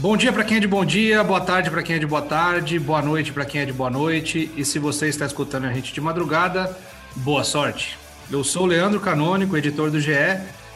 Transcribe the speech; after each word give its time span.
Bom 0.00 0.16
dia 0.16 0.32
para 0.32 0.44
quem 0.44 0.56
é 0.56 0.60
de 0.60 0.66
bom 0.66 0.82
dia, 0.82 1.22
boa 1.22 1.42
tarde 1.42 1.70
para 1.70 1.82
quem 1.82 1.96
é 1.96 1.98
de 1.98 2.06
boa 2.06 2.22
tarde, 2.22 2.78
boa 2.78 3.02
noite 3.02 3.34
para 3.34 3.44
quem 3.44 3.60
é 3.60 3.66
de 3.66 3.72
boa 3.74 3.90
noite. 3.90 4.50
E 4.56 4.64
se 4.64 4.78
você 4.78 5.08
está 5.08 5.26
escutando 5.26 5.66
a 5.66 5.72
gente 5.74 5.92
de 5.92 6.00
madrugada, 6.00 6.74
boa 7.16 7.44
sorte. 7.44 7.98
Eu 8.30 8.42
sou 8.42 8.62
o 8.62 8.66
Leandro 8.66 8.98
Canônico, 8.98 9.58
editor 9.58 9.90
do 9.90 10.00
GE, 10.00 10.12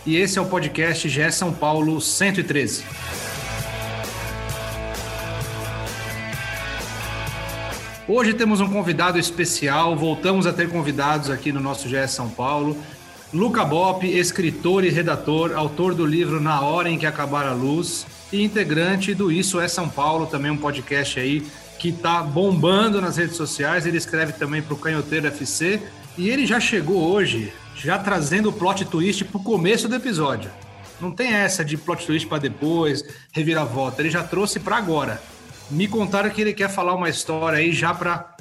e 0.04 0.16
esse 0.16 0.38
é 0.38 0.42
o 0.42 0.44
podcast 0.44 1.08
GE 1.08 1.32
São 1.32 1.54
Paulo 1.54 2.02
113. 2.02 2.84
Hoje 8.06 8.34
temos 8.34 8.60
um 8.60 8.68
convidado 8.68 9.18
especial, 9.18 9.96
voltamos 9.96 10.46
a 10.46 10.52
ter 10.52 10.68
convidados 10.68 11.30
aqui 11.30 11.50
no 11.50 11.60
nosso 11.60 11.88
GE 11.88 12.06
São 12.08 12.28
Paulo. 12.28 12.76
Luca 13.32 13.64
Bop, 13.64 14.06
escritor 14.06 14.84
e 14.84 14.90
redator, 14.90 15.56
autor 15.56 15.94
do 15.94 16.04
livro 16.04 16.42
Na 16.42 16.60
Hora 16.60 16.90
em 16.90 16.98
que 16.98 17.06
Acabar 17.06 17.46
a 17.46 17.54
Luz 17.54 18.04
e 18.32 18.42
integrante 18.42 19.14
do 19.14 19.30
Isso 19.30 19.60
é 19.60 19.68
São 19.68 19.88
Paulo, 19.88 20.26
também 20.26 20.50
um 20.50 20.56
podcast 20.56 21.18
aí 21.18 21.42
que 21.78 21.92
tá 21.92 22.22
bombando 22.22 23.00
nas 23.00 23.16
redes 23.16 23.36
sociais. 23.36 23.86
Ele 23.86 23.98
escreve 23.98 24.32
também 24.32 24.62
para 24.62 24.74
o 24.74 24.78
Canhoteiro 24.78 25.26
FC 25.26 25.80
e 26.16 26.30
ele 26.30 26.46
já 26.46 26.58
chegou 26.60 27.02
hoje, 27.12 27.52
já 27.76 27.98
trazendo 27.98 28.48
o 28.48 28.52
plot 28.52 28.84
twist 28.84 29.24
para 29.24 29.38
o 29.38 29.42
começo 29.42 29.88
do 29.88 29.94
episódio. 29.94 30.50
Não 31.00 31.10
tem 31.10 31.32
essa 31.32 31.64
de 31.64 31.76
plot 31.76 32.06
twist 32.06 32.28
para 32.28 32.38
depois, 32.38 33.04
reviravolta. 33.32 34.00
Ele 34.00 34.10
já 34.10 34.22
trouxe 34.22 34.60
para 34.60 34.76
agora. 34.76 35.20
Me 35.70 35.88
contaram 35.88 36.30
que 36.30 36.40
ele 36.40 36.52
quer 36.52 36.70
falar 36.70 36.94
uma 36.94 37.08
história 37.08 37.58
aí 37.58 37.72
já 37.72 37.92
para 37.92 38.34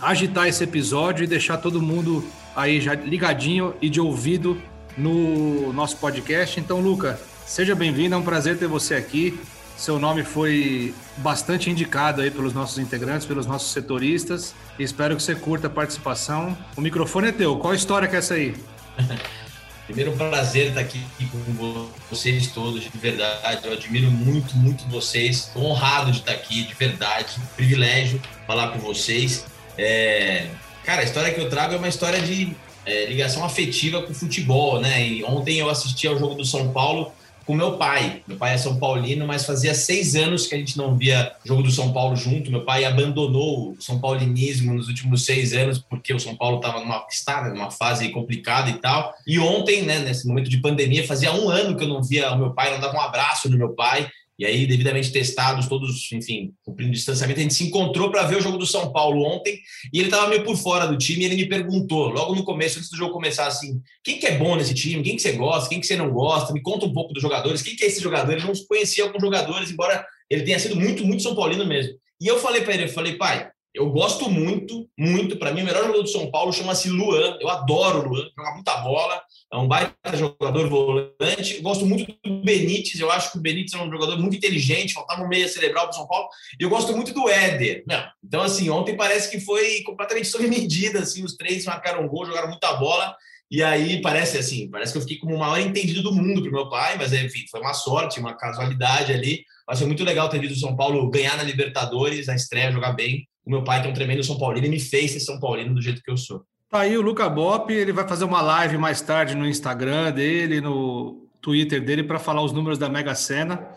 agitar 0.00 0.48
esse 0.48 0.64
episódio 0.64 1.24
e 1.24 1.26
deixar 1.26 1.58
todo 1.58 1.80
mundo 1.80 2.24
aí 2.56 2.80
já 2.80 2.94
ligadinho 2.94 3.74
e 3.80 3.88
de 3.88 4.00
ouvido 4.00 4.60
no 4.96 5.72
nosso 5.72 5.96
podcast. 5.96 6.58
Então, 6.58 6.80
Luca, 6.80 7.20
seja 7.46 7.74
bem-vindo, 7.74 8.14
é 8.14 8.18
um 8.18 8.22
prazer 8.22 8.58
ter 8.58 8.66
você 8.66 8.94
aqui. 8.94 9.38
Seu 9.76 9.98
nome 9.98 10.22
foi 10.22 10.94
bastante 11.16 11.70
indicado 11.70 12.20
aí 12.20 12.30
pelos 12.30 12.52
nossos 12.52 12.78
integrantes, 12.78 13.26
pelos 13.26 13.46
nossos 13.46 13.72
setoristas. 13.72 14.54
Espero 14.78 15.16
que 15.16 15.22
você 15.22 15.34
curta 15.34 15.66
a 15.66 15.70
participação. 15.70 16.56
O 16.76 16.80
microfone 16.80 17.28
é 17.28 17.32
teu. 17.32 17.58
Qual 17.58 17.74
história 17.74 18.06
que 18.06 18.14
é 18.14 18.18
essa 18.18 18.34
aí? 18.34 18.54
Primeiro, 19.86 20.12
um 20.12 20.16
prazer 20.16 20.68
estar 20.68 20.80
aqui 20.80 21.02
com 21.30 21.88
vocês 22.08 22.46
todos, 22.52 22.84
de 22.84 22.98
verdade. 22.98 23.66
Eu 23.66 23.72
admiro 23.72 24.10
muito, 24.10 24.56
muito 24.56 24.88
vocês. 24.88 25.48
Estou 25.48 25.64
honrado 25.64 26.12
de 26.12 26.20
estar 26.20 26.32
aqui, 26.32 26.62
de 26.62 26.74
verdade. 26.74 27.34
Privilégio 27.56 28.22
falar 28.46 28.68
com 28.68 28.78
vocês. 28.78 29.44
É... 29.76 30.46
Cara, 30.84 31.00
a 31.02 31.04
história 31.04 31.34
que 31.34 31.40
eu 31.40 31.48
trago 31.50 31.74
é 31.74 31.76
uma 31.76 31.88
história 31.88 32.20
de 32.20 32.56
é, 32.86 33.06
ligação 33.06 33.44
afetiva 33.44 34.02
com 34.02 34.12
o 34.12 34.14
futebol, 34.14 34.80
né? 34.80 35.06
E 35.06 35.24
ontem 35.24 35.58
eu 35.58 35.68
assisti 35.68 36.06
ao 36.06 36.18
jogo 36.18 36.36
do 36.36 36.44
São 36.44 36.72
Paulo 36.72 37.12
com 37.44 37.54
meu 37.54 37.76
pai. 37.76 38.22
Meu 38.26 38.36
pai 38.36 38.54
é 38.54 38.58
São 38.58 38.78
Paulino, 38.78 39.26
mas 39.26 39.44
fazia 39.44 39.74
seis 39.74 40.14
anos 40.14 40.46
que 40.46 40.54
a 40.54 40.58
gente 40.58 40.76
não 40.76 40.96
via 40.96 41.32
jogo 41.44 41.62
do 41.62 41.70
São 41.70 41.92
Paulo 41.92 42.16
junto. 42.16 42.50
Meu 42.50 42.64
pai 42.64 42.84
abandonou 42.84 43.72
o 43.72 43.76
São 43.80 44.00
Paulinismo 44.00 44.74
nos 44.74 44.88
últimos 44.88 45.24
seis 45.24 45.52
anos, 45.52 45.78
porque 45.78 46.12
o 46.12 46.20
São 46.20 46.36
Paulo 46.36 46.56
estava 46.56 46.80
numa, 46.80 47.06
estava 47.10 47.48
numa 47.48 47.70
fase 47.70 48.08
complicada 48.10 48.70
e 48.70 48.74
tal. 48.74 49.14
E 49.26 49.38
ontem, 49.38 49.82
né, 49.82 49.98
nesse 49.98 50.26
momento 50.26 50.48
de 50.48 50.58
pandemia, 50.58 51.06
fazia 51.06 51.32
um 51.32 51.48
ano 51.48 51.76
que 51.76 51.84
eu 51.84 51.88
não 51.88 52.02
via 52.02 52.32
o 52.32 52.38
meu 52.38 52.52
pai, 52.52 52.72
não 52.72 52.80
dava 52.80 52.96
um 52.96 53.00
abraço 53.00 53.50
no 53.50 53.56
meu 53.56 53.70
pai. 53.70 54.08
E 54.42 54.44
aí, 54.44 54.66
devidamente 54.66 55.12
testados, 55.12 55.68
todos, 55.68 56.10
enfim, 56.10 56.52
cumprindo 56.64 56.90
distanciamento, 56.90 57.38
a 57.38 57.44
gente 57.44 57.54
se 57.54 57.62
encontrou 57.62 58.10
para 58.10 58.24
ver 58.24 58.38
o 58.38 58.40
jogo 58.40 58.58
do 58.58 58.66
São 58.66 58.90
Paulo 58.90 59.22
ontem 59.22 59.56
e 59.92 60.00
ele 60.00 60.08
estava 60.08 60.26
meio 60.26 60.42
por 60.42 60.56
fora 60.56 60.84
do 60.84 60.98
time 60.98 61.22
e 61.22 61.26
ele 61.26 61.36
me 61.36 61.46
perguntou, 61.46 62.08
logo 62.08 62.34
no 62.34 62.42
começo, 62.42 62.76
antes 62.76 62.90
do 62.90 62.96
jogo 62.96 63.12
começar, 63.12 63.46
assim, 63.46 63.80
quem 64.02 64.18
que 64.18 64.26
é 64.26 64.36
bom 64.36 64.56
nesse 64.56 64.74
time? 64.74 65.00
Quem 65.00 65.14
que 65.14 65.22
você 65.22 65.30
gosta? 65.30 65.68
Quem 65.68 65.78
que 65.78 65.86
você 65.86 65.94
não 65.94 66.10
gosta? 66.10 66.52
Me 66.52 66.60
conta 66.60 66.86
um 66.86 66.92
pouco 66.92 67.14
dos 67.14 67.22
jogadores. 67.22 67.62
Quem 67.62 67.76
que 67.76 67.84
é 67.84 67.86
esse 67.86 68.00
jogador? 68.00 68.32
Ele 68.32 68.42
não 68.42 68.52
conhecia 68.68 69.04
alguns 69.04 69.20
jogadores, 69.20 69.70
embora 69.70 70.04
ele 70.28 70.42
tenha 70.42 70.58
sido 70.58 70.74
muito, 70.74 71.06
muito 71.06 71.22
São 71.22 71.36
Paulino 71.36 71.64
mesmo. 71.64 71.94
E 72.20 72.26
eu 72.26 72.40
falei 72.40 72.62
para 72.62 72.74
ele, 72.74 72.86
eu 72.86 72.88
falei, 72.88 73.16
pai, 73.16 73.48
eu 73.72 73.90
gosto 73.90 74.28
muito, 74.28 74.88
muito. 74.98 75.36
Para 75.36 75.52
mim, 75.52 75.62
o 75.62 75.64
melhor 75.64 75.82
jogador 75.82 76.02
do 76.02 76.08
São 76.08 76.28
Paulo 76.32 76.52
chama-se 76.52 76.90
Luan. 76.90 77.38
Eu 77.40 77.48
adoro 77.48 78.00
o 78.00 78.08
Luan, 78.08 78.28
joga 78.36 78.54
muita 78.54 78.76
bola, 78.78 79.22
é 79.52 79.56
um 79.56 79.68
baita 79.68 80.16
jogador 80.16 80.66
volante. 80.68 81.60
Gosto 81.60 81.84
muito 81.84 82.16
do 82.24 82.42
Benítez, 82.42 82.98
eu 82.98 83.10
acho 83.10 83.32
que 83.32 83.38
o 83.38 83.40
Benítez 83.40 83.74
é 83.74 83.84
um 83.84 83.90
jogador 83.90 84.18
muito 84.18 84.36
inteligente, 84.36 84.94
faltava 84.94 85.22
um 85.22 85.28
meia 85.28 85.46
cerebral 85.46 85.84
para 85.84 85.92
São 85.92 86.06
Paulo. 86.06 86.26
E 86.58 86.64
eu 86.64 86.70
gosto 86.70 86.96
muito 86.96 87.12
do 87.12 87.28
Éder. 87.28 87.84
Não. 87.86 88.02
Então, 88.24 88.40
assim, 88.40 88.70
ontem 88.70 88.96
parece 88.96 89.30
que 89.30 89.38
foi 89.40 89.82
completamente 89.82 90.28
sob 90.32 90.46
medida. 90.48 91.00
Assim, 91.00 91.22
os 91.22 91.36
três 91.36 91.66
marcaram 91.66 92.08
gol, 92.08 92.24
jogaram 92.24 92.48
muita 92.48 92.72
bola. 92.74 93.14
E 93.50 93.62
aí 93.62 94.00
parece 94.00 94.38
assim, 94.38 94.70
parece 94.70 94.92
que 94.92 94.96
eu 94.96 95.02
fiquei 95.02 95.18
como 95.18 95.34
o 95.34 95.38
maior 95.38 95.60
entendido 95.60 96.02
do 96.02 96.14
mundo 96.14 96.40
para 96.40 96.50
meu 96.50 96.70
pai, 96.70 96.96
mas 96.96 97.12
enfim, 97.12 97.44
foi 97.50 97.60
uma 97.60 97.74
sorte, 97.74 98.18
uma 98.18 98.34
casualidade 98.34 99.12
ali. 99.12 99.44
Mas 99.68 99.78
foi 99.78 99.86
muito 99.86 100.02
legal 100.02 100.30
ter 100.30 100.40
visto 100.40 100.56
o 100.56 100.60
São 100.60 100.74
Paulo 100.74 101.10
ganhar 101.10 101.36
na 101.36 101.42
Libertadores, 101.42 102.28
na 102.28 102.34
estreia, 102.34 102.72
jogar 102.72 102.92
bem 102.92 103.28
o 103.44 103.50
meu 103.50 103.62
pai, 103.64 103.84
é 103.84 103.88
um 103.88 103.92
tremendo 103.92 104.22
São 104.22 104.38
Paulino, 104.38 104.66
e 104.66 104.70
me 104.70 104.80
fez 104.80 105.10
ser 105.10 105.20
São 105.20 105.38
Paulino 105.38 105.74
do 105.74 105.82
jeito 105.82 106.00
que 106.02 106.10
eu 106.10 106.16
sou. 106.16 106.44
Tá 106.72 106.80
aí 106.80 106.96
o 106.96 107.02
Luca 107.02 107.28
Bop, 107.28 107.70
ele 107.70 107.92
vai 107.92 108.08
fazer 108.08 108.24
uma 108.24 108.40
live 108.40 108.78
mais 108.78 109.02
tarde 109.02 109.34
no 109.34 109.46
Instagram 109.46 110.10
dele, 110.10 110.58
no 110.58 111.28
Twitter 111.38 111.84
dele, 111.84 112.02
para 112.02 112.18
falar 112.18 112.42
os 112.42 112.50
números 112.50 112.78
da 112.78 112.88
Mega 112.88 113.14
Sena 113.14 113.68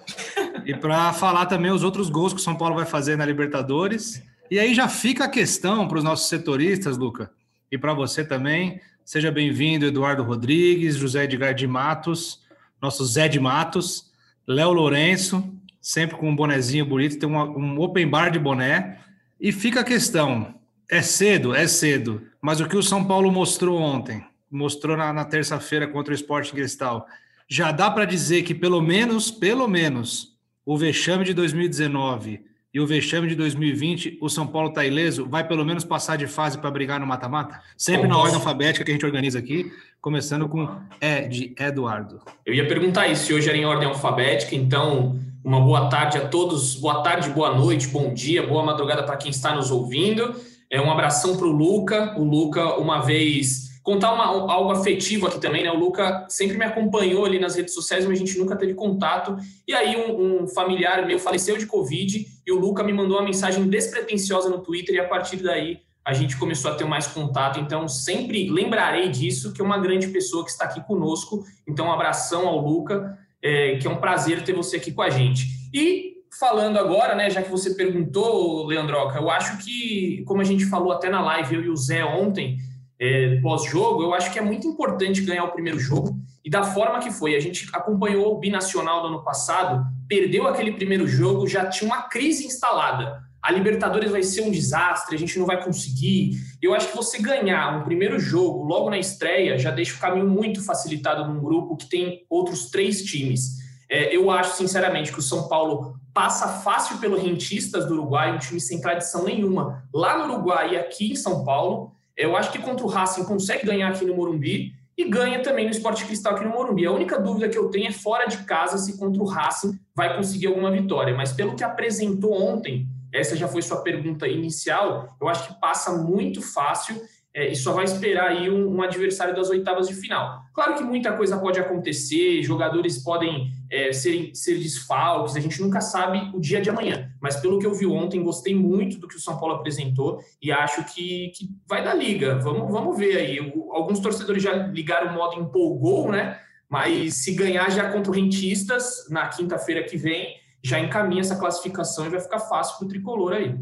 e 0.66 0.74
para 0.74 1.12
falar 1.12 1.46
também 1.48 1.72
os 1.72 1.84
outros 1.84 2.10
gols 2.10 2.32
que 2.32 2.40
o 2.40 2.42
São 2.42 2.56
Paulo 2.56 2.74
vai 2.74 2.86
fazer 2.86 3.18
na 3.18 3.26
Libertadores. 3.26 4.24
E 4.50 4.58
aí 4.58 4.74
já 4.74 4.88
fica 4.88 5.26
a 5.26 5.28
questão 5.28 5.90
para 5.90 5.98
os 5.98 6.06
nossos 6.06 6.30
setoristas, 6.30 6.98
Luca, 6.98 7.30
e 7.70 7.78
para 7.78 7.94
você 7.94 8.24
também. 8.24 8.80
Seja 9.04 9.30
bem-vindo, 9.30 9.86
Eduardo 9.86 10.24
Rodrigues, 10.24 10.96
José 10.96 11.26
Edgar 11.26 11.54
de 11.54 11.68
Matos, 11.68 12.44
nosso 12.82 13.04
Zé 13.04 13.28
de 13.28 13.42
Matos, 13.42 14.10
Léo 14.48 14.72
Lourenço, 14.72 15.44
sempre 15.82 16.16
com 16.16 16.30
um 16.30 16.36
bonezinho 16.36 16.86
bonito, 16.86 17.20
tem 17.20 17.28
um 17.28 17.78
open 17.78 18.08
bar 18.08 18.30
de 18.30 18.40
boné. 18.40 19.00
E 19.38 19.52
fica 19.52 19.82
a 19.82 19.84
questão: 19.84 20.56
é 20.90 21.02
cedo? 21.02 21.54
É 21.54 21.68
cedo. 21.68 22.22
Mas 22.46 22.60
o 22.60 22.68
que 22.68 22.78
o 22.78 22.84
São 22.84 23.04
Paulo 23.04 23.32
mostrou 23.32 23.82
ontem, 23.82 24.24
mostrou 24.52 24.96
na, 24.96 25.12
na 25.12 25.26
terça-feira 25.26 25.88
contra 25.88 26.12
o 26.12 26.16
Sport 26.16 26.52
Cristal, 26.52 27.08
já 27.50 27.72
dá 27.72 27.90
para 27.90 28.06
dizer 28.06 28.44
que 28.44 28.54
pelo 28.54 28.80
menos, 28.84 29.32
pelo 29.32 29.68
menos, 29.68 30.38
o 30.64 30.78
vexame 30.78 31.26
de 31.26 31.34
2019 31.34 32.46
e 32.72 32.80
o 32.80 32.86
vexame 32.86 33.28
de 33.28 33.34
2020, 33.34 34.20
o 34.22 34.30
São 34.30 34.46
Paulo 34.46 34.70
está 34.70 34.86
ileso, 34.86 35.28
vai 35.28 35.48
pelo 35.48 35.66
menos 35.66 35.84
passar 35.84 36.18
de 36.18 36.28
fase 36.28 36.60
para 36.60 36.70
brigar 36.70 37.00
no 37.00 37.08
mata-mata? 37.08 37.60
Sempre 37.76 38.08
na 38.08 38.16
ordem 38.16 38.36
alfabética 38.36 38.86
que 38.86 38.92
a 38.92 38.94
gente 38.94 39.08
organiza 39.08 39.40
aqui, 39.40 39.72
começando 40.00 40.48
com 40.48 40.70
Ed 41.02 41.56
Eduardo. 41.60 42.22
Eu 42.46 42.54
ia 42.54 42.68
perguntar 42.68 43.08
isso, 43.08 43.26
se 43.26 43.34
hoje 43.34 43.50
era 43.50 43.58
em 43.58 43.66
ordem 43.66 43.88
alfabética, 43.88 44.54
então 44.54 45.20
uma 45.44 45.62
boa 45.62 45.90
tarde 45.90 46.20
a 46.20 46.28
todos, 46.28 46.76
boa 46.76 47.02
tarde, 47.02 47.28
boa 47.28 47.56
noite, 47.56 47.88
bom 47.88 48.14
dia, 48.14 48.46
boa 48.46 48.64
madrugada 48.64 49.02
para 49.02 49.18
quem 49.18 49.32
está 49.32 49.56
nos 49.56 49.72
ouvindo. 49.72 50.36
É 50.70 50.81
um 50.81 50.92
abração 50.92 51.38
para 51.38 51.46
o 51.46 51.52
Luca. 51.52 52.16
O 52.18 52.24
Luca, 52.24 52.78
uma 52.78 53.00
vez 53.00 53.66
contar 53.86 54.14
uma, 54.14 54.52
algo 54.52 54.72
afetivo 54.72 55.28
aqui 55.28 55.40
também, 55.40 55.64
né? 55.64 55.72
O 55.72 55.78
Luca 55.78 56.26
sempre 56.28 56.58
me 56.58 56.66
acompanhou 56.66 57.24
ali 57.24 57.38
nas 57.38 57.56
redes 57.56 57.76
sociais, 57.76 58.03
mas 58.03 58.20
a 58.20 58.26
gente 58.26 58.38
nunca 58.38 58.56
teve 58.56 58.73
contato. 58.73 59.38
E 59.67 59.76
aí 59.76 59.96
um, 59.96 60.44
um, 60.44 60.47
familiar 60.47 61.06
meu 61.06 61.20
faleceu 61.20 61.56
de 61.56 61.67
Covid 61.67 62.26
e 62.46 62.52
o 62.52 62.59
Luca 62.59 62.84
me 62.84 62.91
mandou 62.91 63.17
uma 63.17 63.23
mensagem 63.23 63.67
despretensiosa 63.67 64.50
no 64.50 64.64
Twitter 64.64 64.96
e 64.96 65.00
a 65.00 65.08
partir 65.08 65.38
daí 65.38 65.82
a 66.03 66.14
gente 66.14 66.35
começou 66.35 66.72
a 66.72 66.76
ter 66.76 66.84
mais 66.84 67.06
contato. 67.06 67.59
Então 67.59 67.88
sempre 67.88 68.50
lembrarei 68.50 69.08
disso, 69.08 69.53
que 69.53 69.62
é 69.62 69.64
uma 69.64 69.78
grande 69.78 70.08
pessoa 70.08 70.44
que 70.44 70.50
está 70.50 70.66
aqui 70.66 70.84
conosco. 70.84 71.44
Então 71.67 71.85
um 71.85 71.91
abração 71.91 72.47
ao 72.47 72.59
Luca, 72.59 73.16
é, 73.40 73.78
que 73.78 73.85
é 73.85 73.90
um 73.90 73.97
prazer 73.97 74.44
ter 74.44 74.53
você 74.53 74.78
aqui 74.78 74.91
com 74.91 75.03
a 75.03 75.12
gente. 75.12 75.46
E 75.72 76.15
falando 76.40 76.78
agora, 76.78 77.16
né, 77.16 77.29
já 77.29 77.41
que 77.41 77.49
você 77.49 77.73
perguntou, 77.76 78.66
Leandroca, 78.66 79.17
eu 79.17 79.29
acho 79.29 79.58
que, 79.64 80.23
como 80.26 80.41
a 80.41 80.43
gente 80.43 80.66
falou 80.66 80.91
até 80.91 81.09
na 81.09 81.22
live, 81.22 81.55
eu 81.55 81.64
e 81.64 81.70
o 81.70 81.76
Zé 81.76 82.03
ontem, 82.03 82.58
é, 82.99 83.40
pós-jogo, 83.41 84.03
eu 84.03 84.14
acho 84.14 84.32
que 84.32 84.40
é 84.40 84.41
muito 84.41 84.67
importante 84.67 85.22
ganhar 85.22 85.43
o 85.43 85.52
primeiro 85.52 85.79
jogo 85.79 86.17
e 86.43 86.49
da 86.49 86.64
forma 86.64 86.99
que 86.99 87.11
foi. 87.11 87.35
A 87.35 87.40
gente 87.40 87.67
acompanhou 87.73 88.34
o 88.34 88.40
binacional 88.40 89.02
do 89.02 89.08
ano 89.08 89.23
passado, 89.23 89.85
perdeu 90.08 90.47
aquele 90.47 90.73
primeiro 90.73 91.08
jogo, 91.08 91.47
já 91.47 91.67
tinha 91.67 91.90
uma 91.90 92.03
crise 92.03 92.46
instalada. 92.46 93.23
a 93.41 93.52
Libertadores 93.52 94.09
vai 94.09 94.23
ser 94.23 94.41
um 94.41 94.49
desastre, 94.49 95.16
a 95.16 95.20
gente 95.20 95.38
não 95.38 95.46
vai 95.46 95.64
conseguir. 95.64 96.31
Eu 96.61 96.73
acho 96.73 96.90
que 96.90 96.96
você 96.96 97.22
ganhar 97.22 97.79
um 97.79 97.84
primeiro 97.84 98.20
jogo 98.20 98.64
logo 98.64 98.90
na 98.90 98.97
estreia 98.97 99.58
já 99.58 99.70
deixa 99.70 99.96
o 99.96 99.99
caminho 99.99 100.28
muito 100.28 100.64
facilitado 100.64 101.31
num 101.31 101.40
grupo 101.40 101.78
que 101.78 101.88
tem 101.88 102.26
outros 102.28 102.72
três 102.72 103.03
times. 103.03 103.58
É, 103.88 104.16
eu 104.16 104.31
acho, 104.31 104.58
sinceramente, 104.58 105.11
que 105.11 105.20
o 105.20 105.22
São 105.22 105.47
Paulo 105.47 105.96
passa 106.16 106.47
fácil 106.47 106.97
pelo 106.97 107.17
Rentistas 107.17 107.85
do 107.85 107.94
Uruguai, 107.94 108.34
um 108.34 108.40
time 108.40 108.59
sem 108.59 108.79
tradição 108.79 109.26
nenhuma, 109.26 109.84
lá 109.94 110.17
no 110.17 110.34
Uruguai 110.34 110.73
e 110.73 110.78
aqui 110.78 111.12
em 111.12 111.16
São 111.16 111.44
Paulo. 111.44 111.91
Eu 112.16 112.38
acho 112.38 112.53
que 112.53 112.58
contra 112.58 112.85
o 112.85 112.90
Racing 112.90 113.26
consegue 113.26 113.66
ganhar 113.66 113.90
aqui 113.90 114.06
no 114.06 114.16
Morumbi 114.16 114.72
e 114.97 115.09
ganha 115.09 115.44
também 115.44 115.66
no 115.66 115.72
Esporte 115.72 116.06
Cristal 116.06 116.34
aqui 116.34 116.46
no 116.46 116.52
Morumbi. 116.52 116.85
A 116.85 116.91
única 116.94 117.20
dúvida 117.20 117.50
que 117.50 117.58
eu 117.58 117.70
tenho 117.70 117.90
é 117.90 117.91
fora 117.91 118.28
de 118.28 118.38
casa 118.46 118.78
se 118.78 118.97
contra 118.97 119.22
o 119.22 119.26
Racing 119.26 119.78
vai 119.94 120.16
conseguir 120.16 120.47
alguma 120.47 120.72
vitória. 120.72 121.14
Mas 121.14 121.34
pelo 121.34 121.53
que 121.53 121.66
apresentou 121.66 122.34
ontem, 122.34 122.88
essa 123.12 123.35
já 123.35 123.50
foi 123.50 123.62
sua 123.62 123.82
pergunta 123.82 124.26
inicial, 124.26 125.17
eu 125.20 125.28
acho 125.28 125.50
que 125.50 125.59
passa 125.59 125.91
muito 125.97 126.41
fácil 126.41 126.96
é, 127.34 127.52
e 127.52 127.56
só 127.58 127.73
vai 127.73 127.84
esperar 127.84 128.29
aí 128.29 128.50
um, 128.50 128.78
um, 128.78 128.82
adversário 128.82 129.35
das 129.35 129.50
oitavas 129.50 129.90
de 129.90 129.94
final. 129.94 130.44
Claro 130.53 130.76
que 130.76 130.84
muita 130.85 131.12
coisa 131.12 131.38
pode 131.38 131.59
acontecer, 131.59 132.41
jogadores 132.41 133.03
podem 133.03 133.52
é, 133.72 133.91
ser, 133.91 134.32
ser 134.34 134.58
desfalques, 134.59 135.35
a 135.35 135.40
gente 135.40 135.62
nunca 135.62 135.82
sabe 135.82 136.32
o 136.34 136.40
dia 136.40 136.62
de 136.62 136.70
amanhã. 136.70 137.09
Mas 137.22 137.35
pelo 137.38 137.59
que 137.59 137.66
eu 137.66 137.73
vi 137.73 137.85
ontem, 137.85 138.23
gostei 138.23 138.56
muito 138.56 138.97
do 138.97 139.08
que 139.08 139.16
o 139.16 139.20
São 139.20 139.38
Paulo 139.38 139.56
apresentou 139.56 140.20
e 140.41 140.52
acho 140.52 140.84
que, 140.94 141.32
que 141.35 141.50
vai 141.67 141.84
dar 141.84 141.94
liga. 141.94 142.40
Vamos, 142.40 142.72
vamos 142.72 142.97
ver 142.97 143.17
aí. 143.17 143.53
alguns 143.72 144.00
torcedores 144.00 144.44
já 144.44 144.53
ligaram 144.53 145.12
o 145.12 145.14
modo 145.16 145.40
empolgou, 145.40 146.12
né? 146.12 146.40
Mas 146.70 147.23
se 147.23 147.34
ganhar 147.34 147.70
já 147.70 147.91
contra 147.91 148.12
o 148.12 148.16
Rentistas 148.16 149.08
na 149.09 149.28
quinta-feira 149.28 149.84
que 149.84 149.97
vem, 149.97 150.35
já 150.64 150.79
encaminha 150.79 151.22
essa 151.22 151.35
classificação 151.35 152.08
e 152.08 152.09
vai 152.09 152.20
ficar 152.20 152.40
fácil 152.40 152.78
para 152.78 152.85
o 152.85 152.90
tricolor 152.90 153.34
aí. 153.34 153.56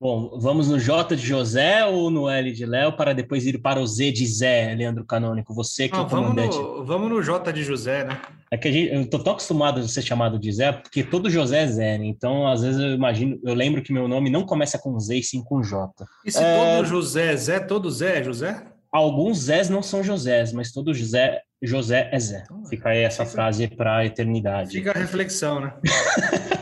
Bom, 0.00 0.38
vamos 0.38 0.68
no 0.68 0.78
J 0.78 1.16
de 1.16 1.26
José 1.26 1.84
ou 1.84 2.08
no 2.08 2.28
L 2.28 2.52
de 2.52 2.64
Léo 2.64 2.92
para 2.92 3.12
depois 3.12 3.44
ir 3.44 3.58
para 3.60 3.80
o 3.80 3.86
Z 3.86 4.12
de 4.12 4.24
Zé, 4.28 4.72
Leandro 4.76 5.04
Canônico? 5.04 5.52
Você 5.52 5.88
que 5.88 5.94
Não, 5.94 6.04
é 6.04 6.06
o 6.06 6.08
comandante. 6.08 6.56
Vamos 6.56 6.78
no, 6.78 6.84
vamos 6.84 7.10
no 7.10 7.20
J 7.20 7.52
de 7.52 7.64
José, 7.64 8.04
né? 8.04 8.20
É 8.48 8.56
que 8.56 8.70
gente, 8.70 8.94
eu 8.94 9.10
tô 9.10 9.18
tão 9.18 9.32
acostumado 9.32 9.80
a 9.80 9.88
ser 9.88 10.02
chamado 10.02 10.38
de 10.38 10.52
Zé, 10.52 10.70
porque 10.70 11.02
todo 11.02 11.28
José 11.28 11.64
é 11.64 11.66
Zé, 11.66 11.98
né? 11.98 12.06
Então, 12.06 12.46
às 12.46 12.62
vezes 12.62 12.80
eu 12.80 12.92
imagino, 12.92 13.40
eu 13.42 13.54
lembro 13.54 13.82
que 13.82 13.92
meu 13.92 14.06
nome 14.06 14.30
não 14.30 14.46
começa 14.46 14.78
com 14.78 14.96
Z 15.00 15.16
e 15.16 15.22
sim 15.22 15.42
com 15.42 15.64
J. 15.64 15.92
E 16.24 16.30
se 16.30 16.44
é... 16.44 16.76
todo 16.76 16.86
José 16.86 17.32
é 17.32 17.36
Zé, 17.36 17.58
todo 17.58 17.90
Zé 17.90 18.20
é 18.20 18.22
José? 18.22 18.62
Alguns 18.92 19.38
Zés 19.38 19.68
não 19.68 19.82
são 19.82 20.04
Josés, 20.04 20.52
mas 20.52 20.70
todo 20.70 20.94
José, 20.94 21.42
José 21.60 22.08
é 22.12 22.20
Zé. 22.20 22.44
Então, 22.44 22.64
Fica 22.66 22.90
aí 22.90 23.00
essa 23.00 23.26
frase 23.26 23.66
para 23.66 23.96
a 23.96 24.06
eternidade. 24.06 24.70
Fica 24.70 24.92
a 24.92 24.94
reflexão, 24.98 25.60
né? 25.60 25.74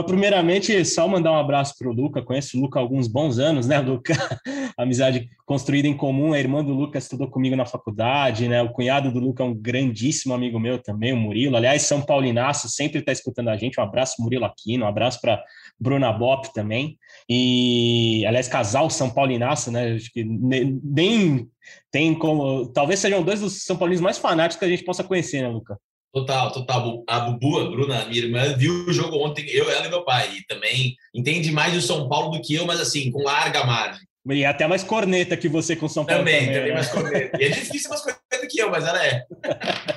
Mas, 0.00 0.06
primeiramente, 0.06 0.82
só 0.86 1.06
mandar 1.06 1.30
um 1.30 1.36
abraço 1.36 1.74
para 1.78 1.86
o 1.86 1.92
Luca. 1.92 2.22
Conheço 2.22 2.56
o 2.56 2.60
Luca 2.62 2.78
há 2.78 2.82
alguns 2.82 3.06
bons 3.06 3.38
anos, 3.38 3.66
né, 3.66 3.78
Luca? 3.80 4.14
Amizade 4.78 5.28
construída 5.44 5.86
em 5.86 5.94
comum. 5.94 6.32
A 6.32 6.38
irmã 6.38 6.64
do 6.64 6.72
Luca 6.72 6.96
estudou 6.96 7.28
comigo 7.28 7.54
na 7.54 7.66
faculdade, 7.66 8.48
né? 8.48 8.62
O 8.62 8.70
cunhado 8.70 9.12
do 9.12 9.20
Luca 9.20 9.42
é 9.42 9.46
um 9.46 9.54
grandíssimo 9.54 10.32
amigo 10.32 10.58
meu 10.58 10.78
também, 10.78 11.12
o 11.12 11.18
Murilo. 11.18 11.54
Aliás, 11.54 11.82
São 11.82 12.00
Paulinaço, 12.00 12.66
sempre 12.70 13.00
está 13.00 13.12
escutando 13.12 13.48
a 13.48 13.58
gente. 13.58 13.78
Um 13.78 13.82
abraço, 13.82 14.22
Murilo 14.22 14.46
Aquino. 14.46 14.86
Um 14.86 14.88
abraço 14.88 15.20
para 15.20 15.44
Bruna 15.78 16.10
Bop 16.10 16.50
também. 16.54 16.96
E, 17.28 18.24
aliás, 18.26 18.48
casal 18.48 18.88
São 18.88 19.10
Paulinaço, 19.10 19.70
né? 19.70 19.92
Acho 19.92 20.10
que 20.10 20.24
nem 20.24 21.46
tem 21.90 22.14
como. 22.14 22.72
Talvez 22.72 23.00
sejam 23.00 23.22
dois 23.22 23.40
dos 23.40 23.64
São 23.64 23.76
Paulinos 23.76 24.00
mais 24.00 24.16
fanáticos 24.16 24.58
que 24.58 24.64
a 24.64 24.68
gente 24.68 24.84
possa 24.84 25.04
conhecer, 25.04 25.42
né, 25.42 25.48
Luca? 25.48 25.78
Total, 26.12 26.52
total. 26.52 27.04
A 27.06 27.20
Bubu, 27.20 27.60
a 27.60 27.70
Bruna, 27.70 28.04
minha 28.06 28.24
irmã, 28.24 28.56
viu 28.56 28.86
o 28.86 28.92
jogo 28.92 29.16
ontem, 29.24 29.46
eu, 29.48 29.70
ela 29.70 29.86
e 29.86 29.90
meu 29.90 30.04
pai, 30.04 30.28
e 30.36 30.46
também 30.46 30.96
entende 31.14 31.52
mais 31.52 31.76
o 31.76 31.80
São 31.80 32.08
Paulo 32.08 32.30
do 32.30 32.42
que 32.42 32.54
eu, 32.54 32.66
mas 32.66 32.80
assim, 32.80 33.10
com 33.12 33.22
larga 33.22 33.64
margem. 33.64 34.04
E 34.28 34.44
até 34.44 34.66
mais 34.66 34.82
corneta 34.82 35.36
que 35.36 35.48
você 35.48 35.74
com 35.74 35.88
São 35.88 36.04
Paulo. 36.04 36.20
Também, 36.20 36.40
também, 36.40 36.54
também 36.54 36.68
né? 36.68 36.74
mais 36.74 36.88
corneta. 36.88 37.40
E 37.40 37.44
é 37.44 37.48
difícil 37.48 37.88
mais 37.88 38.02
corneta 38.02 38.46
que 38.48 38.60
eu, 38.60 38.70
mas 38.70 38.84
ela 38.84 39.04
é. 39.04 39.24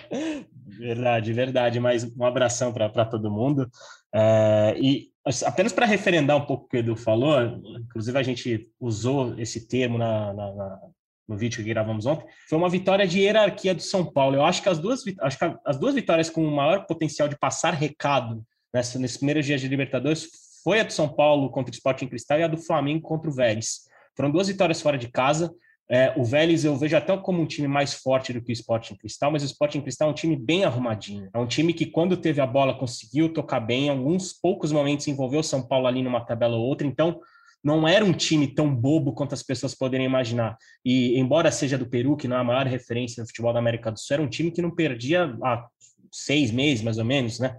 verdade, 0.79 1.33
verdade. 1.33 1.79
Mas 1.79 2.03
um 2.03 2.25
abração 2.25 2.71
para 2.71 3.05
todo 3.05 3.31
mundo. 3.31 3.69
É, 4.13 4.75
e 4.79 5.09
apenas 5.45 5.73
para 5.73 5.85
referendar 5.85 6.37
um 6.37 6.45
pouco 6.45 6.65
o 6.65 6.67
que 6.67 6.77
o 6.77 6.79
Edu 6.79 6.95
falou, 6.95 7.41
inclusive 7.79 8.17
a 8.17 8.23
gente 8.23 8.69
usou 8.79 9.37
esse 9.39 9.67
termo 9.67 9.97
na, 9.97 10.33
na, 10.33 10.53
na 10.53 10.79
no 11.27 11.37
vídeo 11.37 11.63
que 11.63 11.69
gravamos 11.69 12.05
ontem, 12.05 12.25
foi 12.49 12.57
uma 12.57 12.69
vitória 12.69 13.07
de 13.07 13.19
hierarquia 13.19 13.73
do 13.73 13.81
São 13.81 14.05
Paulo. 14.05 14.35
Eu 14.35 14.45
acho 14.45 14.61
que 14.61 14.69
as 14.69 14.79
duas, 14.79 15.01
acho 15.21 15.37
que 15.37 15.55
as 15.65 15.77
duas 15.77 15.95
vitórias 15.95 16.29
com 16.29 16.45
o 16.45 16.55
maior 16.55 16.85
potencial 16.85 17.27
de 17.27 17.37
passar 17.37 17.73
recado 17.73 18.43
nessa, 18.73 18.99
nesses 18.99 19.17
primeiros 19.17 19.45
dias 19.45 19.61
de 19.61 19.67
Libertadores 19.67 20.27
foi 20.63 20.79
a 20.79 20.83
do 20.83 20.93
São 20.93 21.09
Paulo 21.09 21.49
contra 21.49 21.71
o 21.71 21.75
Sporting 21.75 22.07
Cristal 22.07 22.39
e 22.39 22.43
a 22.43 22.47
do 22.47 22.57
Flamengo 22.57 23.01
contra 23.01 23.29
o 23.29 23.33
Vélez. 23.33 23.81
Foram 24.15 24.31
duas 24.31 24.47
vitórias 24.47 24.81
fora 24.81 24.97
de 24.97 25.09
casa. 25.09 25.53
É, 25.89 26.13
o 26.17 26.23
Vélez 26.23 26.63
eu 26.63 26.75
vejo 26.77 26.95
até 26.95 27.15
como 27.17 27.41
um 27.41 27.45
time 27.45 27.67
mais 27.67 27.93
forte 27.93 28.31
do 28.31 28.41
que 28.41 28.51
o 28.51 28.53
Sporting 28.53 28.95
Cristal, 28.95 29.31
mas 29.31 29.43
o 29.43 29.45
Sporting 29.45 29.81
Cristal 29.81 30.07
é 30.07 30.11
um 30.11 30.15
time 30.15 30.35
bem 30.35 30.63
arrumadinho. 30.63 31.29
É 31.33 31.37
um 31.37 31.45
time 31.45 31.73
que, 31.73 31.85
quando 31.85 32.15
teve 32.15 32.39
a 32.39 32.47
bola, 32.47 32.77
conseguiu 32.77 33.33
tocar 33.33 33.59
bem. 33.59 33.87
Em 33.87 33.89
alguns 33.89 34.31
poucos 34.33 34.71
momentos 34.71 35.07
envolveu 35.07 35.41
o 35.41 35.43
São 35.43 35.61
Paulo 35.61 35.85
ali 35.85 36.01
numa 36.01 36.25
tabela 36.25 36.55
ou 36.55 36.63
outra. 36.63 36.87
Então, 36.87 37.19
não 37.63 37.87
era 37.87 38.03
um 38.03 38.11
time 38.11 38.47
tão 38.47 38.75
bobo 38.75 39.13
quanto 39.13 39.33
as 39.33 39.41
pessoas 39.41 39.73
poderiam 39.73 40.05
imaginar. 40.05 40.57
E, 40.83 41.17
embora 41.17 41.51
seja 41.51 41.77
do 41.77 41.89
Peru, 41.89 42.17
que 42.17 42.27
não 42.27 42.35
é 42.35 42.39
a 42.39 42.43
maior 42.43 42.67
referência 42.67 43.21
no 43.21 43.27
futebol 43.27 43.53
da 43.53 43.59
América 43.59 43.91
do 43.91 43.99
Sul, 43.99 44.15
era 44.15 44.23
um 44.23 44.29
time 44.29 44.51
que 44.51 44.61
não 44.61 44.69
perdia 44.69 45.33
há 45.41 45.65
seis 46.11 46.51
meses, 46.51 46.83
mais 46.83 46.97
ou 46.97 47.05
menos, 47.05 47.39
né? 47.39 47.55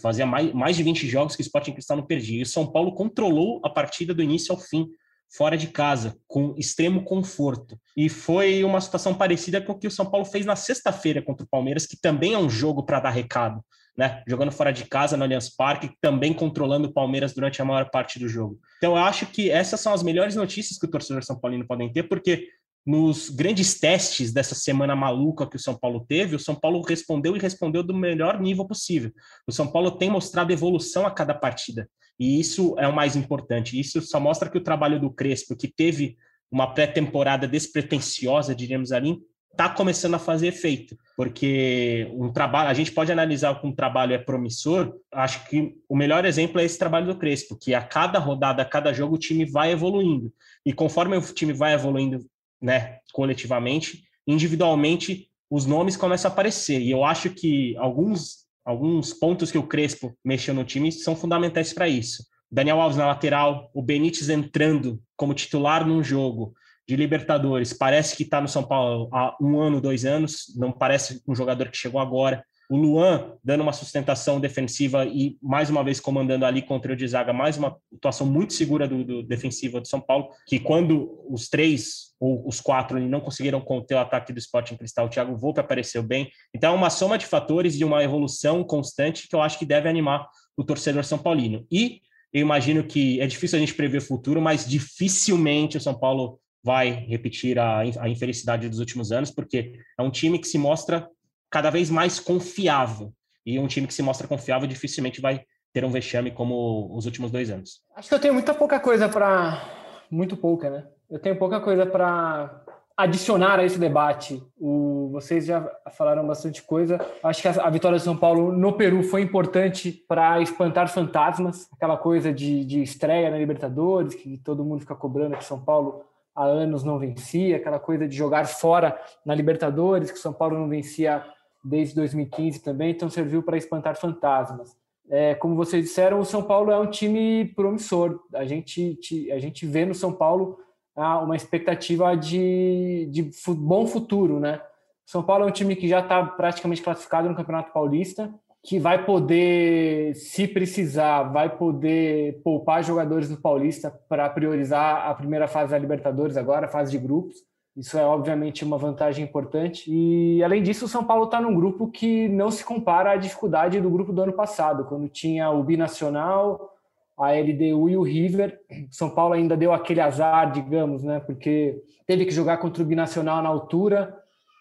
Fazia 0.00 0.24
mais, 0.24 0.52
mais 0.52 0.76
de 0.76 0.84
20 0.84 1.08
jogos 1.08 1.34
que 1.34 1.42
o 1.42 1.44
Sporting 1.44 1.72
Cristal 1.72 1.96
não 1.96 2.06
perdia. 2.06 2.38
E 2.38 2.42
o 2.42 2.46
São 2.46 2.70
Paulo 2.70 2.94
controlou 2.94 3.60
a 3.64 3.68
partida 3.68 4.14
do 4.14 4.22
início 4.22 4.54
ao 4.54 4.60
fim, 4.60 4.86
fora 5.28 5.56
de 5.56 5.66
casa, 5.66 6.16
com 6.28 6.54
extremo 6.56 7.02
conforto. 7.02 7.76
E 7.96 8.08
foi 8.08 8.62
uma 8.62 8.80
situação 8.80 9.12
parecida 9.12 9.60
com 9.60 9.72
o 9.72 9.78
que 9.78 9.88
o 9.88 9.90
São 9.90 10.08
Paulo 10.08 10.24
fez 10.24 10.46
na 10.46 10.54
sexta-feira 10.54 11.20
contra 11.20 11.44
o 11.44 11.48
Palmeiras, 11.48 11.84
que 11.84 12.00
também 12.00 12.34
é 12.34 12.38
um 12.38 12.48
jogo 12.48 12.84
para 12.84 13.00
dar 13.00 13.10
recado 13.10 13.60
né? 13.96 14.22
Jogando 14.26 14.52
fora 14.52 14.72
de 14.72 14.84
casa 14.84 15.16
no 15.16 15.24
Allianz 15.24 15.48
Parque, 15.48 15.90
também 16.00 16.34
controlando 16.34 16.88
o 16.88 16.92
Palmeiras 16.92 17.32
durante 17.32 17.62
a 17.62 17.64
maior 17.64 17.90
parte 17.90 18.18
do 18.18 18.28
jogo. 18.28 18.58
Então, 18.76 18.96
eu 18.96 19.02
acho 19.02 19.26
que 19.26 19.50
essas 19.50 19.80
são 19.80 19.92
as 19.92 20.02
melhores 20.02 20.34
notícias 20.34 20.78
que 20.78 20.86
o 20.86 20.90
torcedor 20.90 21.24
São 21.24 21.38
Paulino 21.38 21.66
podem 21.66 21.92
ter, 21.92 22.02
porque 22.04 22.48
nos 22.86 23.30
grandes 23.30 23.80
testes 23.80 24.32
dessa 24.32 24.54
semana 24.54 24.94
maluca 24.94 25.46
que 25.46 25.56
o 25.56 25.60
São 25.60 25.76
Paulo 25.76 26.04
teve, 26.06 26.36
o 26.36 26.38
São 26.38 26.54
Paulo 26.54 26.80
respondeu 26.82 27.34
e 27.36 27.40
respondeu 27.40 27.82
do 27.82 27.94
melhor 27.94 28.40
nível 28.40 28.64
possível. 28.64 29.10
O 29.46 29.52
São 29.52 29.66
Paulo 29.66 29.90
tem 29.90 30.08
mostrado 30.08 30.52
evolução 30.52 31.04
a 31.04 31.10
cada 31.10 31.34
partida, 31.34 31.88
e 32.18 32.38
isso 32.38 32.76
é 32.78 32.86
o 32.86 32.94
mais 32.94 33.16
importante. 33.16 33.78
Isso 33.78 34.00
só 34.02 34.20
mostra 34.20 34.48
que 34.48 34.58
o 34.58 34.62
trabalho 34.62 35.00
do 35.00 35.10
Crespo, 35.10 35.56
que 35.56 35.66
teve 35.66 36.16
uma 36.50 36.72
pré-temporada 36.72 37.48
despretensiosa, 37.48 38.54
diríamos 38.54 38.92
ali, 38.92 39.18
está 39.56 39.70
começando 39.70 40.14
a 40.14 40.18
fazer 40.18 40.48
efeito, 40.48 40.96
porque 41.16 42.06
um 42.12 42.30
trabalho, 42.30 42.68
a 42.68 42.74
gente 42.74 42.92
pode 42.92 43.10
analisar 43.10 43.58
que 43.58 43.66
um 43.66 43.74
trabalho 43.74 44.12
é 44.12 44.18
promissor. 44.18 44.94
Acho 45.10 45.48
que 45.48 45.74
o 45.88 45.96
melhor 45.96 46.26
exemplo 46.26 46.60
é 46.60 46.64
esse 46.64 46.78
trabalho 46.78 47.06
do 47.06 47.16
Crespo, 47.16 47.56
que 47.58 47.74
a 47.74 47.82
cada 47.82 48.18
rodada, 48.18 48.60
a 48.60 48.66
cada 48.66 48.92
jogo, 48.92 49.14
o 49.14 49.18
time 49.18 49.46
vai 49.46 49.72
evoluindo. 49.72 50.30
E 50.64 50.74
conforme 50.74 51.16
o 51.16 51.22
time 51.22 51.54
vai 51.54 51.72
evoluindo, 51.72 52.26
né, 52.60 52.98
coletivamente, 53.12 54.02
individualmente, 54.26 55.30
os 55.50 55.64
nomes 55.64 55.96
começam 55.96 56.30
a 56.30 56.32
aparecer. 56.32 56.80
E 56.80 56.90
eu 56.90 57.02
acho 57.02 57.30
que 57.30 57.74
alguns 57.78 58.46
alguns 58.66 59.14
pontos 59.14 59.52
que 59.52 59.58
o 59.58 59.66
Crespo 59.66 60.12
mexeu 60.24 60.52
no 60.52 60.64
time 60.64 60.90
são 60.90 61.14
fundamentais 61.14 61.72
para 61.72 61.88
isso. 61.88 62.24
Daniel 62.50 62.80
Alves 62.80 62.98
na 62.98 63.06
lateral, 63.06 63.70
o 63.72 63.80
Benítez 63.80 64.28
entrando 64.28 65.00
como 65.16 65.34
titular 65.34 65.86
num 65.86 66.02
jogo, 66.02 66.52
de 66.88 66.96
Libertadores. 66.96 67.72
Parece 67.72 68.16
que 68.16 68.22
está 68.22 68.40
no 68.40 68.48
São 68.48 68.62
Paulo 68.62 69.08
há 69.12 69.36
um 69.40 69.58
ano, 69.58 69.80
dois 69.80 70.04
anos, 70.04 70.52
não 70.56 70.70
parece 70.70 71.22
um 71.26 71.34
jogador 71.34 71.68
que 71.68 71.76
chegou 71.76 72.00
agora. 72.00 72.44
O 72.68 72.76
Luan 72.76 73.32
dando 73.44 73.60
uma 73.60 73.72
sustentação 73.72 74.40
defensiva 74.40 75.04
e 75.04 75.36
mais 75.40 75.70
uma 75.70 75.84
vez 75.84 76.00
comandando 76.00 76.44
ali 76.44 76.60
contra 76.60 76.92
o 76.92 76.96
de 76.96 77.06
zaga, 77.06 77.32
mais 77.32 77.56
uma 77.56 77.76
atuação 77.94 78.26
muito 78.26 78.54
segura 78.54 78.88
do, 78.88 79.04
do 79.04 79.22
defensivo 79.22 79.80
de 79.80 79.88
São 79.88 80.00
Paulo, 80.00 80.30
que 80.48 80.58
quando 80.58 81.24
os 81.30 81.48
três 81.48 82.12
ou 82.18 82.46
os 82.46 82.60
quatro 82.60 82.98
não 82.98 83.20
conseguiram 83.20 83.60
conter 83.60 83.94
o 83.94 83.98
ataque 83.98 84.32
do 84.32 84.38
Sporting 84.38 84.76
Cristal, 84.76 85.06
o 85.06 85.08
Thiago 85.08 85.36
Volpe 85.36 85.60
apareceu 85.60 86.02
bem. 86.02 86.28
Então 86.52 86.72
é 86.72 86.76
uma 86.76 86.90
soma 86.90 87.16
de 87.16 87.26
fatores 87.26 87.76
de 87.78 87.84
uma 87.84 88.02
evolução 88.02 88.64
constante 88.64 89.28
que 89.28 89.36
eu 89.36 89.42
acho 89.42 89.58
que 89.58 89.66
deve 89.66 89.88
animar 89.88 90.26
o 90.56 90.64
torcedor 90.64 91.04
são 91.04 91.18
paulino. 91.18 91.66
E 91.70 92.00
eu 92.32 92.40
imagino 92.40 92.82
que 92.82 93.20
é 93.20 93.26
difícil 93.26 93.56
a 93.56 93.60
gente 93.60 93.74
prever 93.74 93.98
o 93.98 94.02
futuro, 94.02 94.40
mas 94.40 94.66
dificilmente 94.66 95.76
o 95.76 95.80
São 95.80 95.98
Paulo 95.98 96.40
vai 96.66 96.90
repetir 96.90 97.60
a, 97.60 97.78
a 97.78 98.08
infelicidade 98.08 98.68
dos 98.68 98.80
últimos 98.80 99.12
anos, 99.12 99.30
porque 99.30 99.78
é 99.96 100.02
um 100.02 100.10
time 100.10 100.36
que 100.36 100.48
se 100.48 100.58
mostra 100.58 101.08
cada 101.48 101.70
vez 101.70 101.88
mais 101.88 102.18
confiável. 102.18 103.12
E 103.46 103.56
um 103.56 103.68
time 103.68 103.86
que 103.86 103.94
se 103.94 104.02
mostra 104.02 104.26
confiável 104.26 104.66
dificilmente 104.66 105.20
vai 105.20 105.44
ter 105.72 105.84
um 105.84 105.90
vexame 105.92 106.32
como 106.32 106.92
os 106.92 107.06
últimos 107.06 107.30
dois 107.30 107.50
anos. 107.52 107.82
Acho 107.94 108.08
que 108.08 108.14
eu 108.16 108.18
tenho 108.18 108.34
muita 108.34 108.52
pouca 108.52 108.80
coisa 108.80 109.08
para. 109.08 109.62
Muito 110.10 110.36
pouca, 110.36 110.68
né? 110.68 110.84
Eu 111.08 111.20
tenho 111.20 111.38
pouca 111.38 111.60
coisa 111.60 111.86
para 111.86 112.64
adicionar 112.96 113.60
a 113.60 113.64
esse 113.64 113.78
debate. 113.78 114.42
O... 114.58 115.08
vocês 115.12 115.46
já 115.46 115.70
falaram 115.92 116.26
bastante 116.26 116.64
coisa. 116.64 116.98
Acho 117.22 117.42
que 117.42 117.46
a, 117.46 117.70
vitória 117.70 117.98
do 117.98 118.02
São 118.02 118.16
Paulo 118.16 118.50
no 118.50 118.72
Peru 118.72 119.04
foi 119.04 119.22
importante 119.22 119.92
para 120.08 120.40
espantar 120.40 120.88
fantasmas, 120.88 121.68
aquela 121.72 121.96
coisa 121.96 122.32
de, 122.32 122.64
de 122.64 122.82
estreia 122.82 123.30
na 123.30 123.38
Libertadores, 123.38 124.16
que 124.16 124.38
todo 124.38 124.64
mundo 124.64 124.80
fica 124.80 124.96
cobrando 124.96 125.36
que 125.36 125.44
São 125.44 125.60
Paulo 125.60 126.04
há 126.36 126.44
anos 126.44 126.84
não 126.84 126.98
vencia, 126.98 127.56
aquela 127.56 127.80
coisa 127.80 128.06
de 128.06 128.14
jogar 128.14 128.46
fora 128.46 129.00
na 129.24 129.34
Libertadores, 129.34 130.10
que 130.10 130.18
São 130.18 130.32
Paulo 130.32 130.58
não 130.58 130.68
vencia 130.68 131.24
desde 131.64 131.94
2015 131.94 132.62
também, 132.62 132.90
então 132.90 133.08
serviu 133.08 133.42
para 133.42 133.56
espantar 133.56 133.96
fantasmas. 133.96 134.76
É, 135.08 135.34
como 135.34 135.56
vocês 135.56 135.84
disseram, 135.84 136.20
o 136.20 136.24
São 136.24 136.42
Paulo 136.42 136.70
é 136.70 136.78
um 136.78 136.90
time 136.90 137.46
promissor. 137.56 138.20
A 138.34 138.44
gente, 138.44 138.98
a 139.32 139.38
gente 139.38 139.64
vê 139.66 139.84
no 139.84 139.94
São 139.94 140.12
Paulo 140.12 140.58
ah, 140.94 141.20
uma 141.20 141.36
expectativa 141.36 142.14
de, 142.16 143.08
de 143.10 143.30
bom 143.48 143.86
futuro, 143.86 144.38
né? 144.38 144.60
São 145.04 145.22
Paulo 145.22 145.44
é 145.44 145.46
um 145.46 145.52
time 145.52 145.76
que 145.76 145.88
já 145.88 146.00
está 146.00 146.24
praticamente 146.24 146.82
classificado 146.82 147.28
no 147.28 147.36
Campeonato 147.36 147.72
Paulista, 147.72 148.34
que 148.66 148.80
vai 148.80 149.04
poder, 149.04 150.16
se 150.16 150.48
precisar, 150.48 151.22
vai 151.22 151.56
poder 151.56 152.40
poupar 152.42 152.82
jogadores 152.82 153.28
do 153.28 153.36
Paulista 153.36 153.96
para 154.08 154.28
priorizar 154.28 155.08
a 155.08 155.14
primeira 155.14 155.46
fase 155.46 155.70
da 155.70 155.78
Libertadores 155.78 156.36
agora, 156.36 156.66
a 156.66 156.68
fase 156.68 156.90
de 156.90 156.98
grupos. 156.98 157.36
Isso 157.76 157.96
é 157.96 158.04
obviamente 158.04 158.64
uma 158.64 158.76
vantagem 158.76 159.24
importante. 159.24 159.88
E 159.88 160.42
além 160.42 160.64
disso, 160.64 160.86
o 160.86 160.88
São 160.88 161.04
Paulo 161.04 161.26
está 161.26 161.40
num 161.40 161.54
grupo 161.54 161.88
que 161.92 162.28
não 162.28 162.50
se 162.50 162.64
compara 162.64 163.12
à 163.12 163.16
dificuldade 163.16 163.80
do 163.80 163.88
grupo 163.88 164.12
do 164.12 164.22
ano 164.22 164.32
passado, 164.32 164.84
quando 164.86 165.08
tinha 165.08 165.48
o 165.48 165.62
Binacional, 165.62 166.72
a 167.16 167.30
LDU 167.30 167.88
e 167.88 167.96
o 167.96 168.02
River. 168.02 168.58
São 168.90 169.10
Paulo 169.10 169.34
ainda 169.34 169.56
deu 169.56 169.72
aquele 169.72 170.00
azar, 170.00 170.50
digamos, 170.50 171.04
né? 171.04 171.20
Porque 171.20 171.80
teve 172.04 172.24
que 172.24 172.32
jogar 172.32 172.56
contra 172.56 172.82
o 172.82 172.86
Binacional 172.86 173.40
na 173.40 173.48
altura. 173.48 174.12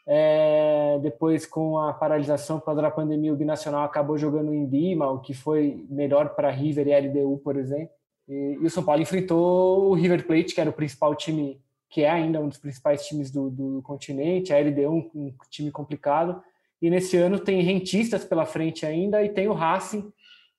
É, 0.07 0.99
depois, 1.01 1.45
com 1.45 1.79
a 1.79 1.91
paralisação 1.91 2.59
por 2.59 2.65
causa 2.65 2.81
da 2.81 2.91
pandemia, 2.91 3.33
o 3.33 3.35
Binacional 3.35 3.83
acabou 3.83 4.17
jogando 4.17 4.53
em 4.53 4.65
Lima, 4.65 5.09
o 5.09 5.19
que 5.19 5.33
foi 5.33 5.83
melhor 5.89 6.35
para 6.35 6.51
River 6.51 6.87
e 6.87 6.99
LDU, 6.99 7.39
por 7.43 7.55
exemplo. 7.57 7.89
E, 8.27 8.57
e, 8.61 8.65
o 8.65 8.69
São 8.69 8.83
Paulo 8.83 9.01
enfrentou 9.01 9.89
o 9.89 9.93
River 9.93 10.25
Plate, 10.27 10.53
que 10.53 10.61
era 10.61 10.69
o 10.69 10.73
principal 10.73 11.15
time 11.15 11.59
que 11.89 12.01
é 12.01 12.09
ainda 12.09 12.41
um 12.41 12.49
dos 12.49 12.57
principais 12.57 13.07
times 13.07 13.31
do, 13.31 13.49
do 13.49 13.81
continente, 13.81 14.51
a 14.51 14.59
LDU, 14.59 14.89
um, 14.89 15.09
um, 15.15 15.33
time 15.49 15.71
complicado. 15.71 16.43
E 16.81 16.89
nesse 16.89 17.15
ano 17.15 17.39
tem 17.39 17.61
rentistas 17.61 18.25
pela 18.25 18.45
frente 18.45 18.85
ainda 18.85 19.23
e 19.23 19.29
tem 19.29 19.47
o 19.47 19.53
Racing. 19.53 20.11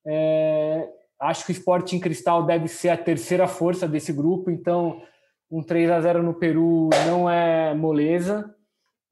É, 0.06 0.88
acho 1.20 1.44
que 1.44 1.50
o 1.50 1.52
Sporting 1.52 2.00
Cristal 2.00 2.44
deve 2.46 2.68
ser 2.68 2.88
a 2.88 2.96
terceira 2.96 3.46
força 3.46 3.86
desse 3.86 4.14
grupo, 4.14 4.50
então 4.50 5.02
um 5.50 5.62
3 5.62 5.90
a 5.90 6.00
0 6.00 6.22
no 6.22 6.32
Peru 6.32 6.88
não 7.06 7.28
é 7.28 7.74
moleza. 7.74 8.55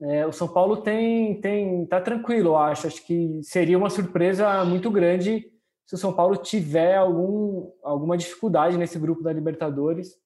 É, 0.04 0.26
o 0.26 0.32
São 0.32 0.48
Paulo 0.48 0.78
tem 0.78 1.40
tem 1.40 1.86
tá 1.86 2.00
tranquilo, 2.00 2.50
eu 2.50 2.56
acho. 2.56 2.86
Acho 2.86 3.04
que 3.06 3.40
seria 3.42 3.78
uma 3.78 3.90
surpresa 3.90 4.64
muito 4.64 4.90
grande 4.90 5.50
se 5.86 5.94
o 5.94 5.98
São 5.98 6.12
Paulo 6.12 6.36
tiver 6.36 6.96
algum, 6.96 7.70
alguma 7.82 8.16
dificuldade 8.16 8.78
nesse 8.78 8.98
grupo 8.98 9.22
da 9.22 9.32
Libertadores 9.32 10.18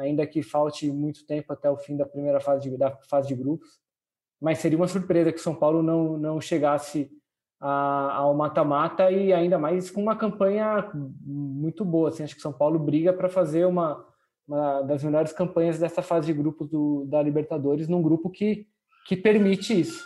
ainda 0.00 0.26
que 0.26 0.42
falte 0.42 0.90
muito 0.90 1.26
tempo 1.26 1.52
até 1.52 1.70
o 1.70 1.76
fim 1.76 1.96
da 1.96 2.06
primeira 2.06 2.40
fase 2.40 2.68
de, 2.68 2.76
da 2.76 2.90
fase 3.08 3.28
de 3.28 3.34
grupos. 3.34 3.68
Mas 4.40 4.58
seria 4.58 4.78
uma 4.78 4.88
surpresa 4.88 5.32
que 5.32 5.38
o 5.38 5.42
São 5.42 5.54
Paulo 5.54 5.82
não, 5.82 6.16
não 6.16 6.40
chegasse 6.40 7.10
a, 7.60 8.14
ao 8.14 8.34
mata-mata 8.34 9.10
e 9.10 9.32
ainda 9.32 9.58
mais 9.58 9.90
com 9.90 10.02
uma 10.02 10.16
campanha 10.16 10.90
muito 11.22 11.84
boa. 11.84 12.08
Assim, 12.08 12.22
acho 12.22 12.34
que 12.34 12.40
o 12.40 12.42
São 12.42 12.52
Paulo 12.52 12.78
briga 12.78 13.12
para 13.12 13.28
fazer 13.28 13.66
uma, 13.66 14.04
uma 14.48 14.82
das 14.82 15.04
melhores 15.04 15.32
campanhas 15.32 15.78
dessa 15.78 16.00
fase 16.00 16.26
de 16.26 16.32
grupos 16.32 16.68
do, 16.68 17.04
da 17.06 17.22
Libertadores, 17.22 17.86
num 17.86 18.02
grupo 18.02 18.30
que, 18.30 18.66
que 19.06 19.16
permite 19.16 19.80
isso. 19.80 20.04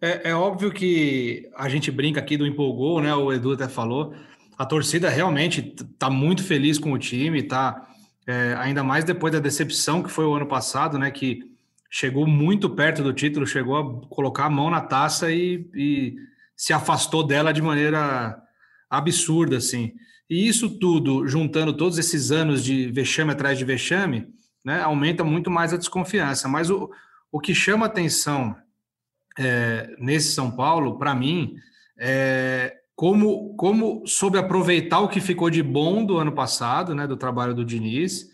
É, 0.00 0.30
é, 0.30 0.34
óbvio 0.34 0.72
que 0.72 1.48
a 1.56 1.68
gente 1.68 1.90
brinca 1.90 2.20
aqui 2.20 2.36
do 2.36 2.46
empolgou, 2.46 3.02
né? 3.02 3.14
O 3.14 3.32
Edu 3.32 3.52
até 3.52 3.68
falou. 3.68 4.14
A 4.56 4.64
torcida 4.64 5.10
realmente 5.10 5.74
está 5.78 6.08
muito 6.08 6.42
feliz 6.42 6.78
com 6.78 6.92
o 6.92 6.98
time, 6.98 7.40
está 7.40 7.86
é, 8.26 8.54
ainda 8.58 8.82
mais 8.82 9.04
depois 9.04 9.32
da 9.32 9.38
decepção 9.38 10.02
que 10.02 10.10
foi 10.10 10.24
o 10.24 10.34
ano 10.34 10.46
passado, 10.46 10.98
né? 10.98 11.10
Que 11.10 11.40
chegou 11.90 12.26
muito 12.26 12.70
perto 12.70 13.02
do 13.02 13.12
título, 13.12 13.46
chegou 13.46 13.76
a 13.76 14.08
colocar 14.08 14.46
a 14.46 14.50
mão 14.50 14.70
na 14.70 14.80
taça 14.80 15.30
e, 15.30 15.68
e 15.74 16.14
se 16.56 16.72
afastou 16.72 17.26
dela 17.26 17.52
de 17.52 17.60
maneira 17.60 18.40
absurda, 18.88 19.56
assim. 19.58 19.92
E 20.28 20.46
isso 20.46 20.78
tudo, 20.78 21.26
juntando 21.26 21.72
todos 21.72 21.98
esses 21.98 22.30
anos 22.30 22.62
de 22.62 22.90
vexame 22.92 23.32
atrás 23.32 23.58
de 23.58 23.64
vexame, 23.64 24.28
né, 24.64 24.80
aumenta 24.80 25.24
muito 25.24 25.50
mais 25.50 25.72
a 25.72 25.76
desconfiança. 25.76 26.48
Mas 26.48 26.70
o, 26.70 26.88
o 27.32 27.40
que 27.40 27.54
chama 27.54 27.86
atenção 27.86 28.56
é, 29.38 29.94
nesse 29.98 30.32
São 30.32 30.50
Paulo, 30.50 30.98
para 30.98 31.14
mim, 31.14 31.56
é 31.98 32.76
como, 33.00 33.54
como 33.54 34.06
soube 34.06 34.36
aproveitar 34.36 35.00
o 35.00 35.08
que 35.08 35.22
ficou 35.22 35.48
de 35.48 35.62
bom 35.62 36.04
do 36.04 36.18
ano 36.18 36.32
passado, 36.32 36.94
né, 36.94 37.06
do 37.06 37.16
trabalho 37.16 37.54
do 37.54 37.64
Diniz, 37.64 38.28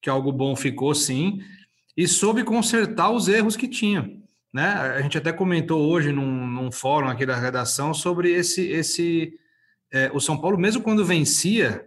que 0.00 0.08
algo 0.08 0.32
bom 0.32 0.56
ficou 0.56 0.94
sim, 0.94 1.38
e 1.94 2.08
soube 2.08 2.42
consertar 2.42 3.10
os 3.10 3.28
erros 3.28 3.56
que 3.56 3.68
tinha. 3.68 4.10
Né? 4.54 4.64
A 4.64 5.02
gente 5.02 5.18
até 5.18 5.34
comentou 5.34 5.86
hoje 5.86 6.12
num, 6.12 6.46
num 6.46 6.72
fórum 6.72 7.08
aqui 7.08 7.26
da 7.26 7.38
redação 7.38 7.92
sobre 7.92 8.32
esse, 8.32 8.66
esse 8.68 9.38
é, 9.92 10.10
o 10.14 10.18
São 10.18 10.40
Paulo, 10.40 10.56
mesmo 10.56 10.82
quando 10.82 11.04
vencia, 11.04 11.86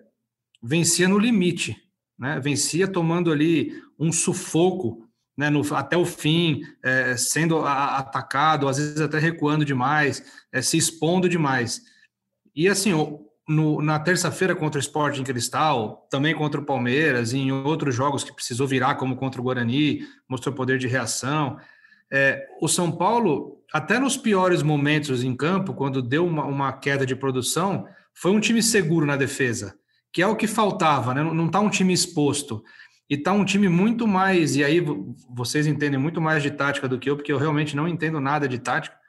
vencia 0.62 1.08
no 1.08 1.18
limite, 1.18 1.76
né? 2.16 2.40
vencia 2.40 2.88
tomando 2.88 3.32
ali 3.32 3.74
um 3.98 4.12
sufoco 4.12 5.09
né, 5.40 5.50
no, 5.50 5.62
até 5.74 5.96
o 5.96 6.04
fim, 6.04 6.64
é, 6.84 7.16
sendo 7.16 7.60
a, 7.60 8.00
atacado, 8.00 8.68
às 8.68 8.78
vezes 8.78 9.00
até 9.00 9.18
recuando 9.20 9.64
demais, 9.64 10.22
é, 10.52 10.62
se 10.62 10.76
expondo 10.76 11.30
demais. 11.30 11.82
E 12.54 12.68
assim, 12.68 12.92
no, 13.48 13.82
na 13.82 13.98
terça-feira 13.98 14.54
contra 14.54 14.78
o 14.78 14.82
Sporting 14.82 15.24
Cristal, 15.24 16.06
também 16.12 16.36
contra 16.36 16.60
o 16.60 16.66
Palmeiras, 16.66 17.32
e 17.32 17.38
em 17.38 17.54
outros 17.54 17.96
jogos 17.96 18.22
que 18.22 18.36
precisou 18.36 18.68
virar, 18.68 18.96
como 18.96 19.16
contra 19.16 19.40
o 19.40 19.44
Guarani, 19.46 20.02
mostrou 20.28 20.54
poder 20.54 20.78
de 20.78 20.90
reação. 20.90 21.58
É, 22.12 22.46
o 22.62 22.68
São 22.68 22.92
Paulo, 22.92 23.64
até 23.72 23.98
nos 23.98 24.18
piores 24.18 24.62
momentos 24.62 25.24
em 25.24 25.34
campo, 25.34 25.74
quando 25.74 26.02
deu 26.02 26.28
uma, 26.28 26.44
uma, 26.44 26.74
queda 26.74 27.06
de 27.06 27.16
produção, 27.16 27.88
foi 28.14 28.32
um 28.32 28.42
time 28.42 28.62
seguro 28.62 29.06
na 29.06 29.16
defesa, 29.16 29.74
que 30.12 30.22
é 30.22 30.28
o 30.28 30.36
que 30.36 30.48
faltava, 30.48 31.14
né? 31.14 31.24
Não 31.24 31.46
está 31.46 31.62
um 31.62 31.70
time 31.70 31.94
exposto. 31.94 32.62
E 33.10 33.16
está 33.16 33.34
um 33.34 33.44
time 33.44 33.68
muito 33.68 34.08
mais, 34.08 34.56
e 34.56 34.64
aí 34.64 34.84
vocês 35.30 35.66
entendem 35.66 36.00
muito 36.00 36.22
mais 36.22 36.44
de 36.44 36.52
tática 36.52 36.88
do 36.88 37.00
que 37.00 37.10
eu, 37.10 37.16
porque 37.16 37.32
eu 37.32 37.38
realmente 37.38 37.76
não 37.76 37.88
entendo 37.88 38.20
nada 38.20 38.48
de 38.48 38.60
tática 38.60 39.00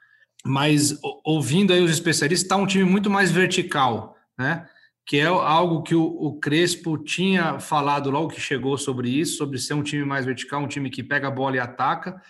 mas 0.43 0.99
ouvindo 1.23 1.71
aí 1.71 1.81
os 1.81 1.91
especialistas, 1.91 2.43
está 2.43 2.55
um 2.55 2.65
time 2.65 2.83
muito 2.83 3.09
mais 3.09 3.31
vertical, 3.31 4.17
né? 4.37 4.67
Que 5.05 5.17
é 5.17 5.25
algo 5.25 5.83
que 5.83 5.95
o, 5.95 6.03
o, 6.03 6.39
Crespo 6.39 6.97
tinha 6.97 7.59
falado 7.59 8.09
logo 8.09 8.29
que 8.29 8.39
chegou 8.39 8.77
sobre 8.77 9.09
isso, 9.09 9.37
sobre 9.37 9.57
ser 9.57 9.73
um 9.73 9.83
time 9.83 10.05
mais 10.05 10.25
vertical, 10.25 10.61
um 10.61 10.67
time 10.67 10.89
que 10.89 11.03
pega 11.03 11.27
a 11.27 11.31
bola 11.31 11.55
e 11.55 11.59
ataca 11.59 12.21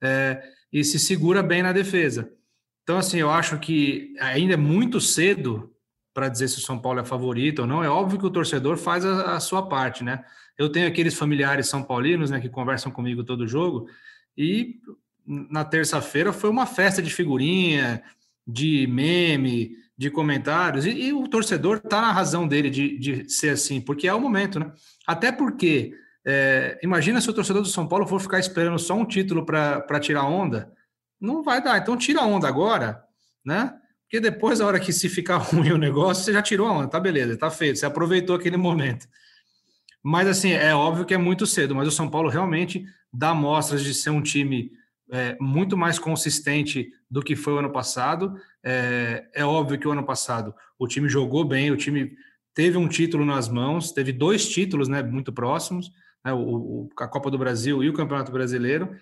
é, 0.00 0.42
e 0.72 0.84
se 0.84 0.98
segura 0.98 1.42
bem 1.42 1.62
na 1.62 1.72
defesa. 1.72 2.32
Então, 2.82 2.98
assim, 2.98 3.18
eu 3.18 3.30
acho 3.30 3.58
que 3.58 4.14
ainda 4.20 4.54
é 4.54 4.56
muito 4.56 5.00
cedo 5.00 5.72
para 6.14 6.28
dizer 6.28 6.48
se 6.48 6.58
o 6.58 6.62
São 6.62 6.78
Paulo 6.78 7.00
é 7.00 7.04
favorito 7.04 7.60
ou 7.60 7.66
não. 7.66 7.82
É 7.82 7.88
óbvio 7.88 8.18
que 8.18 8.26
o 8.26 8.30
torcedor 8.30 8.76
faz 8.76 9.04
a, 9.04 9.36
a 9.36 9.40
sua 9.40 9.68
parte, 9.68 10.02
né? 10.02 10.24
Eu 10.64 10.70
tenho 10.70 10.88
aqueles 10.88 11.14
familiares 11.14 11.68
são 11.68 11.82
paulinos, 11.82 12.30
né, 12.30 12.40
que 12.40 12.48
conversam 12.48 12.90
comigo 12.90 13.24
todo 13.24 13.46
jogo 13.46 13.88
e 14.36 14.76
na 15.26 15.64
terça-feira 15.64 16.32
foi 16.32 16.50
uma 16.50 16.66
festa 16.66 17.00
de 17.00 17.12
figurinha, 17.12 18.02
de 18.46 18.86
meme, 18.88 19.76
de 19.96 20.10
comentários, 20.10 20.84
e, 20.84 20.90
e 20.90 21.12
o 21.12 21.28
torcedor 21.28 21.76
está 21.76 22.00
na 22.00 22.12
razão 22.12 22.46
dele 22.46 22.70
de, 22.70 22.98
de 22.98 23.30
ser 23.30 23.50
assim, 23.50 23.80
porque 23.80 24.08
é 24.08 24.14
o 24.14 24.20
momento, 24.20 24.58
né? 24.58 24.72
Até 25.06 25.30
porque, 25.30 25.94
é, 26.24 26.78
imagina 26.82 27.20
se 27.20 27.30
o 27.30 27.32
torcedor 27.32 27.62
do 27.62 27.68
São 27.68 27.86
Paulo 27.86 28.06
for 28.06 28.20
ficar 28.20 28.40
esperando 28.40 28.78
só 28.78 28.94
um 28.94 29.04
título 29.04 29.46
para 29.46 30.00
tirar 30.00 30.24
onda, 30.24 30.72
não 31.20 31.42
vai 31.42 31.62
dar. 31.62 31.78
Então 31.78 31.96
tira 31.96 32.20
a 32.20 32.26
onda 32.26 32.48
agora, 32.48 33.00
né? 33.44 33.72
Porque 34.02 34.20
depois, 34.20 34.60
a 34.60 34.66
hora 34.66 34.80
que 34.80 34.92
se 34.92 35.08
ficar 35.08 35.36
ruim 35.38 35.70
o 35.72 35.78
negócio, 35.78 36.24
você 36.24 36.32
já 36.32 36.42
tirou 36.42 36.66
a 36.66 36.72
onda, 36.72 36.88
tá 36.88 36.98
beleza, 36.98 37.36
tá 37.36 37.50
feito, 37.50 37.78
você 37.78 37.86
aproveitou 37.86 38.34
aquele 38.34 38.56
momento. 38.56 39.06
Mas 40.02 40.26
assim, 40.26 40.50
é 40.50 40.74
óbvio 40.74 41.04
que 41.04 41.14
é 41.14 41.18
muito 41.18 41.46
cedo, 41.46 41.74
mas 41.74 41.86
o 41.86 41.92
São 41.92 42.08
Paulo 42.08 42.28
realmente 42.28 42.84
dá 43.12 43.32
mostras 43.32 43.84
de 43.84 43.94
ser 43.94 44.10
um 44.10 44.22
time 44.22 44.72
é, 45.10 45.36
muito 45.38 45.76
mais 45.76 45.98
consistente 45.98 46.90
do 47.08 47.22
que 47.22 47.36
foi 47.36 47.52
o 47.52 47.58
ano 47.58 47.70
passado. 47.70 48.34
É, 48.64 49.28
é, 49.34 49.44
óbvio 49.44 49.78
que 49.78 49.86
o 49.86 49.92
ano 49.92 50.04
passado 50.04 50.54
o 50.78 50.88
time 50.88 51.08
jogou 51.08 51.44
bem, 51.44 51.70
o 51.70 51.76
time 51.76 52.16
teve 52.54 52.76
um 52.76 52.88
título 52.88 53.24
nas 53.24 53.48
mãos, 53.48 53.92
teve 53.92 54.12
dois 54.12 54.48
títulos 54.48 54.88
né, 54.88 55.02
muito 55.02 55.32
próximos, 55.32 55.92
né, 56.24 56.32
o, 56.32 56.88
a 56.98 57.06
Copa 57.06 57.30
do 57.30 57.38
Brasil 57.38 57.84
e 57.84 57.88
o 57.88 57.92
Campeonato 57.92 58.32
Brasileiro, 58.32 58.96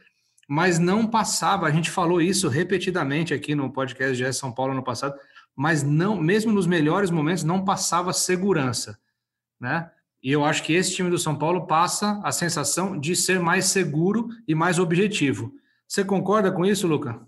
mas 0.49 0.79
não 0.79 1.07
passava. 1.07 1.67
A 1.67 1.71
gente 1.71 1.91
falou 1.91 2.21
isso 2.21 2.49
repetidamente 2.49 3.33
aqui 3.33 3.55
no 3.55 3.73
podcast 3.73 4.17
de 4.17 4.33
São 4.33 4.53
Paulo 4.53 4.75
no 4.75 4.83
passado, 4.83 5.15
mas 5.57 5.83
não, 5.83 6.21
mesmo 6.21 6.53
nos 6.53 6.67
melhores 6.67 7.11
momentos, 7.11 7.45
não 7.45 7.65
passava 7.65 8.13
segurança, 8.13 8.99
né? 9.61 9.91
E 10.23 10.31
eu 10.31 10.45
acho 10.45 10.63
que 10.63 10.73
esse 10.73 10.95
time 10.95 11.09
do 11.09 11.19
São 11.19 11.37
Paulo 11.37 11.67
passa 11.67 12.21
a 12.23 12.31
sensação 12.31 12.99
de 12.99 13.17
ser 13.17 13.41
mais 13.41 13.67
seguro 13.67 14.29
e 14.47 14.55
mais 14.55 14.79
objetivo. 14.79 15.53
Você 15.89 16.05
concorda 16.05 16.53
com 16.53 16.65
isso, 16.65 16.87
Luca? 16.87 17.21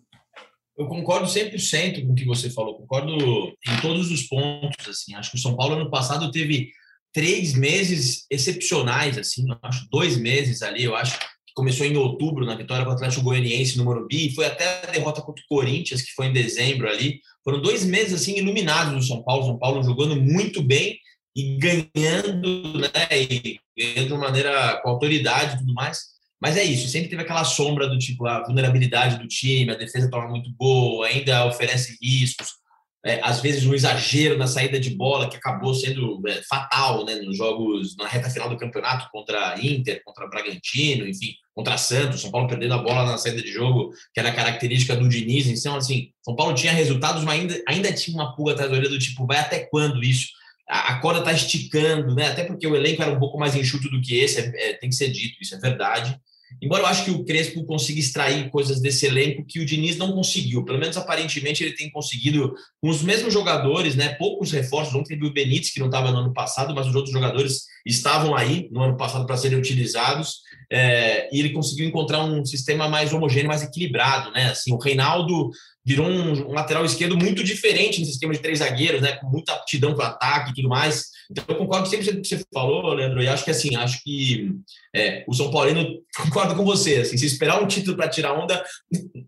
Eu 0.77 0.87
concordo 0.87 1.27
100% 1.27 2.07
com 2.07 2.13
o 2.13 2.15
que 2.15 2.25
você 2.25 2.51
falou, 2.51 2.77
concordo 2.77 3.13
em 3.15 3.81
todos 3.81 4.11
os 4.11 4.23
pontos. 4.23 4.89
Assim, 4.89 5.15
acho 5.15 5.31
que 5.31 5.37
o 5.37 5.41
São 5.41 5.57
Paulo 5.57 5.75
ano 5.75 5.91
passado 5.91 6.31
teve 6.31 6.71
três 7.13 7.55
meses 7.55 8.27
excepcionais, 8.31 9.19
assim, 9.19 9.45
acho 9.63 9.87
dois 9.91 10.17
meses 10.17 10.63
ali, 10.63 10.85
eu 10.85 10.97
acho 10.97 11.19
que 11.19 11.27
começou 11.55 11.87
em 11.87 11.97
outubro 11.97 12.47
na 12.47 12.55
vitória 12.55 12.85
contra 12.85 13.05
o 13.05 13.05
Atlético 13.05 13.25
Goianiense 13.25 13.77
no 13.77 13.85
Morumbi, 13.85 14.29
e 14.29 14.35
foi 14.35 14.47
até 14.47 14.83
a 14.83 14.91
derrota 14.91 15.21
contra 15.21 15.43
o 15.43 15.47
Corinthians, 15.49 16.01
que 16.01 16.13
foi 16.13 16.27
em 16.27 16.33
dezembro 16.33 16.89
ali. 16.89 17.21
Foram 17.45 17.61
dois 17.61 17.85
meses 17.85 18.15
assim 18.15 18.39
iluminados 18.39 18.95
no 18.95 19.03
São 19.03 19.23
Paulo, 19.23 19.45
São 19.45 19.59
Paulo 19.59 19.83
jogando 19.83 20.17
muito 20.17 20.63
bem 20.63 20.99
e 21.35 21.57
ganhando, 21.59 22.79
né, 22.79 22.91
e 23.13 23.59
ganhando 23.77 24.09
de 24.09 24.19
maneira 24.19 24.81
com 24.83 24.91
autoridade 24.91 25.55
e 25.55 25.59
tudo 25.59 25.75
mais. 25.75 26.13
Mas 26.41 26.57
é 26.57 26.65
isso, 26.65 26.89
sempre 26.89 27.09
teve 27.09 27.23
aquela 27.23 27.45
sombra 27.45 27.89
do 27.89 27.99
tipo 27.99 28.27
a 28.27 28.43
vulnerabilidade 28.43 29.19
do 29.19 29.29
time, 29.29 29.71
a 29.71 29.77
defesa 29.77 30.07
estava 30.07 30.27
muito 30.29 30.51
boa, 30.59 31.07
ainda 31.07 31.47
oferece 31.47 31.97
riscos, 32.03 32.49
é, 33.05 33.21
às 33.23 33.41
vezes 33.41 33.67
um 33.67 33.75
exagero 33.75 34.39
na 34.39 34.47
saída 34.47 34.79
de 34.79 34.91
bola 34.91 35.29
que 35.29 35.37
acabou 35.37 35.75
sendo 35.75 36.23
é, 36.29 36.41
fatal 36.49 37.05
né, 37.05 37.17
nos 37.17 37.37
jogos 37.37 37.97
na 37.97 38.07
reta 38.07 38.31
final 38.31 38.49
do 38.49 38.57
campeonato 38.57 39.09
contra 39.11 39.59
Inter, 39.61 40.01
contra 40.05 40.29
Bragantino, 40.29 41.09
enfim, 41.09 41.35
contra 41.53 41.77
Santos, 41.77 42.21
São 42.21 42.31
Paulo 42.31 42.47
perdendo 42.47 42.75
a 42.75 42.79
bola 42.79 43.05
na 43.05 43.19
saída 43.19 43.43
de 43.43 43.51
jogo, 43.51 43.91
que 44.15 44.21
era 44.21 44.33
característica 44.33 44.95
do 44.95 45.09
Diniz. 45.09 45.49
Então, 45.49 45.75
assim, 45.75 46.11
São 46.25 46.37
Paulo 46.37 46.55
tinha 46.55 46.73
resultados, 46.73 47.25
mas 47.25 47.41
ainda, 47.41 47.63
ainda 47.67 47.93
tinha 47.93 48.17
uma 48.17 48.37
pulga 48.37 48.53
atrás 48.53 48.71
da 48.71 48.77
orelha 48.77 48.91
do 48.91 48.99
tipo, 48.99 49.27
vai 49.27 49.39
até 49.39 49.67
quando 49.67 50.03
isso? 50.03 50.29
A, 50.73 50.99
corda 51.01 51.21
está 51.21 51.33
esticando, 51.33 52.15
né? 52.15 52.29
Até 52.29 52.45
porque 52.45 52.67
o 52.67 52.75
elenco 52.75 53.03
era 53.03 53.13
um 53.13 53.19
pouco 53.19 53.39
mais 53.39 53.55
enxuto 53.55 53.91
do 53.91 54.01
que 54.01 54.17
esse, 54.17 54.41
é, 54.41 54.53
é, 54.55 54.73
tem 54.75 54.89
que 54.89 54.97
ser 54.97 55.09
dito, 55.09 55.37
isso 55.41 55.55
é 55.55 55.59
verdade. 55.59 56.19
Embora 56.61 56.83
eu 56.83 56.87
acho 56.87 57.05
que 57.05 57.11
o 57.11 57.25
Crespo 57.25 57.65
consiga 57.65 57.99
extrair 57.99 58.51
coisas 58.51 58.81
desse 58.81 59.07
elenco 59.07 59.45
que 59.47 59.61
o 59.61 59.67
Diniz 59.67 59.97
não 59.97 60.13
conseguiu. 60.13 60.65
Pelo 60.65 60.79
menos 60.79 60.97
aparentemente 60.97 61.63
ele 61.63 61.75
tem 61.75 61.91
conseguido 61.91 62.55
com 62.81 62.89
os 62.89 63.03
mesmos 63.03 63.33
jogadores, 63.33 63.95
né? 63.95 64.11
Poucos 64.15 64.53
reforços. 64.53 64.95
Ontem 64.95 65.15
teve 65.15 65.27
o 65.27 65.33
Benítez, 65.33 65.71
que 65.71 65.81
não 65.81 65.87
estava 65.87 66.11
no 66.11 66.19
ano 66.19 66.33
passado, 66.33 66.75
mas 66.75 66.87
os 66.87 66.95
outros 66.95 67.13
jogadores 67.13 67.63
estavam 67.87 68.35
aí 68.37 68.69
no 68.71 68.83
ano 68.83 68.97
passado 68.97 69.27
para 69.27 69.37
serem 69.37 69.59
utilizados. 69.59 70.41
É, 70.75 71.29
e 71.31 71.39
ele 71.39 71.51
conseguiu 71.51 71.87
encontrar 71.87 72.25
um 72.25 72.43
sistema 72.47 72.89
mais 72.89 73.13
homogêneo, 73.13 73.49
mais 73.49 73.63
equilibrado, 73.63 74.31
né? 74.31 74.47
Assim, 74.47 74.73
o 74.73 74.79
Reinaldo 74.79 75.51
virou 75.85 76.07
um, 76.07 76.49
um 76.49 76.53
lateral 76.53 76.83
esquerdo 76.83 77.15
muito 77.15 77.45
diferente 77.45 78.01
no 78.01 78.07
sistema 78.07 78.33
de 78.33 78.39
três 78.39 78.61
zagueiros, 78.61 79.03
né? 79.03 79.13
Com 79.17 79.29
muita 79.29 79.53
aptidão 79.53 79.95
para 79.95 80.07
ataque 80.07 80.51
e 80.51 80.55
tudo 80.55 80.71
mais. 80.71 81.09
Então, 81.31 81.45
eu 81.47 81.57
concordo 81.57 81.87
sempre 81.89 82.11
com 82.11 82.19
o 82.19 82.23
que 82.23 82.29
você 82.29 82.43
falou, 82.53 82.95
Leandro, 82.95 83.23
e 83.23 83.29
acho 83.29 83.45
que 83.45 83.51
assim, 83.51 83.77
acho 83.77 84.03
que 84.03 84.51
é, 84.95 85.25
o 85.27 85.35
São 85.35 85.51
Paulino 85.51 86.03
concordo 86.17 86.55
com 86.55 86.65
você, 86.65 86.97
assim, 86.97 87.17
se 87.17 87.27
esperar 87.27 87.63
um 87.63 87.67
título 87.67 87.97
para 87.97 88.09
tirar 88.09 88.35
onda, 88.35 88.63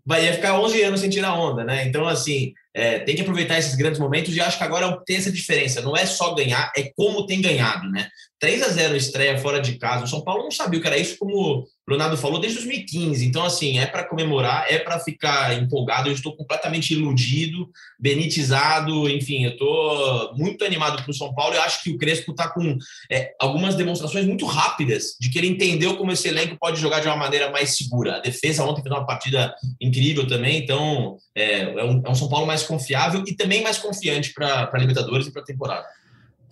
vai 0.05 0.31
ficar 0.33 0.59
11 0.59 0.81
anos 0.83 0.99
sem 0.99 1.09
tirar 1.09 1.33
onda, 1.33 1.63
né? 1.63 1.85
Então, 1.87 2.07
assim, 2.07 2.53
é, 2.73 2.99
tem 2.99 3.15
que 3.15 3.21
aproveitar 3.21 3.57
esses 3.57 3.75
grandes 3.75 3.99
momentos 3.99 4.35
e 4.35 4.41
acho 4.41 4.57
que 4.57 4.63
agora 4.63 5.01
tem 5.05 5.17
essa 5.17 5.31
diferença, 5.31 5.81
não 5.81 5.95
é 5.95 6.05
só 6.05 6.33
ganhar, 6.35 6.71
é 6.77 6.91
como 6.95 7.25
tem 7.25 7.41
ganhado, 7.41 7.89
né? 7.89 8.09
3 8.39 8.63
a 8.63 8.67
0 8.69 8.95
estreia 8.95 9.37
fora 9.37 9.59
de 9.61 9.77
casa, 9.77 10.03
o 10.03 10.07
São 10.07 10.23
Paulo 10.23 10.43
não 10.43 10.51
sabia 10.51 10.77
o 10.77 10.81
que 10.81 10.87
era 10.87 10.97
isso, 10.97 11.17
como 11.17 11.65
o 11.87 11.91
Leonardo 11.91 12.17
falou, 12.17 12.39
desde 12.39 12.59
2015. 12.59 13.25
Então, 13.25 13.45
assim, 13.45 13.79
é 13.79 13.85
para 13.85 14.03
comemorar, 14.03 14.65
é 14.67 14.79
para 14.79 14.99
ficar 14.99 15.55
empolgado. 15.61 16.09
Eu 16.09 16.13
estou 16.13 16.35
completamente 16.35 16.93
iludido, 16.93 17.69
benitizado, 17.99 19.07
enfim, 19.09 19.45
eu 19.45 19.51
estou 19.51 20.33
muito 20.35 20.65
animado 20.65 21.01
para 21.01 21.11
o 21.11 21.13
São 21.13 21.33
Paulo. 21.33 21.55
Eu 21.55 21.61
acho 21.61 21.83
que 21.83 21.91
o 21.91 21.97
Crespo 21.97 22.31
está 22.31 22.49
com 22.49 22.77
é, 23.11 23.31
algumas 23.39 23.75
demonstrações 23.75 24.25
muito 24.25 24.45
rápidas 24.45 25.15
de 25.19 25.29
que 25.29 25.37
ele 25.37 25.47
entendeu 25.55 25.97
como 25.97 26.11
esse 26.11 26.27
elenco 26.27 26.57
pode 26.59 26.79
jogar 26.79 26.99
de 26.99 27.07
uma 27.07 27.15
maneira 27.15 27.49
mais 27.49 27.75
segura. 27.75 28.17
A 28.17 28.19
defesa 28.19 28.63
ontem 28.63 28.83
fez 28.83 28.93
uma 28.93 29.05
partida 29.05 29.55
incrível 29.81 30.27
também, 30.27 30.57
então 30.57 31.17
é, 31.33 31.61
é, 31.61 31.83
um, 31.83 32.01
é 32.05 32.09
um 32.09 32.15
São 32.15 32.29
Paulo 32.29 32.45
mais 32.45 32.63
confiável 32.63 33.23
e 33.25 33.33
também 33.33 33.63
mais 33.63 33.77
confiante 33.77 34.33
para 34.33 34.69
a 34.71 34.77
Libertadores 34.77 35.27
e 35.27 35.31
para 35.31 35.41
a 35.41 35.45
temporada. 35.45 35.85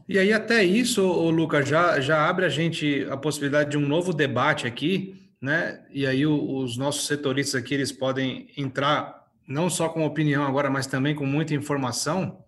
E 0.07 0.19
aí, 0.19 0.33
até 0.33 0.63
isso, 0.63 1.01
Lucas, 1.29 1.67
já, 1.67 1.99
já 2.01 2.27
abre 2.27 2.45
a 2.45 2.49
gente 2.49 3.07
a 3.09 3.15
possibilidade 3.15 3.71
de 3.71 3.77
um 3.77 3.87
novo 3.87 4.11
debate 4.13 4.67
aqui, 4.67 5.15
né? 5.41 5.81
E 5.91 6.05
aí, 6.05 6.25
o, 6.25 6.57
os 6.57 6.77
nossos 6.77 7.07
setoristas 7.07 7.61
aqui 7.61 7.73
eles 7.73 7.91
podem 7.91 8.47
entrar 8.57 9.23
não 9.47 9.69
só 9.69 9.89
com 9.89 10.05
opinião 10.05 10.43
agora, 10.45 10.69
mas 10.69 10.87
também 10.87 11.15
com 11.15 11.25
muita 11.25 11.53
informação. 11.53 12.43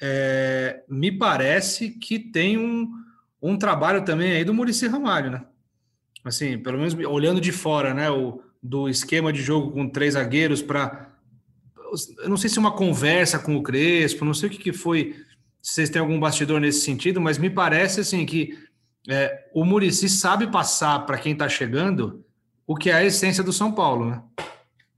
É, 0.00 0.82
me 0.88 1.12
parece 1.12 1.90
que 1.90 2.18
tem 2.18 2.58
um, 2.58 2.90
um 3.40 3.56
trabalho 3.56 4.04
também 4.04 4.32
aí 4.32 4.44
do 4.44 4.54
Murici 4.54 4.86
Ramalho, 4.88 5.30
né? 5.30 5.42
Assim, 6.24 6.58
pelo 6.58 6.78
menos 6.78 6.94
olhando 7.06 7.40
de 7.40 7.52
fora, 7.52 7.92
né? 7.92 8.10
O, 8.10 8.40
do 8.62 8.88
esquema 8.88 9.30
de 9.32 9.42
jogo 9.42 9.72
com 9.72 9.88
três 9.88 10.14
zagueiros 10.14 10.62
para. 10.62 11.10
Eu 12.18 12.28
não 12.28 12.36
sei 12.36 12.48
se 12.48 12.58
uma 12.58 12.72
conversa 12.72 13.38
com 13.38 13.56
o 13.56 13.62
Crespo, 13.62 14.24
não 14.24 14.34
sei 14.34 14.48
o 14.48 14.52
que, 14.52 14.58
que 14.58 14.72
foi 14.72 15.14
se 15.64 15.72
vocês 15.72 15.88
têm 15.88 16.00
algum 16.00 16.20
bastidor 16.20 16.60
nesse 16.60 16.82
sentido, 16.82 17.22
mas 17.22 17.38
me 17.38 17.48
parece 17.48 18.00
assim 18.00 18.26
que 18.26 18.58
é, 19.08 19.48
o 19.54 19.64
Murici 19.64 20.10
sabe 20.10 20.46
passar 20.46 21.06
para 21.06 21.16
quem 21.16 21.32
está 21.32 21.48
chegando 21.48 22.22
o 22.66 22.76
que 22.76 22.90
é 22.90 22.94
a 22.94 23.04
essência 23.04 23.42
do 23.42 23.50
São 23.50 23.72
Paulo, 23.72 24.10
né? 24.10 24.22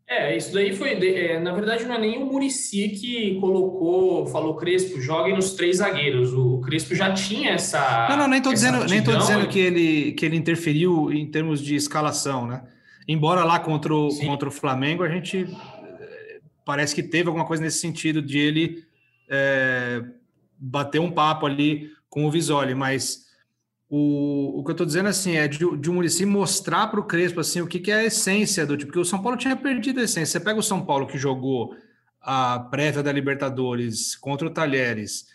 É, 0.08 0.36
isso 0.36 0.54
daí 0.54 0.74
foi. 0.74 0.92
É, 0.92 1.40
na 1.40 1.52
verdade, 1.52 1.84
não 1.84 1.96
é 1.96 1.98
nem 1.98 2.22
o 2.22 2.26
Murici 2.26 2.90
que 2.90 3.40
colocou, 3.40 4.24
falou 4.26 4.54
Crespo, 4.54 5.00
joguem 5.00 5.34
nos 5.34 5.54
três 5.54 5.78
zagueiros. 5.78 6.32
O 6.32 6.60
Crespo 6.60 6.94
já 6.94 7.12
tinha 7.12 7.50
essa. 7.50 8.06
Não, 8.10 8.16
não, 8.18 8.28
nem 8.28 8.38
estou 8.38 8.52
dizendo, 8.52 8.84
nem 8.84 9.02
tô 9.02 9.16
dizendo 9.16 9.48
que 9.48 9.58
ele, 9.58 10.12
que 10.12 10.24
ele 10.24 10.36
interferiu 10.36 11.12
em 11.12 11.28
termos 11.28 11.60
de 11.60 11.74
escalação, 11.74 12.46
né? 12.46 12.62
Embora 13.08 13.42
lá 13.42 13.58
contra 13.58 13.92
o, 13.92 14.08
contra 14.20 14.48
o 14.48 14.52
Flamengo 14.52 15.02
a 15.02 15.08
gente 15.08 15.44
é, 16.00 16.38
parece 16.64 16.94
que 16.94 17.02
teve 17.02 17.28
alguma 17.28 17.44
coisa 17.44 17.62
nesse 17.62 17.78
sentido 17.78 18.22
de 18.22 18.38
ele 18.38 18.84
é, 19.28 20.04
bater 20.56 21.00
um 21.00 21.10
papo 21.10 21.46
ali 21.46 21.90
com 22.08 22.24
o 22.24 22.30
Visoli, 22.30 22.76
mas 22.76 23.25
o, 23.88 24.58
o 24.58 24.64
que 24.64 24.70
eu 24.70 24.72
estou 24.72 24.86
dizendo 24.86 25.08
assim 25.08 25.36
é 25.36 25.46
de, 25.46 25.58
de 25.58 25.90
o 25.90 25.92
Murici 25.92 26.26
mostrar 26.26 26.88
para 26.88 26.98
o 26.98 27.04
Crespo 27.04 27.40
assim, 27.40 27.60
o 27.60 27.66
que, 27.66 27.78
que 27.78 27.90
é 27.90 27.96
a 27.96 28.04
essência 28.04 28.66
do 28.66 28.76
tipo, 28.76 28.88
porque 28.88 29.00
o 29.00 29.04
São 29.04 29.22
Paulo 29.22 29.38
tinha 29.38 29.56
perdido 29.56 30.00
a 30.00 30.04
essência. 30.04 30.38
Você 30.38 30.44
pega 30.44 30.58
o 30.58 30.62
São 30.62 30.84
Paulo 30.84 31.06
que 31.06 31.16
jogou 31.16 31.74
a 32.20 32.58
prévia 32.58 33.02
da 33.02 33.12
Libertadores 33.12 34.16
contra 34.16 34.48
o 34.48 34.50
Talheres, 34.50 35.26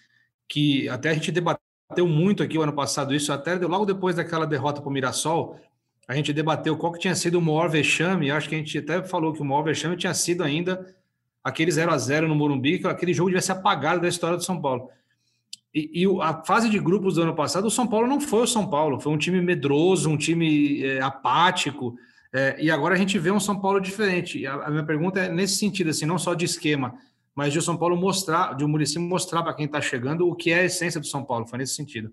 que 0.48 0.90
até 0.90 1.10
a 1.10 1.14
gente 1.14 1.32
debateu 1.32 2.06
muito 2.06 2.44
aqui 2.44 2.58
o 2.58 2.62
ano 2.62 2.74
passado, 2.74 3.16
isso 3.16 3.32
até 3.32 3.56
logo 3.56 3.86
depois 3.86 4.16
daquela 4.16 4.46
derrota 4.46 4.82
para 4.82 4.90
o 4.90 4.92
Mirassol, 4.92 5.58
a 6.08 6.14
gente 6.14 6.34
debateu 6.34 6.76
qual 6.76 6.92
que 6.92 7.00
tinha 7.00 7.16
sido 7.16 7.40
o 7.40 7.42
maior 7.42 7.70
vexame, 7.70 8.32
acho 8.32 8.50
que 8.50 8.56
a 8.56 8.58
gente 8.58 8.78
até 8.78 9.02
falou 9.04 9.32
que 9.32 9.42
o 9.42 9.46
maior 9.46 9.64
vexame 9.64 9.96
tinha 9.96 10.14
sido 10.14 10.44
ainda 10.44 10.94
aquele 11.42 11.72
0 11.72 11.92
a 11.92 11.98
0 11.98 12.28
no 12.28 12.36
Morumbi, 12.36 12.80
que 12.80 12.88
aquele 12.88 13.14
jogo 13.14 13.30
devia 13.30 13.42
ser 13.42 13.54
apagado 13.54 14.02
da 14.02 14.10
história 14.10 14.36
do 14.36 14.44
São 14.44 14.62
Paulo. 14.62 14.90
E, 15.74 16.04
e, 16.04 16.22
a 16.22 16.44
fase 16.44 16.70
de 16.70 16.78
grupos 16.80 17.16
do 17.16 17.22
ano 17.22 17.34
passado, 17.34 17.66
o 17.66 17.72
São 17.72 17.88
Paulo 17.88 18.06
não 18.06 18.20
foi 18.20 18.44
o 18.44 18.48
São 18.48 18.68
Paulo, 18.68 19.00
foi 19.00 19.12
um 19.12 19.18
time 19.18 19.40
medroso, 19.40 20.10
um 20.10 20.18
time 20.18 20.84
é, 20.84 21.02
apático. 21.02 21.96
É, 22.34 22.58
e 22.60 22.70
agora 22.70 22.96
a 22.96 22.98
gente 22.98 23.18
vê 23.18 23.32
um 23.32 23.40
São 23.40 23.60
Paulo 23.60 23.80
diferente. 23.80 24.46
A, 24.46 24.54
a, 24.56 24.70
minha 24.70 24.86
pergunta 24.86 25.20
é 25.20 25.30
nesse 25.30 25.56
sentido, 25.56 25.90
assim, 25.90 26.06
não 26.06 26.18
só 26.18 26.34
de 26.34 26.44
esquema, 26.44 26.96
mas 27.34 27.54
de 27.54 27.60
o 27.60 27.62
São 27.62 27.78
Paulo 27.78 27.96
mostrar, 27.96 28.56
de 28.56 28.66
o 28.66 28.68
Muricy 28.68 29.00
mostrar 29.00 29.44
para 29.44 29.54
quem 29.54 29.66
está 29.66 29.80
chegando 29.80 30.28
o 30.28 30.36
que 30.36 30.52
é 30.52 30.60
a 30.60 30.66
essência 30.66 31.00
do 31.00 31.08
São 31.08 31.24
Paulo. 31.24 31.48
Foi 31.48 31.58
nesse 31.58 31.76
sentido. 31.76 32.12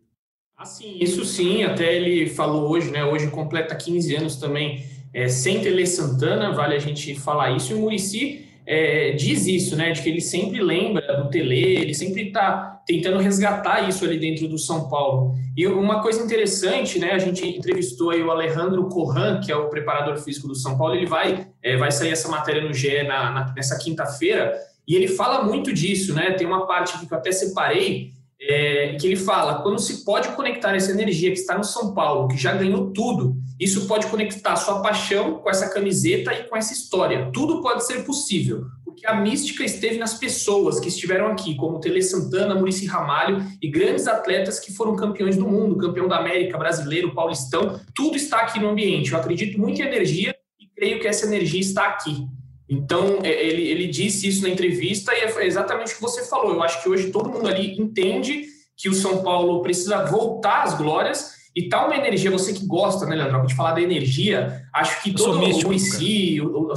Assim, 0.56 0.96
isso 1.00 1.24
sim, 1.24 1.64
até 1.64 1.94
ele 1.94 2.28
falou 2.28 2.70
hoje, 2.70 2.90
né? 2.90 3.04
Hoje 3.04 3.28
completa 3.30 3.74
15 3.74 4.16
anos 4.16 4.36
também 4.36 4.84
é, 5.12 5.28
sem 5.28 5.60
Tele 5.60 5.86
Santana, 5.86 6.52
vale 6.52 6.74
a 6.74 6.78
gente 6.78 7.14
falar 7.14 7.52
isso. 7.52 7.72
E 7.72 7.74
o 7.74 7.80
Murici 7.80 8.47
é, 8.70 9.12
diz 9.12 9.46
isso, 9.46 9.74
né? 9.74 9.92
De 9.92 10.02
que 10.02 10.10
ele 10.10 10.20
sempre 10.20 10.62
lembra 10.62 11.16
do 11.16 11.30
Tele, 11.30 11.76
ele 11.76 11.94
sempre 11.94 12.28
está 12.28 12.82
tentando 12.86 13.18
resgatar 13.18 13.88
isso 13.88 14.04
ali 14.04 14.18
dentro 14.18 14.46
do 14.46 14.58
São 14.58 14.90
Paulo. 14.90 15.34
E 15.56 15.66
uma 15.66 16.02
coisa 16.02 16.22
interessante, 16.22 16.98
né? 16.98 17.12
A 17.12 17.18
gente 17.18 17.46
entrevistou 17.46 18.10
aí 18.10 18.22
o 18.22 18.30
Alejandro 18.30 18.86
Corran, 18.88 19.40
que 19.40 19.50
é 19.50 19.56
o 19.56 19.70
preparador 19.70 20.18
físico 20.18 20.46
do 20.46 20.54
São 20.54 20.76
Paulo. 20.76 20.94
Ele 20.94 21.06
vai, 21.06 21.48
é, 21.62 21.78
vai 21.78 21.90
sair 21.90 22.10
essa 22.10 22.28
matéria 22.28 22.60
no 22.60 22.74
GE 22.74 23.04
na, 23.04 23.32
na, 23.32 23.54
nessa 23.56 23.78
quinta-feira 23.78 24.54
e 24.86 24.94
ele 24.94 25.08
fala 25.08 25.44
muito 25.44 25.72
disso, 25.72 26.14
né? 26.14 26.32
Tem 26.32 26.46
uma 26.46 26.66
parte 26.66 26.98
que 26.98 27.12
eu 27.12 27.18
até 27.18 27.32
separei 27.32 28.10
é, 28.38 28.96
que 29.00 29.06
ele 29.06 29.16
fala: 29.16 29.62
quando 29.62 29.78
se 29.78 30.04
pode 30.04 30.28
conectar 30.36 30.76
essa 30.76 30.90
energia 30.90 31.30
que 31.30 31.38
está 31.38 31.56
no 31.56 31.64
São 31.64 31.94
Paulo, 31.94 32.28
que 32.28 32.36
já 32.36 32.52
ganhou 32.52 32.90
tudo, 32.90 33.34
isso 33.58 33.88
pode 33.88 34.06
conectar 34.06 34.54
sua 34.56 34.80
paixão 34.80 35.38
com 35.38 35.50
essa 35.50 35.68
camiseta 35.68 36.32
e 36.32 36.44
com 36.44 36.56
essa 36.56 36.72
história. 36.72 37.30
Tudo 37.32 37.60
pode 37.60 37.84
ser 37.84 38.04
possível, 38.04 38.66
porque 38.84 39.04
a 39.06 39.16
mística 39.16 39.64
esteve 39.64 39.98
nas 39.98 40.14
pessoas 40.14 40.78
que 40.78 40.88
estiveram 40.88 41.26
aqui, 41.26 41.56
como 41.56 41.80
Tele 41.80 42.00
Santana, 42.00 42.54
Murici 42.54 42.86
Ramalho 42.86 43.44
e 43.60 43.68
grandes 43.68 44.06
atletas 44.06 44.60
que 44.60 44.72
foram 44.72 44.94
campeões 44.94 45.36
do 45.36 45.46
mundo, 45.46 45.76
campeão 45.76 46.06
da 46.06 46.18
América, 46.18 46.56
brasileiro, 46.56 47.14
paulistão. 47.14 47.80
Tudo 47.94 48.16
está 48.16 48.40
aqui 48.40 48.60
no 48.60 48.68
ambiente. 48.68 49.12
Eu 49.12 49.18
acredito 49.18 49.58
muito 49.58 49.82
em 49.82 49.86
energia 49.86 50.36
e 50.60 50.66
creio 50.68 51.00
que 51.00 51.08
essa 51.08 51.26
energia 51.26 51.60
está 51.60 51.88
aqui. 51.88 52.28
Então, 52.68 53.20
é, 53.24 53.44
ele, 53.44 53.62
ele 53.62 53.86
disse 53.88 54.28
isso 54.28 54.42
na 54.42 54.50
entrevista 54.50 55.12
e 55.14 55.20
é 55.20 55.46
exatamente 55.46 55.92
o 55.92 55.96
que 55.96 56.02
você 56.02 56.24
falou. 56.24 56.52
Eu 56.52 56.62
acho 56.62 56.80
que 56.82 56.88
hoje 56.88 57.10
todo 57.10 57.30
mundo 57.30 57.48
ali 57.48 57.80
entende 57.80 58.44
que 58.76 58.88
o 58.88 58.94
São 58.94 59.22
Paulo 59.22 59.62
precisa 59.62 60.04
voltar 60.04 60.62
às 60.62 60.74
glórias 60.74 61.37
E 61.58 61.68
tá 61.68 61.84
uma 61.84 61.96
energia, 61.96 62.30
você 62.30 62.52
que 62.52 62.64
gosta, 62.64 63.04
né, 63.04 63.16
Leandro, 63.16 63.44
de 63.44 63.56
falar 63.56 63.72
da 63.72 63.80
energia, 63.80 64.62
acho 64.72 65.02
que 65.02 65.12
todo 65.12 65.40
místico, 65.40 65.70
o 65.70 65.72
Murici, 65.72 66.40
o, 66.40 66.68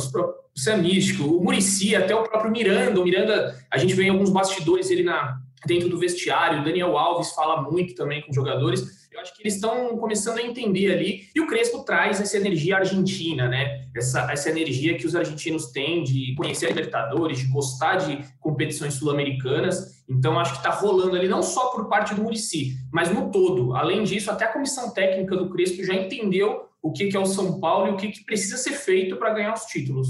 você 0.56 0.72
é 0.72 0.76
místico, 0.76 1.24
o 1.24 1.44
Murici, 1.44 1.96
até 1.96 2.16
o 2.16 2.24
próprio 2.24 2.52
Miranda, 2.52 3.00
o 3.00 3.04
Miranda, 3.04 3.56
a 3.70 3.78
gente 3.78 3.94
vê 3.94 4.06
em 4.06 4.10
alguns 4.10 4.32
bastidores 4.32 4.90
ele 4.90 5.04
na, 5.04 5.38
dentro 5.68 5.88
do 5.88 6.00
vestiário, 6.00 6.62
o 6.62 6.64
Daniel 6.64 6.98
Alves 6.98 7.32
fala 7.32 7.62
muito 7.62 7.94
também 7.94 8.24
com 8.24 8.32
os 8.32 8.36
jogadores, 8.36 9.01
eu 9.12 9.20
acho 9.20 9.36
que 9.36 9.44
eles 9.44 9.56
estão 9.56 9.98
começando 9.98 10.38
a 10.38 10.42
entender 10.42 10.94
ali. 10.94 11.28
E 11.36 11.42
o 11.42 11.48
Crespo 11.48 11.84
traz 11.84 12.22
essa 12.22 12.38
energia 12.38 12.78
argentina, 12.78 13.50
né? 13.50 13.86
Essa, 13.94 14.32
essa 14.32 14.50
energia 14.50 14.98
que 14.98 15.06
os 15.06 15.16
argentinos 15.16 15.72
têm 15.72 16.02
de 16.02 16.34
conhecer 16.36 16.68
a 16.68 16.70
Libertadores, 16.70 17.40
de 17.40 17.48
gostar 17.48 17.98
de 17.98 18.24
competições 18.40 18.94
sul-americanas. 18.94 20.02
Então, 20.08 20.40
acho 20.40 20.54
que 20.54 20.60
está 20.60 20.70
rolando 20.70 21.18
ali, 21.18 21.28
não 21.28 21.44
só 21.44 21.72
por 21.72 21.90
parte 21.90 22.16
do 22.16 22.24
Murici, 22.24 22.78
mas 22.92 23.14
no 23.14 23.30
todo. 23.32 23.76
Além 23.76 24.04
disso, 24.04 24.32
até 24.32 24.46
a 24.46 24.54
comissão 24.54 24.92
técnica 24.94 25.36
do 25.36 25.50
Crespo 25.50 25.84
já 25.84 25.94
entendeu 25.94 26.70
o 26.82 26.92
que, 26.92 27.08
que 27.08 27.18
é 27.18 27.20
o 27.20 27.26
São 27.26 27.60
Paulo 27.60 27.88
e 27.88 27.92
o 27.92 27.98
que, 27.98 28.10
que 28.10 28.24
precisa 28.24 28.56
ser 28.56 28.72
feito 28.72 29.18
para 29.18 29.34
ganhar 29.34 29.54
os 29.54 29.66
títulos. 29.66 30.08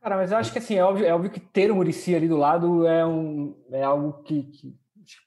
Cara, 0.00 0.16
mas 0.16 0.30
eu 0.30 0.38
acho 0.38 0.52
que 0.52 0.58
assim, 0.58 0.76
é 0.76 0.84
óbvio, 0.84 1.06
é 1.06 1.14
óbvio 1.14 1.30
que 1.30 1.40
ter 1.40 1.70
o 1.70 1.76
Murici 1.76 2.14
ali 2.14 2.28
do 2.28 2.36
lado 2.36 2.86
é, 2.86 3.04
um, 3.04 3.54
é 3.70 3.82
algo 3.82 4.22
que, 4.22 4.44
que 4.44 4.74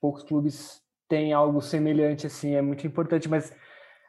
poucos 0.01 0.23
clubes 0.23 0.84
tem 1.07 1.33
algo 1.33 1.61
semelhante 1.61 2.27
assim, 2.27 2.55
é 2.55 2.61
muito 2.61 2.85
importante, 2.85 3.29
mas 3.29 3.53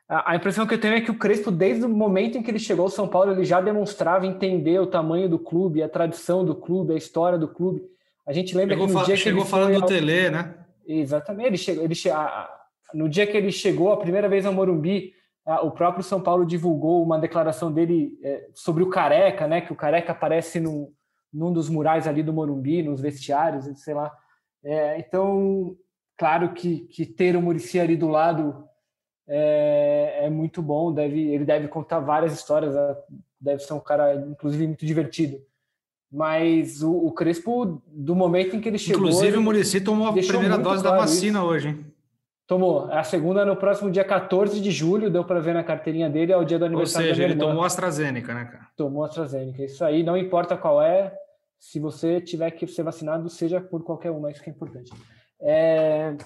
a, 0.08 0.36
impressão 0.36 0.66
que 0.66 0.74
eu 0.74 0.80
tenho 0.80 0.94
é 0.94 1.00
que 1.00 1.10
o 1.10 1.18
Crespo, 1.18 1.50
desde 1.50 1.84
o 1.84 1.88
momento 1.88 2.38
em 2.38 2.42
que 2.42 2.50
ele 2.50 2.58
chegou 2.58 2.84
ao 2.84 2.90
São 2.90 3.08
Paulo, 3.08 3.32
ele 3.32 3.44
já 3.44 3.60
demonstrava 3.60 4.26
entender 4.26 4.78
o 4.78 4.86
tamanho 4.86 5.28
do 5.28 5.38
clube, 5.38 5.82
a 5.82 5.88
tradição 5.88 6.44
do 6.44 6.54
clube, 6.54 6.94
a 6.94 6.96
história 6.96 7.36
do 7.36 7.48
clube. 7.48 7.82
A 8.24 8.32
gente 8.32 8.56
lembra 8.56 8.74
chegou 8.76 8.86
que 8.86 8.94
no 8.94 9.04
dia 9.04 9.16
chegou 9.16 9.42
que 9.42 9.48
ele 9.48 9.50
falando 9.50 9.72
foi 9.72 9.80
do 9.80 9.86
Tele, 9.86 10.30
né? 10.30 10.54
Exatamente, 10.86 11.48
ele 11.48 11.56
chegou, 11.56 11.84
ele 11.84 11.94
che... 11.94 12.08
no 12.94 13.08
dia 13.08 13.26
que 13.26 13.36
ele 13.36 13.50
chegou 13.50 13.92
a 13.92 13.96
primeira 13.96 14.28
vez 14.28 14.46
ao 14.46 14.52
Morumbi, 14.52 15.12
o 15.62 15.70
próprio 15.70 16.02
São 16.04 16.20
Paulo 16.20 16.44
divulgou 16.44 17.02
uma 17.02 17.18
declaração 17.18 17.72
dele 17.72 18.18
é, 18.22 18.48
sobre 18.52 18.82
o 18.82 18.90
Careca, 18.90 19.46
né? 19.46 19.60
Que 19.60 19.72
o 19.72 19.76
Careca 19.76 20.10
aparece 20.10 20.58
no, 20.58 20.92
num 21.32 21.52
dos 21.52 21.68
murais 21.68 22.08
ali 22.08 22.22
do 22.22 22.32
Morumbi, 22.32 22.82
nos 22.82 23.00
vestiários, 23.00 23.64
sei 23.80 23.94
lá. 23.94 24.12
É, 24.64 24.98
então 24.98 25.76
Claro 26.16 26.52
que, 26.52 26.80
que 26.80 27.04
ter 27.04 27.36
o 27.36 27.42
Murici 27.42 27.78
ali 27.78 27.96
do 27.96 28.08
lado 28.08 28.66
é, 29.28 30.20
é, 30.22 30.30
muito 30.30 30.62
bom, 30.62 30.92
deve, 30.92 31.20
ele 31.28 31.44
deve 31.44 31.68
contar 31.68 31.98
várias 32.00 32.32
histórias, 32.32 32.74
né? 32.74 32.96
deve 33.40 33.62
ser 33.62 33.72
um 33.74 33.80
cara, 33.80 34.14
inclusive, 34.14 34.66
muito 34.66 34.86
divertido. 34.86 35.38
Mas 36.10 36.82
o, 36.82 36.92
o 36.92 37.12
Crespo, 37.12 37.82
do 37.88 38.14
momento 38.14 38.54
em 38.54 38.60
que 38.60 38.68
ele 38.68 38.78
chegou. 38.78 39.02
Inclusive, 39.02 39.36
o 39.36 39.42
Murici 39.42 39.80
tomou 39.80 40.06
a 40.06 40.12
primeira 40.12 40.56
dose 40.56 40.82
claro 40.82 40.96
da 40.96 41.04
vacina 41.04 41.40
isso. 41.40 41.48
hoje, 41.48 41.68
hein? 41.68 41.86
Tomou. 42.46 42.88
A 42.92 43.02
segunda 43.02 43.44
no 43.44 43.56
próximo 43.56 43.90
dia 43.90 44.04
14 44.04 44.60
de 44.60 44.70
julho, 44.70 45.10
deu 45.10 45.24
para 45.24 45.40
ver 45.40 45.52
na 45.52 45.64
carteirinha 45.64 46.08
dele, 46.08 46.30
é 46.30 46.36
o 46.36 46.44
dia 46.44 46.60
do 46.60 46.64
aniversário 46.64 47.08
Ou 47.08 47.14
seja, 47.14 47.24
ele 47.24 47.32
irmã. 47.32 47.44
tomou 47.44 47.64
AstraZeneca, 47.64 48.32
né, 48.32 48.44
cara? 48.44 48.68
Tomou 48.76 49.04
AstraZeneca. 49.04 49.64
Isso 49.64 49.84
aí, 49.84 50.04
não 50.04 50.16
importa 50.16 50.56
qual 50.56 50.80
é, 50.80 51.12
se 51.58 51.80
você 51.80 52.20
tiver 52.20 52.52
que 52.52 52.68
ser 52.68 52.84
vacinado, 52.84 53.28
seja 53.28 53.60
por 53.60 53.82
qualquer 53.82 54.12
uma, 54.12 54.30
isso 54.30 54.40
que 54.40 54.48
é 54.48 54.52
importante. 54.52 54.92
É... 55.40 56.16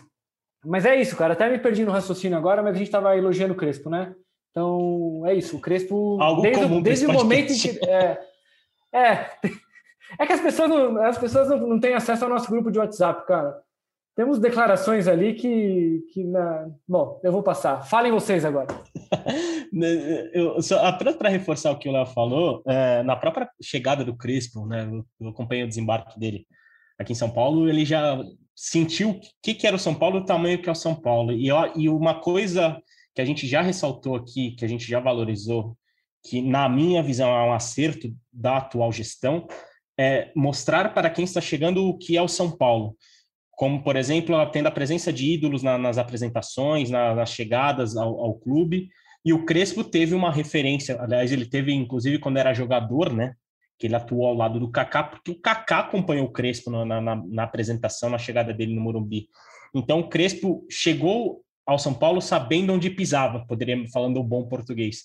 Mas 0.64 0.84
é 0.84 1.00
isso, 1.00 1.16
cara. 1.16 1.32
Até 1.32 1.48
me 1.48 1.58
perdi 1.58 1.84
no 1.84 1.92
raciocínio 1.92 2.36
agora, 2.36 2.62
mas 2.62 2.74
a 2.74 2.78
gente 2.78 2.88
estava 2.88 3.16
elogiando 3.16 3.54
o 3.54 3.56
Crespo, 3.56 3.88
né? 3.88 4.14
Então, 4.50 5.22
é 5.26 5.34
isso. 5.34 5.56
O 5.56 5.60
Crespo, 5.60 6.20
Algo 6.20 6.42
desde, 6.42 6.62
comum 6.62 6.82
desde 6.82 7.06
o 7.06 7.12
momento 7.12 7.52
em 7.52 7.58
que. 7.58 7.88
É, 7.88 8.20
é, 8.92 9.30
é 10.18 10.26
que 10.26 10.32
as 10.32 10.40
pessoas, 10.40 10.68
não, 10.68 11.02
as 11.02 11.18
pessoas 11.18 11.48
não, 11.48 11.58
não 11.58 11.80
têm 11.80 11.94
acesso 11.94 12.24
ao 12.24 12.30
nosso 12.30 12.50
grupo 12.50 12.70
de 12.70 12.78
WhatsApp, 12.78 13.26
cara. 13.26 13.56
Temos 14.16 14.38
declarações 14.38 15.08
ali 15.08 15.34
que. 15.34 16.04
que 16.12 16.24
na... 16.24 16.68
Bom, 16.86 17.20
eu 17.22 17.32
vou 17.32 17.42
passar. 17.42 17.82
Falem 17.86 18.12
vocês 18.12 18.44
agora. 18.44 18.66
eu, 20.34 20.60
só, 20.60 20.84
apenas 20.84 21.16
para 21.16 21.30
reforçar 21.30 21.70
o 21.70 21.78
que 21.78 21.88
o 21.88 21.92
Léo 21.92 22.06
falou, 22.06 22.62
é, 22.66 23.02
na 23.02 23.16
própria 23.16 23.48
chegada 23.62 24.04
do 24.04 24.16
Crespo, 24.16 24.66
né, 24.66 24.84
eu, 24.84 25.06
eu 25.20 25.28
acompanhei 25.28 25.64
o 25.64 25.68
desembarque 25.68 26.18
dele 26.18 26.46
aqui 26.98 27.12
em 27.12 27.16
São 27.16 27.30
Paulo, 27.30 27.66
ele 27.66 27.84
já 27.84 28.22
sentiu 28.60 29.12
o 29.12 29.20
que, 29.42 29.54
que 29.54 29.66
era 29.66 29.74
o 29.74 29.78
São 29.78 29.94
Paulo 29.94 30.18
o 30.18 30.24
tamanho 30.24 30.60
que 30.60 30.68
é 30.68 30.72
o 30.72 30.74
São 30.74 30.94
Paulo. 30.94 31.32
E, 31.32 31.48
e 31.76 31.88
uma 31.88 32.20
coisa 32.20 32.78
que 33.14 33.22
a 33.22 33.24
gente 33.24 33.46
já 33.46 33.62
ressaltou 33.62 34.14
aqui, 34.14 34.50
que 34.50 34.66
a 34.66 34.68
gente 34.68 34.86
já 34.86 35.00
valorizou, 35.00 35.74
que 36.22 36.42
na 36.42 36.68
minha 36.68 37.02
visão 37.02 37.30
é 37.30 37.42
um 37.42 37.54
acerto 37.54 38.14
da 38.30 38.58
atual 38.58 38.92
gestão, 38.92 39.48
é 39.98 40.30
mostrar 40.36 40.92
para 40.92 41.08
quem 41.08 41.24
está 41.24 41.40
chegando 41.40 41.86
o 41.86 41.96
que 41.96 42.18
é 42.18 42.22
o 42.22 42.28
São 42.28 42.54
Paulo. 42.54 42.94
Como, 43.52 43.82
por 43.82 43.96
exemplo, 43.96 44.36
tendo 44.50 44.66
a 44.66 44.70
presença 44.70 45.10
de 45.10 45.32
ídolos 45.32 45.62
na, 45.62 45.78
nas 45.78 45.96
apresentações, 45.96 46.90
na, 46.90 47.14
nas 47.14 47.30
chegadas 47.30 47.96
ao, 47.96 48.20
ao 48.20 48.34
clube, 48.34 48.90
e 49.24 49.32
o 49.32 49.46
Crespo 49.46 49.82
teve 49.82 50.14
uma 50.14 50.30
referência, 50.30 51.00
aliás, 51.00 51.32
ele 51.32 51.46
teve, 51.46 51.72
inclusive, 51.72 52.18
quando 52.18 52.36
era 52.36 52.52
jogador, 52.52 53.10
né? 53.10 53.34
Que 53.80 53.86
ele 53.86 53.96
atuou 53.96 54.26
ao 54.26 54.34
lado 54.34 54.60
do 54.60 54.70
Kaká, 54.70 55.02
porque 55.02 55.30
o 55.30 55.40
Kaká 55.40 55.78
acompanhou 55.78 56.26
o 56.26 56.30
Crespo 56.30 56.70
na, 56.70 57.00
na, 57.00 57.16
na, 57.16 57.42
apresentação, 57.42 58.10
na 58.10 58.18
chegada 58.18 58.52
dele 58.52 58.74
no 58.74 58.80
Morumbi. 58.82 59.28
Então, 59.74 60.00
o 60.00 60.08
Crespo 60.08 60.66
chegou 60.70 61.42
ao 61.66 61.78
São 61.78 61.94
Paulo 61.94 62.20
sabendo 62.20 62.74
onde 62.74 62.90
pisava, 62.90 63.46
poderíamos 63.46 63.90
falando 63.90 64.20
o 64.20 64.22
bom 64.22 64.46
português. 64.46 65.04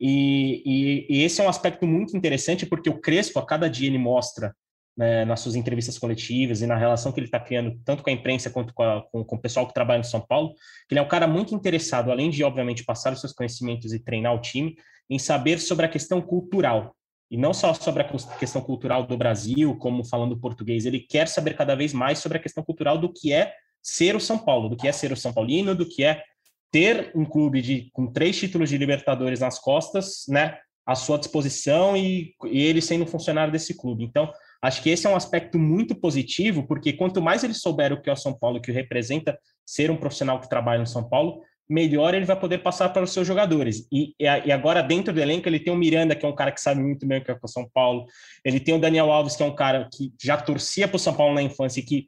E, 0.00 0.62
e, 0.64 1.06
e, 1.18 1.22
esse 1.22 1.42
é 1.42 1.44
um 1.44 1.50
aspecto 1.50 1.86
muito 1.86 2.16
interessante, 2.16 2.64
porque 2.64 2.88
o 2.88 2.98
Crespo, 2.98 3.38
a 3.38 3.46
cada 3.46 3.68
dia, 3.68 3.88
ele 3.88 3.98
mostra 3.98 4.56
né, 4.96 5.26
nas 5.26 5.40
suas 5.40 5.54
entrevistas 5.54 5.98
coletivas 5.98 6.62
e 6.62 6.66
na 6.66 6.76
relação 6.76 7.12
que 7.12 7.20
ele 7.20 7.26
está 7.26 7.38
criando, 7.38 7.78
tanto 7.84 8.02
com 8.02 8.08
a 8.08 8.12
imprensa 8.12 8.48
quanto 8.48 8.72
com, 8.72 8.82
a, 8.82 9.02
com, 9.12 9.22
com, 9.22 9.36
o 9.36 9.40
pessoal 9.40 9.66
que 9.66 9.74
trabalha 9.74 9.98
no 9.98 10.04
São 10.04 10.22
Paulo, 10.22 10.54
que 10.88 10.94
ele 10.94 11.00
é 11.00 11.02
um 11.02 11.08
cara 11.08 11.26
muito 11.26 11.54
interessado, 11.54 12.10
além 12.10 12.30
de, 12.30 12.42
obviamente, 12.42 12.84
passar 12.84 13.12
os 13.12 13.20
seus 13.20 13.34
conhecimentos 13.34 13.92
e 13.92 13.98
treinar 13.98 14.34
o 14.34 14.40
time, 14.40 14.76
em 15.10 15.18
saber 15.18 15.58
sobre 15.58 15.84
a 15.84 15.90
questão 15.90 16.22
cultural 16.22 16.96
e 17.30 17.36
não 17.36 17.52
só 17.52 17.72
sobre 17.74 18.02
a 18.02 18.08
questão 18.38 18.60
cultural 18.62 19.06
do 19.06 19.16
Brasil, 19.16 19.76
como 19.76 20.04
falando 20.04 20.38
português, 20.38 20.86
ele 20.86 21.00
quer 21.00 21.26
saber 21.26 21.56
cada 21.56 21.74
vez 21.74 21.92
mais 21.92 22.18
sobre 22.18 22.38
a 22.38 22.40
questão 22.40 22.62
cultural 22.62 22.98
do 22.98 23.12
que 23.12 23.32
é 23.32 23.52
ser 23.82 24.14
o 24.16 24.20
São 24.20 24.38
Paulo, 24.38 24.68
do 24.68 24.76
que 24.76 24.88
é 24.88 24.92
ser 24.92 25.12
o 25.12 25.16
São 25.16 25.32
Paulino, 25.32 25.74
do 25.74 25.86
que 25.86 26.04
é 26.04 26.22
ter 26.70 27.12
um 27.14 27.24
clube 27.24 27.62
de, 27.62 27.90
com 27.92 28.06
três 28.12 28.38
títulos 28.38 28.68
de 28.68 28.76
Libertadores 28.76 29.40
nas 29.40 29.58
costas, 29.58 30.24
né, 30.28 30.58
à 30.86 30.94
sua 30.94 31.18
disposição 31.18 31.96
e, 31.96 32.34
e 32.46 32.62
ele 32.62 32.82
sendo 32.82 33.06
funcionário 33.06 33.52
desse 33.52 33.76
clube. 33.76 34.04
Então, 34.04 34.30
acho 34.62 34.82
que 34.82 34.90
esse 34.90 35.06
é 35.06 35.10
um 35.10 35.16
aspecto 35.16 35.58
muito 35.58 35.94
positivo, 35.94 36.66
porque 36.66 36.92
quanto 36.92 37.22
mais 37.22 37.44
ele 37.44 37.54
souber 37.54 37.92
o 37.92 38.00
que 38.00 38.10
é 38.10 38.12
o 38.12 38.16
São 38.16 38.36
Paulo, 38.36 38.60
que 38.60 38.72
representa 38.72 39.38
ser 39.64 39.90
um 39.90 39.96
profissional 39.96 40.40
que 40.40 40.48
trabalha 40.48 40.80
no 40.80 40.86
São 40.86 41.08
Paulo, 41.08 41.42
melhor 41.68 42.14
ele 42.14 42.26
vai 42.26 42.38
poder 42.38 42.58
passar 42.58 42.90
para 42.90 43.02
os 43.02 43.12
seus 43.12 43.26
jogadores. 43.26 43.86
E, 43.90 44.14
e 44.18 44.52
agora, 44.52 44.82
dentro 44.82 45.12
do 45.12 45.20
elenco, 45.20 45.48
ele 45.48 45.58
tem 45.58 45.72
o 45.72 45.76
Miranda, 45.76 46.14
que 46.14 46.24
é 46.24 46.28
um 46.28 46.34
cara 46.34 46.52
que 46.52 46.60
sabe 46.60 46.82
muito 46.82 47.06
bem 47.06 47.18
o 47.18 47.24
que 47.24 47.30
é 47.30 47.38
o 47.40 47.48
São 47.48 47.68
Paulo. 47.72 48.06
Ele 48.44 48.60
tem 48.60 48.74
o 48.74 48.80
Daniel 48.80 49.10
Alves, 49.10 49.36
que 49.36 49.42
é 49.42 49.46
um 49.46 49.54
cara 49.54 49.88
que 49.92 50.12
já 50.22 50.36
torcia 50.36 50.86
para 50.86 50.96
o 50.96 51.00
São 51.00 51.14
Paulo 51.14 51.34
na 51.34 51.42
infância 51.42 51.80
e 51.80 51.84
que 51.84 52.06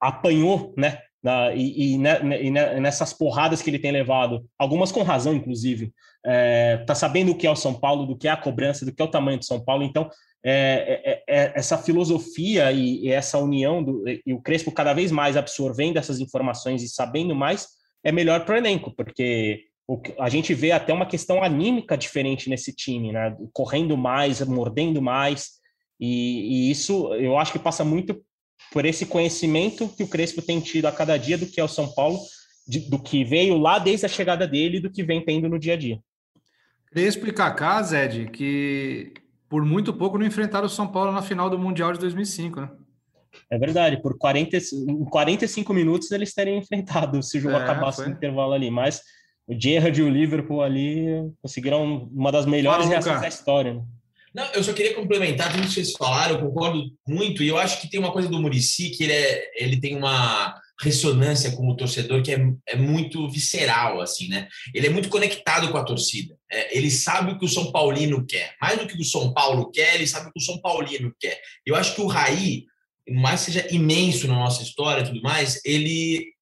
apanhou, 0.00 0.74
né? 0.76 0.98
Na, 1.22 1.54
e, 1.54 1.94
e, 1.94 1.98
né, 1.98 2.20
e, 2.42 2.50
nessas 2.50 3.14
porradas 3.14 3.62
que 3.62 3.70
ele 3.70 3.78
tem 3.78 3.90
levado, 3.90 4.44
algumas 4.58 4.92
com 4.92 5.02
razão, 5.02 5.32
inclusive, 5.32 5.90
é, 6.26 6.84
tá 6.86 6.94
sabendo 6.94 7.32
o 7.32 7.34
que 7.34 7.46
é 7.46 7.50
o 7.50 7.56
São 7.56 7.72
Paulo, 7.72 8.04
do 8.04 8.16
que 8.16 8.28
é 8.28 8.30
a 8.30 8.36
cobrança, 8.36 8.84
do 8.84 8.94
que 8.94 9.00
é 9.00 9.04
o 9.04 9.10
tamanho 9.10 9.38
do 9.38 9.44
São 9.44 9.64
Paulo. 9.64 9.82
Então, 9.82 10.10
é, 10.44 11.22
é, 11.26 11.36
é 11.36 11.52
essa 11.54 11.78
filosofia 11.78 12.70
e, 12.72 13.06
e 13.06 13.10
essa 13.10 13.38
união, 13.38 13.82
do, 13.82 14.04
e 14.06 14.34
o 14.34 14.42
Crespo 14.42 14.70
cada 14.70 14.92
vez 14.92 15.10
mais 15.10 15.34
absorvendo 15.34 15.96
essas 15.96 16.20
informações 16.20 16.82
e 16.82 16.88
sabendo 16.88 17.34
mais, 17.34 17.68
é 18.04 18.12
melhor 18.12 18.44
para 18.44 18.54
o 18.54 18.58
elenco, 18.58 18.94
porque 18.94 19.64
a 20.18 20.28
gente 20.28 20.54
vê 20.54 20.70
até 20.70 20.92
uma 20.92 21.06
questão 21.06 21.42
anímica 21.42 21.96
diferente 21.96 22.48
nesse 22.48 22.72
time, 22.72 23.12
né? 23.12 23.36
Correndo 23.52 23.96
mais, 23.96 24.40
mordendo 24.46 25.02
mais, 25.02 25.54
e, 25.98 26.68
e, 26.68 26.70
isso 26.70 27.12
eu 27.14 27.38
acho 27.38 27.52
que 27.52 27.58
passa 27.58 27.84
muito 27.84 28.22
por 28.72 28.84
esse 28.84 29.06
conhecimento 29.06 29.88
que 29.88 30.02
o 30.02 30.08
Crespo 30.08 30.42
tem 30.42 30.60
tido 30.60 30.86
a 30.86 30.92
cada 30.92 31.16
dia 31.16 31.38
do 31.38 31.46
que 31.46 31.60
é 31.60 31.64
o 31.64 31.68
São 31.68 31.92
Paulo, 31.94 32.18
de, 32.66 32.80
do 32.80 32.98
que 32.98 33.24
veio 33.24 33.56
lá 33.58 33.78
desde 33.78 34.06
a 34.06 34.08
chegada 34.08 34.46
dele 34.46 34.78
e 34.78 34.80
do 34.80 34.90
que 34.90 35.02
vem 35.02 35.24
tendo 35.24 35.48
no 35.48 35.58
dia 35.58 35.74
a 35.74 35.76
dia. 35.76 35.98
Crespo 36.90 37.26
e 37.26 37.32
Kaká, 37.32 37.82
Zed, 37.82 38.30
que 38.30 39.12
por 39.48 39.64
muito 39.64 39.92
pouco 39.92 40.18
não 40.18 40.26
enfrentaram 40.26 40.66
o 40.66 40.70
São 40.70 40.86
Paulo 40.86 41.12
na 41.12 41.22
final 41.22 41.50
do 41.50 41.58
Mundial 41.58 41.92
de 41.92 41.98
2005, 42.00 42.60
né? 42.60 42.70
É 43.50 43.58
verdade, 43.58 44.00
por 44.00 44.16
40, 44.18 44.58
45 45.10 45.74
minutos 45.74 46.10
eles 46.10 46.32
teriam 46.32 46.58
enfrentado 46.58 47.22
se 47.22 47.38
o 47.38 47.40
jogo 47.40 47.56
é, 47.56 47.62
acabasse 47.62 47.98
foi. 47.98 48.06
no 48.06 48.12
intervalo 48.12 48.52
ali, 48.52 48.70
mas 48.70 49.00
o 49.46 49.58
Gerrard 49.58 49.98
e 49.98 50.02
o 50.02 50.08
Liverpool 50.08 50.62
ali 50.62 51.06
conseguiram 51.42 52.08
uma 52.12 52.32
das 52.32 52.46
melhores 52.46 52.84
Fala, 52.84 52.90
reações 52.90 53.20
da 53.20 53.28
história. 53.28 53.74
Né? 53.74 53.82
Não, 54.34 54.44
eu 54.52 54.64
só 54.64 54.72
queria 54.72 54.94
complementar 54.94 55.52
tudo 55.52 55.62
que 55.62 55.72
vocês 55.72 55.92
falaram, 55.92 56.34
eu 56.34 56.40
concordo 56.40 56.90
muito, 57.06 57.42
e 57.42 57.48
eu 57.48 57.56
acho 57.56 57.80
que 57.80 57.88
tem 57.88 58.00
uma 58.00 58.10
coisa 58.10 58.28
do 58.28 58.40
Murici 58.40 58.90
que 58.90 59.04
ele, 59.04 59.12
é, 59.12 59.50
ele 59.56 59.80
tem 59.80 59.96
uma 59.96 60.60
ressonância 60.82 61.52
com 61.52 61.68
o 61.68 61.76
torcedor 61.76 62.20
que 62.20 62.32
é, 62.32 62.38
é 62.66 62.76
muito 62.76 63.30
visceral, 63.30 64.00
assim, 64.00 64.28
né? 64.28 64.48
Ele 64.74 64.88
é 64.88 64.90
muito 64.90 65.08
conectado 65.08 65.70
com 65.70 65.78
a 65.78 65.84
torcida. 65.84 66.34
É, 66.50 66.76
ele 66.76 66.90
sabe 66.90 67.32
o 67.32 67.38
que 67.38 67.44
o 67.44 67.48
São 67.48 67.70
Paulino 67.70 68.26
quer. 68.26 68.56
Mais 68.60 68.78
do 68.78 68.86
que 68.86 69.00
o 69.00 69.04
São 69.04 69.32
Paulo 69.32 69.70
quer, 69.70 69.94
ele 69.94 70.06
sabe 70.06 70.28
o 70.28 70.32
que 70.32 70.40
o 70.40 70.44
São 70.44 70.60
Paulino 70.60 71.14
quer. 71.20 71.40
Eu 71.64 71.76
acho 71.76 71.94
que 71.94 72.00
o 72.00 72.08
Raí, 72.08 72.64
mais 73.08 73.40
seja 73.40 73.66
imenso 73.70 74.26
na 74.26 74.34
nossa 74.34 74.62
história 74.62 75.02
e 75.02 75.06
tudo 75.06 75.22
mais, 75.22 75.60
ele 75.64 76.32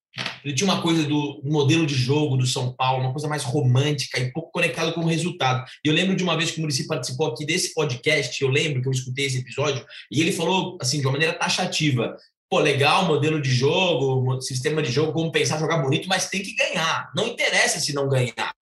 Ele 0.45 0.53
tinha 0.53 0.69
uma 0.69 0.81
coisa 0.81 1.03
do 1.03 1.41
modelo 1.43 1.87
de 1.87 1.95
jogo 1.95 2.37
do 2.37 2.45
São 2.45 2.71
Paulo, 2.75 3.01
uma 3.03 3.11
coisa 3.11 3.27
mais 3.27 3.43
romântica 3.43 4.19
e 4.19 4.31
pouco 4.31 4.51
conectado 4.51 4.93
com 4.93 5.01
o 5.01 5.07
resultado. 5.07 5.65
E 5.83 5.87
eu 5.87 5.93
lembro 5.93 6.15
de 6.15 6.23
uma 6.23 6.37
vez 6.37 6.51
que 6.51 6.59
o 6.59 6.61
Murici 6.61 6.85
participou 6.85 7.27
aqui 7.27 7.45
desse 7.45 7.73
podcast, 7.73 8.39
eu 8.39 8.49
lembro 8.49 8.79
que 8.79 8.87
eu 8.87 8.91
escutei 8.91 9.25
esse 9.25 9.39
episódio, 9.39 9.83
e 10.11 10.21
ele 10.21 10.31
falou, 10.31 10.77
assim, 10.79 10.99
de 10.99 11.05
uma 11.07 11.13
maneira 11.13 11.33
taxativa, 11.33 12.15
pô, 12.47 12.59
legal 12.59 13.07
modelo 13.07 13.41
de 13.41 13.49
jogo, 13.49 14.39
sistema 14.39 14.83
de 14.83 14.91
jogo, 14.91 15.13
como 15.13 15.31
pensar 15.31 15.57
jogar 15.57 15.79
bonito, 15.79 16.07
mas 16.07 16.29
tem 16.29 16.43
que 16.43 16.53
ganhar. 16.53 17.11
Não 17.15 17.29
interessa 17.29 17.79
se 17.79 17.91
não 17.91 18.07
ganhar. 18.07 18.53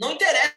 Não 0.00 0.12
interessa 0.12 0.54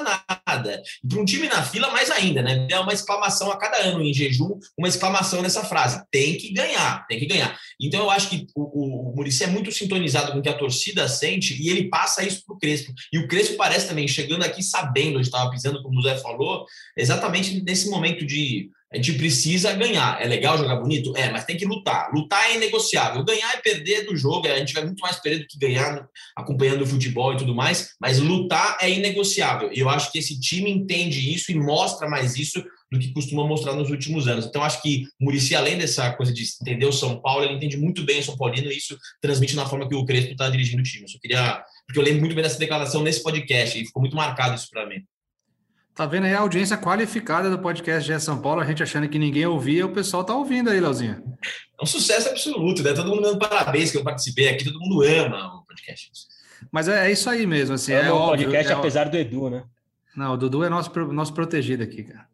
nada. 0.00 0.82
E 1.02 1.08
para 1.08 1.20
um 1.20 1.24
time 1.24 1.48
na 1.48 1.62
fila, 1.62 1.90
mais 1.90 2.10
ainda, 2.10 2.42
né? 2.42 2.66
É 2.70 2.78
uma 2.78 2.92
exclamação 2.92 3.50
a 3.50 3.56
cada 3.56 3.78
ano 3.78 4.02
em 4.02 4.12
jejum, 4.12 4.58
uma 4.78 4.88
exclamação 4.88 5.42
nessa 5.42 5.64
frase. 5.64 6.02
Tem 6.10 6.36
que 6.36 6.52
ganhar, 6.52 7.06
tem 7.06 7.18
que 7.18 7.26
ganhar. 7.26 7.58
Então 7.80 8.00
eu 8.00 8.10
acho 8.10 8.28
que 8.28 8.46
o, 8.54 9.10
o 9.10 9.16
Muricy 9.16 9.44
é 9.44 9.46
muito 9.46 9.72
sintonizado 9.72 10.32
com 10.32 10.38
o 10.38 10.42
que 10.42 10.48
a 10.48 10.56
torcida 10.56 11.08
sente 11.08 11.60
e 11.60 11.68
ele 11.68 11.88
passa 11.88 12.24
isso 12.24 12.44
para 12.46 12.54
o 12.54 12.58
Crespo. 12.58 12.92
E 13.12 13.18
o 13.18 13.28
Crespo 13.28 13.56
parece 13.56 13.88
também, 13.88 14.06
chegando 14.06 14.44
aqui 14.44 14.62
sabendo 14.62 15.18
onde 15.18 15.28
estava 15.28 15.50
pisando, 15.50 15.82
como 15.82 15.98
o 15.98 16.02
Zé 16.02 16.16
falou, 16.18 16.64
exatamente 16.96 17.62
nesse 17.62 17.88
momento 17.88 18.24
de 18.24 18.70
a 18.92 18.96
gente 18.96 19.14
precisa 19.14 19.72
ganhar. 19.72 20.20
É 20.20 20.26
legal 20.26 20.58
jogar 20.58 20.76
bonito? 20.76 21.16
É, 21.16 21.30
mas 21.30 21.46
tem 21.46 21.56
que 21.56 21.64
lutar. 21.64 22.10
Lutar 22.12 22.50
é 22.50 22.56
inegociável. 22.56 23.24
Ganhar 23.24 23.54
é 23.54 23.56
perder 23.56 24.04
do 24.04 24.14
jogo. 24.14 24.46
A 24.46 24.58
gente 24.58 24.74
vai 24.74 24.84
muito 24.84 25.00
mais 25.00 25.18
perder 25.18 25.40
do 25.40 25.46
que 25.46 25.58
ganhar 25.58 26.06
acompanhando 26.36 26.82
o 26.82 26.86
futebol 26.86 27.32
e 27.32 27.38
tudo 27.38 27.54
mais. 27.54 27.94
Mas 27.98 28.18
lutar 28.18 28.76
é 28.82 28.90
inegociável. 28.90 29.70
E 29.72 29.78
eu 29.78 29.88
acho 29.88 30.12
que 30.12 30.18
esse 30.18 30.38
time 30.38 30.70
entende 30.70 31.32
isso 31.34 31.50
e 31.50 31.54
mostra 31.54 32.06
mais 32.06 32.36
isso 32.36 32.62
do 32.90 32.98
que 32.98 33.10
costuma 33.14 33.46
mostrar 33.46 33.74
nos 33.74 33.88
últimos 33.88 34.28
anos. 34.28 34.44
Então, 34.44 34.62
acho 34.62 34.82
que 34.82 35.06
o 35.18 35.24
Murici, 35.24 35.54
além 35.54 35.78
dessa 35.78 36.12
coisa 36.12 36.30
de 36.30 36.44
entender 36.60 36.84
o 36.84 36.92
São 36.92 37.18
Paulo, 37.18 37.44
ele 37.44 37.54
entende 37.54 37.78
muito 37.78 38.04
bem 38.04 38.20
o 38.20 38.22
São 38.22 38.36
Paulino 38.36 38.70
e 38.70 38.76
isso 38.76 38.98
transmite 39.22 39.56
na 39.56 39.64
forma 39.64 39.88
que 39.88 39.94
o 39.94 40.04
Crespo 40.04 40.32
está 40.32 40.50
dirigindo 40.50 40.82
o 40.82 40.84
time. 40.84 41.04
Eu 41.04 41.08
só 41.08 41.18
queria. 41.18 41.64
Porque 41.86 41.98
eu 41.98 42.04
lembro 42.04 42.20
muito 42.20 42.34
bem 42.34 42.44
dessa 42.44 42.58
declaração 42.58 43.02
nesse 43.02 43.22
podcast 43.22 43.80
e 43.80 43.86
ficou 43.86 44.02
muito 44.02 44.14
marcado 44.14 44.54
isso 44.54 44.68
para 44.70 44.86
mim. 44.86 45.02
Tá 45.94 46.06
vendo 46.06 46.24
aí 46.24 46.34
a 46.34 46.40
audiência 46.40 46.76
qualificada 46.78 47.50
do 47.50 47.58
podcast 47.58 48.10
de 48.10 48.20
São 48.20 48.40
Paulo, 48.40 48.62
a 48.62 48.64
gente 48.64 48.82
achando 48.82 49.08
que 49.08 49.18
ninguém 49.18 49.44
ouvia, 49.44 49.84
o 49.84 49.92
pessoal 49.92 50.24
tá 50.24 50.34
ouvindo 50.34 50.70
aí, 50.70 50.80
Leozinho. 50.80 51.22
É 51.78 51.82
um 51.82 51.86
sucesso 51.86 52.30
absoluto, 52.30 52.82
né? 52.82 52.94
Todo 52.94 53.10
mundo 53.10 53.22
dando 53.22 53.38
parabéns 53.38 53.90
que 53.90 53.98
eu 53.98 54.04
participei 54.04 54.48
aqui, 54.48 54.64
todo 54.64 54.80
mundo 54.80 55.02
ama 55.02 55.56
o 55.56 55.66
podcast. 55.66 56.10
Mas 56.70 56.88
é, 56.88 57.08
é 57.08 57.12
isso 57.12 57.28
aí 57.28 57.46
mesmo, 57.46 57.74
assim. 57.74 57.92
É, 57.92 58.06
é 58.06 58.12
o 58.12 58.26
podcast, 58.26 58.72
é, 58.72 58.74
apesar 58.74 59.10
do 59.10 59.16
Edu, 59.18 59.50
né? 59.50 59.64
Não, 60.16 60.32
o 60.32 60.36
Dudu 60.36 60.64
é 60.64 60.70
nosso, 60.70 60.90
nosso 61.12 61.34
protegido 61.34 61.82
aqui, 61.82 62.04
cara. 62.04 62.26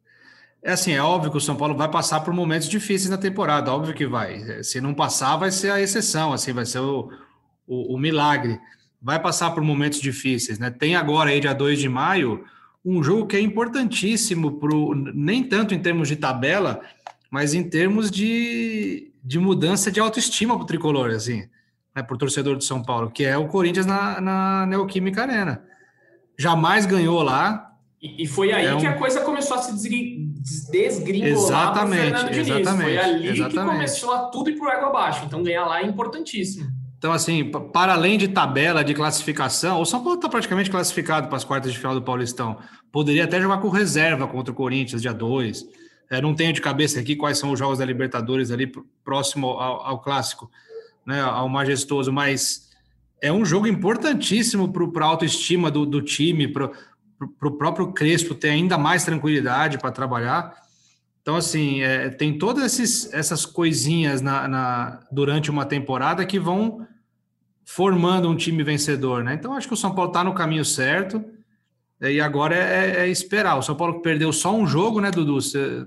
É 0.62 0.72
assim, 0.72 0.92
é 0.92 1.02
óbvio 1.02 1.30
que 1.30 1.36
o 1.36 1.40
São 1.40 1.56
Paulo 1.56 1.76
vai 1.76 1.88
passar 1.88 2.20
por 2.20 2.34
momentos 2.34 2.68
difíceis 2.68 3.08
na 3.08 3.16
temporada, 3.16 3.72
óbvio 3.72 3.94
que 3.94 4.06
vai. 4.06 4.62
Se 4.62 4.80
não 4.80 4.92
passar, 4.92 5.36
vai 5.36 5.50
ser 5.50 5.70
a 5.70 5.80
exceção, 5.80 6.32
assim, 6.32 6.52
vai 6.52 6.66
ser 6.66 6.80
o, 6.80 7.10
o, 7.66 7.94
o 7.94 7.98
milagre. 7.98 8.58
Vai 9.00 9.20
passar 9.20 9.52
por 9.52 9.62
momentos 9.62 10.00
difíceis, 10.00 10.58
né? 10.58 10.70
Tem 10.70 10.96
agora 10.96 11.30
aí, 11.30 11.40
dia 11.40 11.54
2 11.54 11.78
de 11.78 11.88
maio, 11.88 12.44
um 12.84 13.02
jogo 13.02 13.26
que 13.26 13.36
é 13.36 13.40
importantíssimo 13.40 14.58
pro, 14.58 14.94
nem 14.94 15.44
tanto 15.44 15.74
em 15.74 15.78
termos 15.78 16.08
de 16.08 16.16
tabela, 16.16 16.80
mas 17.30 17.54
em 17.54 17.68
termos 17.68 18.10
de, 18.10 19.12
de 19.22 19.38
mudança 19.38 19.90
de 19.90 20.00
autoestima 20.00 20.54
para 20.54 20.62
o 20.62 20.66
tricolor, 20.66 21.10
assim, 21.10 21.48
né, 21.94 22.02
para 22.02 22.14
o 22.14 22.18
torcedor 22.18 22.56
de 22.56 22.64
São 22.64 22.82
Paulo, 22.82 23.10
que 23.10 23.24
é 23.24 23.36
o 23.36 23.48
Corinthians 23.48 23.86
na, 23.86 24.20
na 24.20 24.66
Neoquímica 24.66 25.22
Arena. 25.22 25.62
Jamais 26.38 26.86
ganhou 26.86 27.22
lá. 27.22 27.72
E, 28.00 28.22
e 28.22 28.26
foi 28.26 28.52
aí 28.52 28.66
é 28.66 28.74
um... 28.74 28.78
que 28.78 28.86
a 28.86 28.96
coisa 28.96 29.20
começou 29.22 29.56
a 29.56 29.62
se 29.62 29.72
desgringolar 30.70 31.32
exatamente, 31.32 32.38
exatamente, 32.38 32.82
Foi 32.82 32.98
ali 32.98 33.28
exatamente. 33.28 33.50
que 33.50 33.64
começou 33.64 34.14
a 34.14 34.18
tudo 34.28 34.50
ir 34.50 34.56
para 34.56 34.66
o 34.66 34.70
água 34.70 34.88
abaixo. 34.88 35.24
Então 35.26 35.42
ganhar 35.42 35.66
lá 35.66 35.82
é 35.82 35.86
importantíssimo. 35.86 36.77
Então, 36.98 37.12
assim, 37.12 37.44
para 37.72 37.92
além 37.92 38.18
de 38.18 38.26
tabela, 38.26 38.82
de 38.82 38.92
classificação, 38.92 39.80
o 39.80 39.86
São 39.86 40.02
Paulo 40.02 40.18
está 40.18 40.28
praticamente 40.28 40.68
classificado 40.68 41.28
para 41.28 41.36
as 41.36 41.44
quartas 41.44 41.72
de 41.72 41.78
final 41.78 41.94
do 41.94 42.02
Paulistão. 42.02 42.58
Poderia 42.90 43.22
até 43.22 43.40
jogar 43.40 43.58
com 43.58 43.68
reserva 43.68 44.26
contra 44.26 44.50
o 44.52 44.54
Corinthians, 44.54 45.00
dia 45.00 45.14
2. 45.14 45.64
É, 46.10 46.20
não 46.20 46.34
tenho 46.34 46.52
de 46.52 46.60
cabeça 46.60 46.98
aqui 46.98 47.14
quais 47.14 47.38
são 47.38 47.52
os 47.52 47.58
jogos 47.58 47.78
da 47.78 47.84
Libertadores 47.84 48.50
ali 48.50 48.72
próximo 49.04 49.46
ao, 49.50 49.86
ao 49.86 50.00
clássico, 50.00 50.50
né, 51.06 51.20
ao 51.20 51.48
majestoso, 51.48 52.12
mas 52.12 52.68
é 53.22 53.32
um 53.32 53.44
jogo 53.44 53.68
importantíssimo 53.68 54.72
para 54.72 55.04
a 55.04 55.08
autoestima 55.08 55.70
do, 55.70 55.86
do 55.86 56.02
time, 56.02 56.48
para 56.48 56.72
o 57.42 57.50
próprio 57.52 57.92
Crespo 57.92 58.34
ter 58.34 58.50
ainda 58.50 58.76
mais 58.76 59.04
tranquilidade 59.04 59.78
para 59.78 59.92
trabalhar. 59.92 60.67
Então, 61.28 61.36
assim, 61.36 61.82
é, 61.82 62.08
tem 62.08 62.38
todas 62.38 62.64
esses, 62.64 63.12
essas 63.12 63.44
coisinhas 63.44 64.22
na, 64.22 64.48
na, 64.48 65.00
durante 65.12 65.50
uma 65.50 65.66
temporada 65.66 66.24
que 66.24 66.38
vão 66.38 66.88
formando 67.66 68.30
um 68.30 68.34
time 68.34 68.62
vencedor, 68.62 69.22
né? 69.22 69.34
Então, 69.34 69.52
acho 69.52 69.68
que 69.68 69.74
o 69.74 69.76
São 69.76 69.94
Paulo 69.94 70.08
está 70.08 70.24
no 70.24 70.32
caminho 70.32 70.64
certo 70.64 71.22
e 72.00 72.18
agora 72.18 72.56
é, 72.56 73.00
é, 73.00 73.08
esperar. 73.08 73.58
O 73.58 73.62
São 73.62 73.76
Paulo 73.76 74.00
perdeu 74.00 74.32
só 74.32 74.56
um 74.56 74.66
jogo, 74.66 75.02
né, 75.02 75.10
Dudu, 75.10 75.38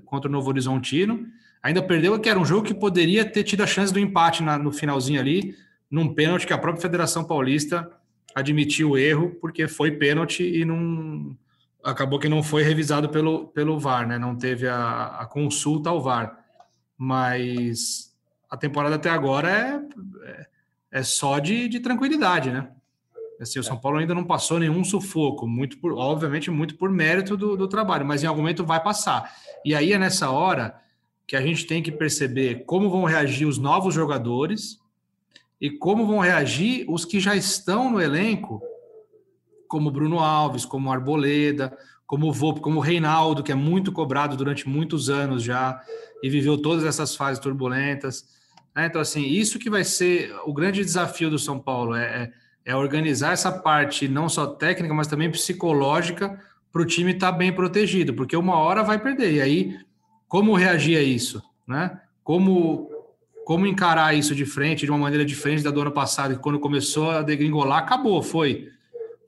contra 0.06 0.30
o 0.30 0.32
Novo 0.32 0.48
Horizontino. 0.48 1.26
Ainda 1.64 1.82
perdeu, 1.82 2.20
que 2.20 2.30
era 2.30 2.40
um 2.40 2.46
jogo 2.46 2.68
que 2.68 2.76
poderia 2.76 3.26
ter 3.26 3.44
tido 3.44 3.64
a 3.64 3.68
chance 3.68 3.92
do 3.92 4.00
empate 4.00 4.44
na, 4.44 4.60
no 4.60 4.72
finalzinho 4.72 5.20
ali, 5.20 5.56
num 5.90 6.14
pênalti 6.14 6.46
que 6.46 6.54
a 6.54 6.58
própria 6.60 6.84
Federação 6.84 7.24
Paulista 7.24 7.90
admitiu 8.36 8.92
o 8.92 8.98
erro, 9.00 9.36
porque 9.42 9.68
foi 9.68 9.90
pênalti 9.90 10.44
e 10.44 10.64
não 10.64 11.36
acabou 11.84 12.20
que 12.20 12.30
não 12.30 12.44
foi 12.44 12.64
revisado 12.64 13.10
pelo, 13.10 13.48
pelo 13.48 13.80
VAR, 13.80 14.08
né? 14.08 14.18
Não 14.18 14.36
teve 14.36 14.68
a, 14.68 15.18
a 15.20 15.26
consulta 15.26 15.90
ao 15.90 16.02
VAR. 16.02 16.38
Mas 16.98 18.16
a 18.50 18.58
temporada 18.58 18.96
até 18.96 19.10
agora 19.10 19.50
é, 19.50 20.30
é, 20.30 20.48
é 20.92 21.04
só 21.04 21.40
de, 21.40 21.68
de, 21.68 21.80
tranquilidade, 21.80 22.52
né? 22.52 22.70
Assim, 23.40 23.58
o 23.58 23.64
São 23.64 23.78
Paulo 23.78 23.98
ainda 23.98 24.14
não 24.14 24.24
passou 24.24 24.60
nenhum 24.60 24.84
sufoco, 24.84 25.48
muito 25.48 25.80
por, 25.80 25.94
obviamente, 25.94 26.52
muito 26.52 26.76
por 26.76 26.92
mérito 26.92 27.36
do, 27.36 27.58
do 27.58 27.68
trabalho, 27.68 28.06
mas 28.06 28.24
em 28.24 28.28
algum 28.28 28.42
momento 28.42 28.64
vai 28.64 28.84
passar. 28.84 29.34
E 29.66 29.74
aí 29.74 29.94
é 29.94 29.98
nessa 29.98 30.30
hora 30.30 30.80
que 31.26 31.36
a 31.36 31.42
gente 31.42 31.66
tem 31.66 31.82
que 31.82 31.92
perceber 31.92 32.66
como 32.66 32.90
vão 32.90 33.04
reagir 33.04 33.48
os 33.48 33.58
novos 33.58 33.96
jogadores 33.96 34.80
e 35.60 35.72
como 35.72 36.06
vão 36.06 36.20
reagir 36.20 36.86
os 36.88 37.04
que 37.04 37.20
já 37.20 37.36
estão 37.36 37.90
no 37.90 38.00
elenco 38.00 38.62
como 39.72 39.90
Bruno 39.90 40.20
Alves, 40.20 40.66
como 40.66 40.92
Arboleda, 40.92 41.72
como 42.06 42.28
o 42.28 42.34
Volpe, 42.34 42.60
como 42.60 42.82
Reinaldo, 42.82 43.42
que 43.42 43.54
é 43.54 43.56
muito 43.56 43.90
cobrado 43.90 44.36
durante 44.36 44.68
muitos 44.68 45.10
anos 45.10 45.42
já 45.42 45.82
e 46.22 46.30
viveu 46.30 46.58
todas 46.58 46.84
essas 46.84 47.16
fases 47.16 47.40
turbulentas. 47.42 48.26
Né? 48.76 48.88
Então, 48.88 49.00
assim, 49.00 49.24
isso 49.24 49.58
que 49.58 49.70
vai 49.70 49.86
ser 49.86 50.36
o 50.46 50.54
grande 50.54 50.84
desafio 50.84 51.30
do 51.30 51.40
São 51.40 51.58
Paulo, 51.58 51.96
é, 51.96 52.04
é, 52.66 52.72
é 52.74 52.76
organizar 52.76 53.32
essa 53.32 53.50
parte 53.50 54.10
não 54.10 54.28
só 54.28 54.46
técnica, 54.46 54.94
mas 54.94 55.08
também 55.08 55.32
psicológica 55.32 56.38
para 56.70 56.82
o 56.82 56.86
time 56.86 57.14
estar 57.14 57.32
tá 57.32 57.38
bem 57.38 57.54
protegido, 57.54 58.14
porque 58.14 58.36
uma 58.36 58.58
hora 58.58 58.84
vai 58.84 59.00
perder. 59.00 59.36
E 59.36 59.42
aí, 59.42 59.80
como 60.28 60.54
reagir 60.54 60.98
a 60.98 61.02
isso? 61.02 61.42
Né? 61.66 61.98
Como, 62.26 62.90
como 63.46 63.66
encarar 63.66 64.14
isso 64.14 64.36
de 64.36 64.46
frente, 64.46 64.84
de 64.84 64.92
uma 64.92 65.00
maneira 65.00 65.24
diferente 65.24 65.64
da 65.64 65.72
do 65.72 65.80
ano 65.80 65.94
passado, 65.94 66.36
que 66.36 66.42
quando 66.42 66.60
começou 66.60 67.10
a 67.10 67.22
degringolar, 67.22 67.80
acabou, 67.80 68.22
foi 68.22 68.70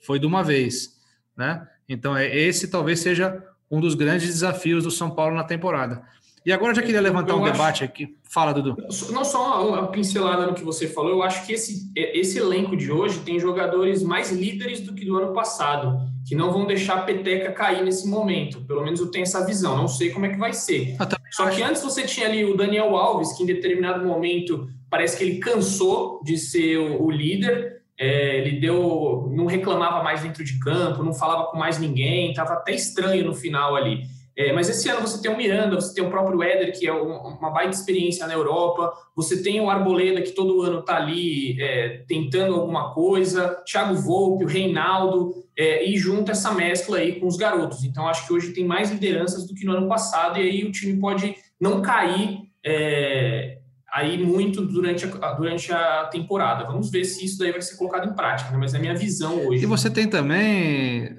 foi 0.03 0.19
de 0.19 0.25
uma 0.25 0.43
vez, 0.43 0.99
né? 1.35 1.67
Então, 1.87 2.15
é, 2.15 2.35
esse 2.35 2.67
talvez 2.67 2.99
seja 2.99 3.43
um 3.69 3.79
dos 3.79 3.95
grandes 3.95 4.27
desafios 4.27 4.83
do 4.83 4.91
São 4.91 5.09
Paulo 5.09 5.35
na 5.35 5.43
temporada. 5.43 6.03
E 6.45 6.51
agora 6.51 6.71
eu 6.71 6.75
já 6.75 6.81
queria 6.81 6.99
levantar 6.99 7.33
eu 7.33 7.37
um 7.37 7.43
acho... 7.43 7.53
debate 7.53 7.83
aqui. 7.83 8.17
Fala, 8.29 8.53
Dudu. 8.53 8.75
Não 9.11 9.23
só 9.23 9.67
uma 9.67 9.87
pincelada 9.87 10.45
no 10.45 10.53
que 10.53 10.63
você 10.63 10.87
falou, 10.87 11.11
eu 11.11 11.23
acho 11.23 11.45
que 11.45 11.53
esse, 11.53 11.89
esse 11.95 12.37
elenco 12.37 12.75
de 12.75 12.91
hoje 12.91 13.19
tem 13.19 13.39
jogadores 13.39 14.03
mais 14.03 14.31
líderes 14.31 14.81
do 14.81 14.93
que 14.93 15.05
do 15.05 15.15
ano 15.17 15.33
passado, 15.33 15.99
que 16.27 16.35
não 16.35 16.51
vão 16.51 16.65
deixar 16.65 16.95
a 16.95 17.01
peteca 17.03 17.51
cair 17.53 17.83
nesse 17.83 18.07
momento. 18.07 18.61
Pelo 18.65 18.83
menos 18.83 18.99
eu 18.99 19.09
tenho 19.09 19.23
essa 19.23 19.45
visão. 19.45 19.77
Não 19.77 19.87
sei 19.87 20.09
como 20.09 20.25
é 20.25 20.29
que 20.29 20.37
vai 20.37 20.51
ser. 20.51 20.97
Só 21.31 21.49
que 21.49 21.63
antes 21.63 21.81
você 21.81 22.03
tinha 22.03 22.27
ali 22.27 22.43
o 22.43 22.57
Daniel 22.57 22.95
Alves, 22.95 23.33
que 23.33 23.43
em 23.43 23.47
determinado 23.47 24.05
momento 24.05 24.67
parece 24.89 25.17
que 25.17 25.23
ele 25.23 25.39
cansou 25.39 26.21
de 26.23 26.37
ser 26.37 26.77
o, 26.77 27.03
o 27.03 27.11
líder 27.11 27.72
é, 27.99 28.37
ele 28.37 28.59
deu, 28.59 29.31
não 29.35 29.45
reclamava 29.45 30.03
mais 30.03 30.21
dentro 30.21 30.43
de 30.43 30.59
campo, 30.59 31.03
não 31.03 31.13
falava 31.13 31.45
com 31.45 31.57
mais 31.57 31.77
ninguém, 31.79 32.31
estava 32.31 32.53
até 32.53 32.73
estranho 32.73 33.25
no 33.25 33.33
final 33.33 33.75
ali. 33.75 34.01
É, 34.35 34.51
mas 34.51 34.67
esse 34.67 34.89
ano 34.89 35.01
você 35.01 35.21
tem 35.21 35.31
o 35.31 35.37
Miranda, 35.37 35.75
você 35.75 35.93
tem 35.93 36.03
o 36.03 36.09
próprio 36.09 36.41
Éder, 36.41 36.77
que 36.77 36.87
é 36.87 36.91
uma 36.91 37.51
baita 37.51 37.75
experiência 37.75 38.25
na 38.25 38.33
Europa, 38.33 38.91
você 39.15 39.43
tem 39.43 39.61
o 39.61 39.69
Arboleda, 39.69 40.23
que 40.23 40.31
todo 40.31 40.63
ano 40.63 40.79
está 40.79 40.95
ali 40.95 41.61
é, 41.61 42.03
tentando 42.07 42.55
alguma 42.55 42.91
coisa, 42.95 43.61
Thiago 43.63 43.93
Volpe, 43.93 44.43
o 44.43 44.47
Reinaldo, 44.47 45.35
é, 45.55 45.87
e 45.87 45.95
junta 45.97 46.31
essa 46.31 46.51
mescla 46.51 46.97
aí 46.97 47.19
com 47.19 47.27
os 47.27 47.37
garotos. 47.37 47.83
Então, 47.83 48.07
acho 48.07 48.25
que 48.25 48.33
hoje 48.33 48.53
tem 48.53 48.65
mais 48.65 48.89
lideranças 48.89 49.45
do 49.45 49.53
que 49.53 49.65
no 49.65 49.73
ano 49.73 49.87
passado, 49.87 50.39
e 50.39 50.41
aí 50.41 50.63
o 50.63 50.71
time 50.71 50.99
pode 50.99 51.35
não 51.61 51.83
cair 51.83 52.39
é, 52.65 53.52
aí 53.93 54.25
muito 54.25 54.65
durante 54.65 55.05
a, 55.05 55.33
durante 55.33 55.71
a 55.71 56.05
temporada. 56.05 56.65
Vamos 56.65 56.89
ver 56.89 57.05
se 57.05 57.23
isso 57.23 57.37
daí 57.37 57.51
vai 57.51 57.61
ser 57.61 57.77
colocado 57.77 58.09
em 58.09 58.15
prática, 58.15 58.49
né? 58.49 58.57
mas 58.57 58.73
é 58.73 58.77
a 58.77 58.79
minha 58.79 58.95
visão 58.95 59.45
hoje. 59.45 59.63
E 59.63 59.67
você 59.67 59.89
tem 59.89 60.07
também, 60.07 61.15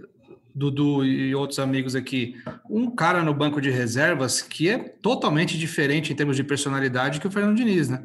Dudu 0.52 1.04
e 1.04 1.34
outros 1.34 1.60
amigos 1.60 1.94
aqui, 1.94 2.34
um 2.68 2.90
cara 2.90 3.22
no 3.22 3.32
banco 3.32 3.60
de 3.60 3.70
reservas 3.70 4.42
que 4.42 4.68
é 4.68 4.78
totalmente 4.78 5.56
diferente 5.56 6.12
em 6.12 6.16
termos 6.16 6.36
de 6.36 6.42
personalidade 6.42 7.20
que 7.20 7.28
o 7.28 7.30
Fernando 7.30 7.56
Diniz, 7.56 7.88
né? 7.88 8.04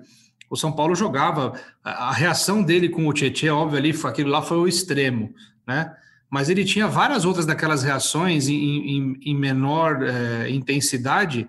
o 0.49 0.55
São 0.55 0.71
Paulo 0.71 0.95
jogava, 0.95 1.53
a, 1.83 2.11
reação 2.11 2.63
dele 2.63 2.89
com 2.89 3.07
o 3.07 3.13
Tietchan, 3.13 3.53
óbvio, 3.53 3.77
ali, 3.77 3.93
aquilo 4.03 4.29
lá 4.29 4.41
foi 4.41 4.57
o 4.57 4.67
extremo, 4.67 5.33
né? 5.65 5.93
Mas 6.29 6.49
ele 6.49 6.63
tinha 6.63 6.87
várias 6.87 7.25
outras 7.25 7.45
daquelas 7.45 7.83
reações 7.83 8.47
em, 8.47 8.55
em, 8.55 9.19
em 9.25 9.35
menor 9.35 10.03
é, 10.03 10.49
intensidade, 10.49 11.47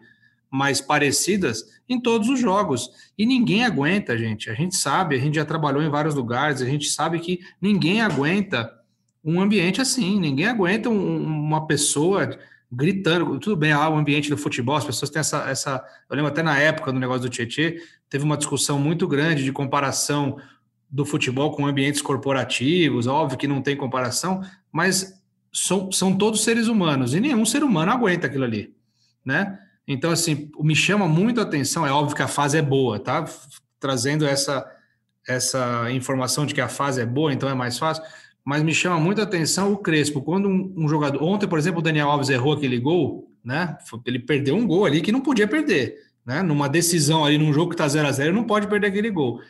mais 0.51 0.81
parecidas, 0.81 1.65
em 1.89 2.01
todos 2.01 2.29
os 2.29 2.41
jogos. 2.41 2.91
E 3.17 3.25
ninguém 3.25 3.65
aguenta, 3.65 4.19
gente. 4.19 4.51
A 4.51 4.55
gente 4.55 4.77
sabe, 4.77 5.17
a 5.17 5.19
gente 5.19 5.37
já 5.37 5.45
trabalhou 5.45 5.83
em 5.83 5.89
vários 5.89 6.15
lugares, 6.15 6.61
a 6.61 6.67
gente 6.67 6.89
sabe 6.89 7.21
que 7.21 7.41
ninguém 7.61 8.01
aguenta 8.01 8.73
um 9.25 9.41
ambiente 9.41 9.81
assim, 9.81 10.19
ninguém 10.19 10.47
aguenta 10.47 10.89
um, 10.89 11.17
uma 11.17 11.67
pessoa 11.67 12.37
gritando. 12.71 13.39
Tudo 13.39 13.57
bem, 13.57 13.73
ah, 13.73 13.89
o 13.89 13.97
ambiente 13.97 14.31
do 14.31 14.37
futebol, 14.37 14.77
as 14.77 14.85
pessoas 14.85 15.11
têm 15.11 15.21
essa, 15.21 15.49
essa. 15.49 15.85
Eu 16.09 16.17
lembro 16.17 16.31
até 16.31 16.43
na 16.43 16.59
época 16.59 16.93
do 16.93 16.99
negócio 16.99 17.23
do 17.23 17.29
Tietê, 17.29 17.83
teve 18.09 18.25
uma 18.25 18.37
discussão 18.37 18.79
muito 18.79 19.07
grande 19.07 19.45
de 19.45 19.53
comparação 19.53 20.37
do 20.91 21.05
futebol 21.05 21.53
com 21.53 21.67
ambientes 21.67 22.03
corporativos, 22.03 23.07
óbvio 23.07 23.39
que 23.39 23.47
não 23.47 23.63
tem 23.63 23.77
comparação, 23.77 24.43
mas 24.73 25.21
são, 25.53 25.91
são 25.93 26.17
todos 26.17 26.43
seres 26.43 26.67
humanos 26.67 27.15
e 27.15 27.21
nenhum 27.21 27.45
ser 27.45 27.63
humano 27.63 27.93
aguenta 27.93 28.27
aquilo 28.27 28.45
ali, 28.45 28.75
né? 29.25 29.59
Então, 29.93 30.13
assim, 30.13 30.49
me 30.61 30.77
chama 30.77 31.09
muito 31.09 31.41
a 31.41 31.43
atenção, 31.43 31.85
é 31.85 31.91
óbvio 31.91 32.15
que 32.15 32.23
a 32.23 32.29
fase 32.29 32.57
é 32.57 32.63
boa, 32.63 33.01
tá? 33.01 33.25
Trazendo 33.81 34.25
essa, 34.25 34.65
essa 35.27 35.91
informação 35.91 36.47
de 36.47 36.55
que 36.55 36.61
a 36.61 36.69
fase 36.69 37.01
é 37.01 37.05
boa, 37.05 37.33
então 37.33 37.49
é 37.49 37.55
mais 37.55 37.77
fácil, 37.77 38.05
mas 38.45 38.63
me 38.63 38.73
chama 38.73 39.01
muito 39.01 39.21
a 39.21 39.25
atenção 39.25 39.73
o 39.73 39.77
Crespo. 39.77 40.23
Quando 40.23 40.49
um, 40.49 40.73
um, 40.77 40.89
jogador. 40.89 41.21
Ontem, 41.21 41.49
por 41.49 41.59
exemplo, 41.59 41.81
o 41.81 41.83
Daniel 41.83 42.09
Alves 42.09 42.29
errou 42.29 42.53
aquele 42.53 42.79
gol, 42.79 43.33
né? 43.45 43.77
Ele 44.07 44.21
perdeu 44.21 44.55
um 44.55 44.65
gol 44.65 44.87
ali 44.87 45.01
que 45.01 45.11
não 45.11 45.21
podia 45.21 45.49
perder, 45.49 45.97
né? 46.25 46.41
Numa 46.41 46.69
decisão 46.69 47.25
ali, 47.25 47.37
num 47.37 47.53
jogo 47.53 47.73
que 47.73 47.77
tá 47.77 47.89
0 47.89 48.07
a 48.07 48.13
0 48.13 48.33
não 48.33 48.45
pode 48.45 48.69
perder 48.69 48.87
aquele 48.87 49.11
gol. 49.11 49.41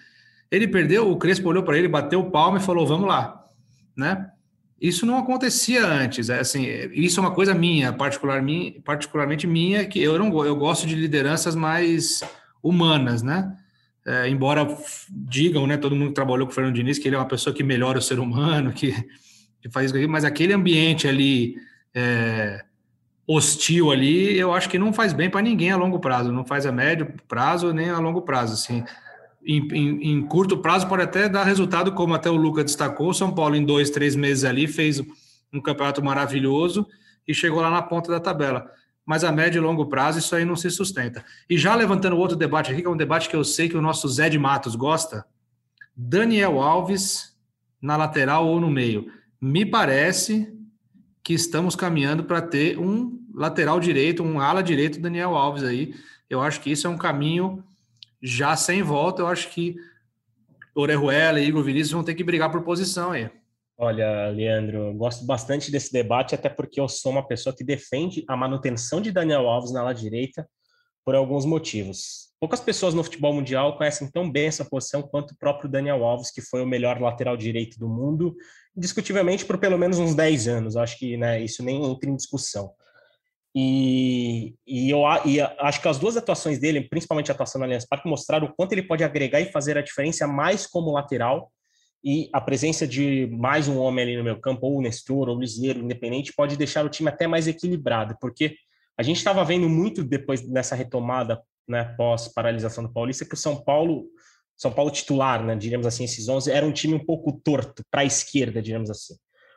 Ele 0.51 0.67
perdeu, 0.67 1.11
o 1.11 1.19
Crespo 1.19 1.51
olhou 1.51 1.63
para 1.63 1.77
ele, 1.77 1.87
bateu 1.87 2.19
o 2.19 2.31
palmo 2.31 2.57
e 2.57 2.61
falou: 2.61 2.87
vamos 2.87 3.07
lá, 3.07 3.45
né? 3.95 4.31
Isso 4.81 5.05
não 5.05 5.19
acontecia 5.19 5.87
antes, 5.87 6.31
é 6.31 6.41
assim, 6.41 6.65
isso 6.93 7.21
é 7.21 7.23
uma 7.23 7.35
coisa 7.35 7.55
minha, 7.55 7.93
particular, 7.93 8.41
minha, 8.41 8.81
particularmente 8.83 9.47
minha, 9.47 9.85
que 9.85 10.01
eu 10.01 10.19
não 10.19 10.45
eu 10.45 10.57
gosto 10.57 10.87
de 10.87 10.95
lideranças 10.95 11.55
mais 11.55 12.23
humanas, 12.63 13.23
né? 13.23 13.55
É, 14.07 14.29
embora 14.29 14.67
digam, 15.11 15.67
né, 15.67 15.77
todo 15.77 15.95
mundo 15.95 16.09
que 16.09 16.15
trabalhou 16.15 16.47
com 16.47 16.53
o 16.53 16.55
Fernando 16.55 16.75
Diniz, 16.75 16.99
que 16.99 17.07
ele 17.07 17.15
é 17.15 17.19
uma 17.19 17.29
pessoa 17.29 17.55
que 17.55 17.63
melhora 17.63 17.99
o 17.99 18.03
ser 18.03 18.19
humano, 18.19 18.73
que, 18.75 18.93
que 19.61 19.69
faz 19.71 19.93
isso, 19.93 20.09
mas 20.09 20.25
aquele 20.25 20.55
ambiente 20.55 21.07
ali 21.07 21.57
é, 21.95 22.65
hostil 23.27 23.93
ali, 23.93 24.39
eu 24.39 24.55
acho 24.55 24.69
que 24.69 24.79
não 24.79 24.95
faz 24.95 25.13
bem 25.13 25.29
para 25.29 25.43
ninguém 25.43 25.71
a 25.71 25.77
longo 25.77 26.01
prazo, 26.01 26.33
não 26.33 26.45
faz 26.45 26.65
a 26.65 26.73
médio 26.73 27.13
prazo 27.29 27.73
nem 27.75 27.91
a 27.91 27.99
longo 27.99 28.23
prazo, 28.23 28.55
assim. 28.55 28.83
Em, 29.45 29.67
em, 29.73 30.13
em, 30.13 30.23
curto 30.23 30.59
prazo 30.59 30.87
pode 30.87 31.03
até 31.03 31.29
dar 31.29 31.45
resultado, 31.45 31.93
como 31.93 32.15
até 32.15 32.29
o 32.29 32.37
Luca 32.37 32.63
destacou, 32.63 33.15
São 33.15 33.33
Paulo 33.35 33.57
em 33.57 33.65
dois, 33.65 33.89
três 33.89 34.15
meses 34.15 34.45
ali 34.45 34.67
fez 34.67 35.03
um 35.53 35.61
campeonato 35.61 36.05
maravilhoso 36.05 36.87
e 37.27 37.35
chegou 37.35 37.61
lá 37.61 37.71
na 37.71 37.83
ponta 37.83 38.11
da 38.11 38.21
tabela 38.21 38.71
mas 39.11 39.25
a 39.25 39.33
médio 39.33 39.59
e 39.59 39.61
longo 39.61 39.87
prazo 39.87 40.21
isso 40.21 40.37
aí 40.37 40.45
não 40.45 40.55
se 40.55 40.71
sustenta. 40.71 41.25
E 41.49 41.59
já 41.59 41.75
levantando 41.75 42.17
outro 42.17 42.37
debate 42.37 42.71
aqui, 42.71 42.81
que 42.81 42.87
é 42.87 42.91
um 42.91 42.97
debate 42.97 43.29
que 43.29 43.35
eu 43.35 43.43
sei 43.43 43.69
que 43.69 43.77
o 43.77 43.83
nosso 43.83 44.09
Zé 44.09 44.29
de 44.29 44.39
Matos 44.39 44.77
gosta, 44.77 45.27
Daniel 45.97 46.61
Alves 46.61 47.37
na 47.83 47.97
lateral 47.97 48.47
ou 48.47 48.61
no 48.61 48.71
meio. 48.71 49.11
Me 49.41 49.67
parece 49.67 50.57
que 51.25 51.35
estamos 51.35 51.75
caminhando 51.75 52.23
para 52.23 52.41
ter 52.41 52.79
um 52.79 53.21
lateral 53.35 53.81
direito, 53.81 54.23
um 54.23 54.39
ala 54.39 54.63
direito 54.63 55.01
Daniel 55.01 55.35
Alves 55.35 55.65
aí. 55.65 55.93
Eu 56.29 56.41
acho 56.41 56.61
que 56.61 56.71
isso 56.71 56.87
é 56.87 56.91
um 56.91 56.97
caminho 56.97 57.65
já 58.23 58.57
sem 58.57 58.83
volta. 58.83 59.23
Eu 59.23 59.27
acho 59.27 59.51
que 59.51 59.77
Orejuela 60.75 61.41
e 61.41 61.47
Igor 61.47 61.63
Vinícius 61.63 61.93
vão 61.93 62.05
ter 62.05 62.15
que 62.15 62.25
brigar 62.25 62.51
por 62.51 62.63
posição 62.63 63.13
aí. 63.13 63.31
Olha, 63.77 64.29
Leandro, 64.29 64.93
gosto 64.95 65.25
bastante 65.25 65.71
desse 65.71 65.91
debate, 65.91 66.35
até 66.35 66.51
porque 66.51 66.79
eu 66.79 66.87
sou 66.87 67.13
uma 67.13 67.27
pessoa 67.27 67.55
que 67.57 67.65
defende 67.65 68.25
a 68.29 68.37
manutenção 68.37 69.01
de 69.01 69.11
Daniel 69.11 69.49
Alves 69.49 69.73
na 69.73 69.81
ala 69.81 69.95
direita 69.95 70.47
por 71.03 71.15
alguns 71.15 71.47
motivos. 71.47 72.31
Poucas 72.39 72.61
pessoas 72.61 72.95
no 72.95 73.03
futebol 73.03 73.33
mundial 73.33 73.77
conhecem 73.77 74.11
tão 74.11 74.31
bem 74.31 74.47
essa 74.47 74.65
posição 74.65 75.03
quanto 75.03 75.33
o 75.33 75.37
próprio 75.39 75.71
Daniel 75.71 76.05
Alves, 76.05 76.31
que 76.31 76.43
foi 76.43 76.63
o 76.63 76.67
melhor 76.67 77.01
lateral 77.01 77.37
direito 77.37 77.79
do 77.79 77.89
mundo, 77.89 78.37
indiscutivelmente 78.77 79.45
por 79.45 79.59
pelo 79.59 79.79
menos 79.79 79.99
uns 79.99 80.15
10 80.15 80.49
anos. 80.49 80.77
Acho 80.77 80.99
que 80.99 81.17
né, 81.17 81.43
isso 81.43 81.63
nem 81.63 81.83
entra 81.83 82.11
em 82.11 82.17
discussão. 82.17 82.73
E, 83.55 84.55
e 84.67 84.91
eu 84.91 85.01
e 85.25 85.41
acho 85.41 85.83
que 85.83 85.89
as 85.89 85.99
duas 85.99 86.17
atuações 86.17 86.59
dele, 86.59 86.83
principalmente 86.89 87.31
a 87.31 87.35
atuação 87.35 87.59
no 87.59 87.65
Allianz 87.65 87.87
Parque, 87.87 88.09
mostraram 88.09 88.47
o 88.47 88.55
quanto 88.55 88.73
ele 88.73 88.83
pode 88.83 89.03
agregar 89.03 89.41
e 89.41 89.51
fazer 89.51 89.77
a 89.77 89.83
diferença 89.83 90.27
mais 90.27 90.67
como 90.67 90.93
lateral 90.93 91.51
e 92.03 92.31
a 92.33 92.41
presença 92.41 92.87
de 92.87 93.27
mais 93.27 93.69
um 93.69 93.79
homem 93.79 94.05
ali 94.05 94.17
no 94.17 94.25
meu 94.25 94.41
campo, 94.41 94.67
ou 94.67 94.79
o 94.79 94.83
Nestor, 94.83 95.29
ou 95.29 95.37
o 95.37 95.41
Liseiro, 95.41 95.81
independente, 95.81 96.33
pode 96.35 96.57
deixar 96.57 96.85
o 96.85 96.89
time 96.89 97.11
até 97.11 97.27
mais 97.27 97.47
equilibrado, 97.47 98.17
porque 98.21 98.57
a 98.97 99.03
gente 99.03 99.19
estava 99.19 99.45
vendo 99.45 99.69
muito 99.69 100.03
depois 100.03 100.41
dessa 100.41 100.75
retomada, 100.75 101.43
né, 101.69 101.95
pós 101.97 102.29
paralisação 102.29 102.85
do 102.85 102.93
Paulista, 102.93 103.25
que 103.25 103.35
o 103.35 103.37
São 103.37 103.63
Paulo, 103.63 104.07
São 104.57 104.73
Paulo 104.73 104.91
titular, 104.91 105.45
né, 105.45 105.55
diríamos 105.55 105.87
assim, 105.87 106.05
esses 106.05 106.29
11, 106.29 106.51
era 106.51 106.65
um 106.65 106.73
time 106.73 106.95
um 106.95 107.05
pouco 107.05 107.33
torto 107.45 107.83
para 107.91 108.01
a 108.01 108.05
esquerda, 108.05 108.63
diríamos 108.63 108.91
assim. 108.91 109.15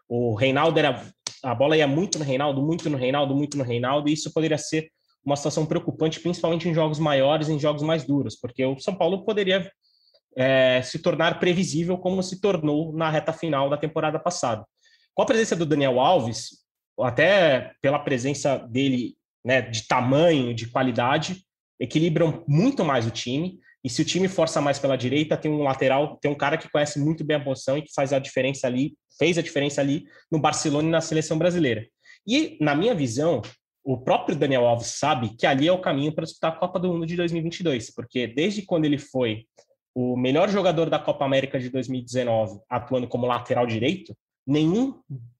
O 0.08 0.36
Reinaldo 0.36 0.77
era 0.77 1.01
a 1.43 1.53
bola 1.53 1.77
ia 1.77 1.88
muito 1.88 2.17
no 2.17 2.25
Reinaldo, 2.25 2.62
muito 2.62 2.89
no 2.89 2.97
Reinaldo, 2.97 3.36
muito 3.36 3.58
no 3.58 3.63
Reinaldo, 3.63 4.10
e 4.10 4.13
isso 4.13 4.34
poderia 4.34 4.58
ser 4.58 4.89
uma 5.25 5.36
situação 5.36 5.65
preocupante, 5.65 6.19
principalmente 6.19 6.67
em 6.67 6.73
jogos 6.73 6.99
maiores, 6.99 7.49
em 7.49 7.60
jogos 7.60 7.84
mais 7.84 8.03
duros, 8.06 8.36
porque 8.36 8.65
o 8.65 8.79
São 8.79 8.95
Paulo 8.95 9.23
poderia 9.23 9.69
é, 10.36 10.82
se 10.82 10.99
tornar 10.99 11.39
previsível 11.39 11.97
como 11.97 12.23
se 12.23 12.41
tornou 12.41 12.93
na 12.93 13.10
reta 13.10 13.32
final 13.32 13.69
da 13.69 13.77
temporada 13.77 14.19
passada. 14.19 14.65
Com 15.13 15.21
a 15.21 15.25
presença 15.25 15.56
do 15.56 15.65
Daniel 15.65 15.99
Alves, 15.99 16.63
até 16.99 17.73
pela 17.82 17.99
presença 17.99 18.58
dele 18.58 19.15
né, 19.43 19.62
de 19.62 19.88
tamanho, 19.88 20.53
de 20.53 20.67
qualidade, 20.67 21.43
equilibram 21.79 22.43
muito 22.47 22.84
mais 22.84 23.06
o 23.06 23.12
time. 23.12 23.60
E 23.84 23.89
se 23.89 24.02
o 24.02 24.06
time 24.06 24.28
força 24.28 24.62
mais 24.62 24.80
pela 24.80 24.96
direita, 24.96 25.36
tem 25.36 25.52
um 25.52 25.63
lateral, 25.63 26.17
tem 26.22 26.32
um 26.32 26.36
cara 26.36 26.58
que 26.58 26.69
conhece 26.69 27.00
muito 27.00 27.24
bem 27.24 27.38
a 27.38 27.43
posição 27.43 27.78
e 27.78 27.82
que 27.82 27.93
faz 27.93 28.13
a 28.13 28.19
diferença 28.19 28.65
ali, 28.65 28.96
fez 29.19 29.38
a 29.38 29.41
diferença 29.41 29.82
ali 29.82 30.06
no 30.32 30.39
Barcelona 30.39 30.88
e 30.88 30.91
na 30.91 31.02
seleção 31.02 31.38
brasileira. 31.38 31.86
E, 32.26 32.58
na 32.62 32.74
minha 32.74 32.96
visão, 32.96 33.41
o 33.84 33.98
próprio 33.98 34.38
Daniel 34.38 34.65
Alves 34.65 34.88
sabe 34.88 35.36
que 35.36 35.46
ali 35.46 35.67
é 35.67 35.72
o 35.72 35.82
caminho 35.82 36.13
para 36.13 36.24
disputar 36.24 36.54
a 36.54 36.56
Copa 36.56 36.80
do 36.80 36.88
Mundo 36.88 37.06
de 37.06 37.17
2022, 37.17 37.93
porque 37.93 38.26
desde 38.26 38.62
quando 38.62 38.86
ele 38.86 38.98
foi 38.98 39.46
o 39.93 40.15
melhor 40.15 40.50
jogador 40.50 40.89
da 40.89 40.98
Copa 40.98 41.26
América 41.26 41.60
de 41.60 41.69
2019 41.69 42.60
atuando 42.69 43.08
como 43.08 43.28
lateral 43.28 43.67
direito, 43.67 44.15
nenhum 44.48 44.96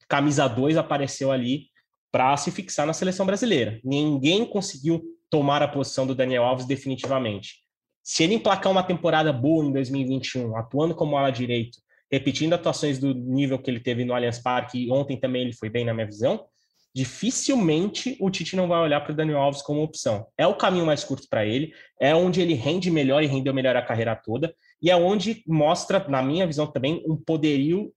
camisa 0.08 0.48
2 0.48 0.78
apareceu 0.78 1.32
ali 1.32 1.68
para 2.12 2.36
se 2.38 2.52
fixar 2.52 2.86
na 2.86 2.94
seleção 2.94 3.26
brasileira. 3.26 3.80
Ninguém 3.84 4.46
conseguiu 4.46 5.02
tomar 5.30 5.64
a 5.64 5.68
posição 5.68 6.06
do 6.06 6.14
Daniel 6.14 6.44
Alves 6.44 6.66
definitivamente. 6.66 7.63
Se 8.04 8.24
ele 8.24 8.36
emplacar 8.36 8.72
uma 8.72 8.84
temporada 8.84 9.32
boa 9.32 9.66
em 9.66 9.72
2021, 9.72 10.58
atuando 10.58 10.94
como 10.94 11.16
ala 11.16 11.32
direito, 11.32 11.78
repetindo 12.12 12.54
atuações 12.54 13.00
do 13.00 13.14
nível 13.14 13.58
que 13.58 13.72
ele 13.72 13.80
teve 13.80 14.04
no 14.04 14.14
Allianz 14.14 14.40
Parque, 14.40 14.86
e 14.86 14.92
ontem 14.92 15.18
também 15.18 15.44
ele 15.44 15.54
foi 15.54 15.70
bem 15.70 15.86
na 15.86 15.94
minha 15.94 16.06
visão, 16.06 16.46
dificilmente 16.94 18.16
o 18.20 18.30
Tite 18.30 18.56
não 18.56 18.68
vai 18.68 18.80
olhar 18.80 19.02
para 19.02 19.14
o 19.14 19.16
Daniel 19.16 19.40
Alves 19.40 19.62
como 19.62 19.82
opção. 19.82 20.28
É 20.38 20.46
o 20.46 20.56
caminho 20.56 20.86
mais 20.86 21.04
curto 21.04 21.28
para 21.28 21.46
ele, 21.46 21.74
é 22.00 22.14
onde 22.14 22.40
ele 22.42 22.54
rende 22.54 22.92
melhor 22.92 23.24
e 23.24 23.28
rendeu 23.28 23.54
melhor 23.54 23.76
a 23.76 23.82
carreira 23.82 24.16
toda, 24.16 24.54
e 24.82 24.92
é 24.92 24.96
onde 24.96 25.42
mostra, 25.48 26.06
na 26.08 26.22
minha 26.22 26.46
visão 26.46 26.68
também, 26.68 27.04
um 27.08 27.16
poderio 27.16 27.92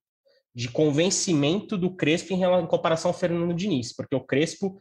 de 0.55 0.71
convencimento 0.71 1.77
do 1.77 1.95
Crespo 1.95 2.33
em, 2.33 2.43
em 2.43 2.67
comparação 2.67 3.11
ao 3.11 3.19
Fernando 3.19 3.53
Diniz, 3.53 3.95
porque 3.95 4.17
o 4.17 4.21
Crespo, 4.21 4.81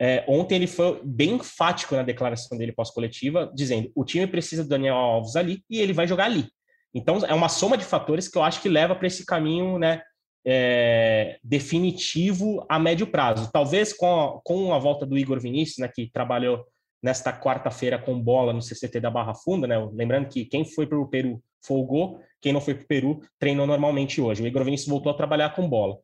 é, 0.00 0.24
ontem 0.28 0.56
ele 0.56 0.66
foi 0.66 1.00
bem 1.04 1.34
enfático 1.34 1.94
na 1.94 2.02
declaração 2.02 2.56
dele 2.58 2.72
pós-coletiva, 2.72 3.50
dizendo 3.54 3.90
o 3.94 4.04
time 4.04 4.26
precisa 4.26 4.62
do 4.62 4.68
Daniel 4.68 4.96
Alves 4.96 5.36
ali 5.36 5.62
e 5.70 5.80
ele 5.80 5.92
vai 5.92 6.06
jogar 6.06 6.26
ali. 6.26 6.48
Então 6.94 7.18
é 7.26 7.34
uma 7.34 7.48
soma 7.48 7.76
de 7.76 7.84
fatores 7.84 8.28
que 8.28 8.36
eu 8.36 8.42
acho 8.42 8.60
que 8.60 8.68
leva 8.68 8.94
para 8.94 9.06
esse 9.06 9.24
caminho, 9.24 9.78
né, 9.78 10.02
é, 10.46 11.38
definitivo 11.42 12.64
a 12.68 12.78
médio 12.78 13.06
prazo. 13.06 13.50
Talvez 13.52 13.92
com 13.92 14.06
a, 14.06 14.40
com 14.44 14.72
a 14.72 14.78
volta 14.78 15.04
do 15.04 15.18
Igor 15.18 15.40
Vinícius, 15.40 15.78
né, 15.78 15.90
que 15.92 16.10
trabalhou 16.10 16.64
nesta 17.02 17.32
quarta-feira 17.32 17.98
com 17.98 18.20
bola 18.20 18.52
no 18.52 18.62
CCT 18.62 19.00
da 19.00 19.10
Barra 19.10 19.34
Funda, 19.34 19.66
né? 19.66 19.76
Lembrando 19.92 20.28
que 20.28 20.44
quem 20.44 20.64
foi 20.64 20.86
para 20.86 20.98
o 20.98 21.06
Peru 21.06 21.42
folgou, 21.64 22.20
quem 22.40 22.52
não 22.52 22.60
foi 22.60 22.74
para 22.74 22.84
o 22.84 22.86
Peru 22.86 23.20
treinou 23.38 23.66
normalmente 23.66 24.20
hoje. 24.20 24.42
O 24.42 24.46
Igor 24.46 24.64
Vinícius 24.64 24.88
voltou 24.88 25.12
a 25.12 25.16
trabalhar 25.16 25.50
com 25.54 25.68
bola. 25.68 25.98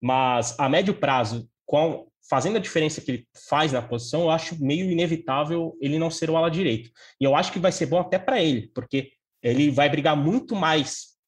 Mas 0.00 0.58
a 0.58 0.68
médio 0.68 0.94
prazo, 0.94 1.48
com, 1.68 2.06
fazendo 2.30 2.56
a 2.56 2.60
diferença 2.60 2.98
que 3.02 3.10
ele 3.10 3.28
faz 3.46 3.72
na 3.72 3.82
posição, 3.82 4.22
eu 4.22 4.30
acho 4.30 4.58
meio 4.58 4.90
inevitável 4.90 5.76
ele 5.80 5.98
não 5.98 6.10
ser 6.10 6.30
o 6.30 6.36
ala 6.36 6.50
direito. 6.50 6.90
E 7.20 7.24
eu 7.24 7.36
acho 7.36 7.52
que 7.52 7.58
vai 7.58 7.70
ser 7.70 7.84
bom 7.84 8.00
até 8.00 8.18
para 8.18 8.42
ele, 8.42 8.70
porque 8.74 9.10
ele 9.42 9.70
vai 9.70 9.88
brigar 9.90 10.16
muito 10.16 10.56
mais 10.56 11.18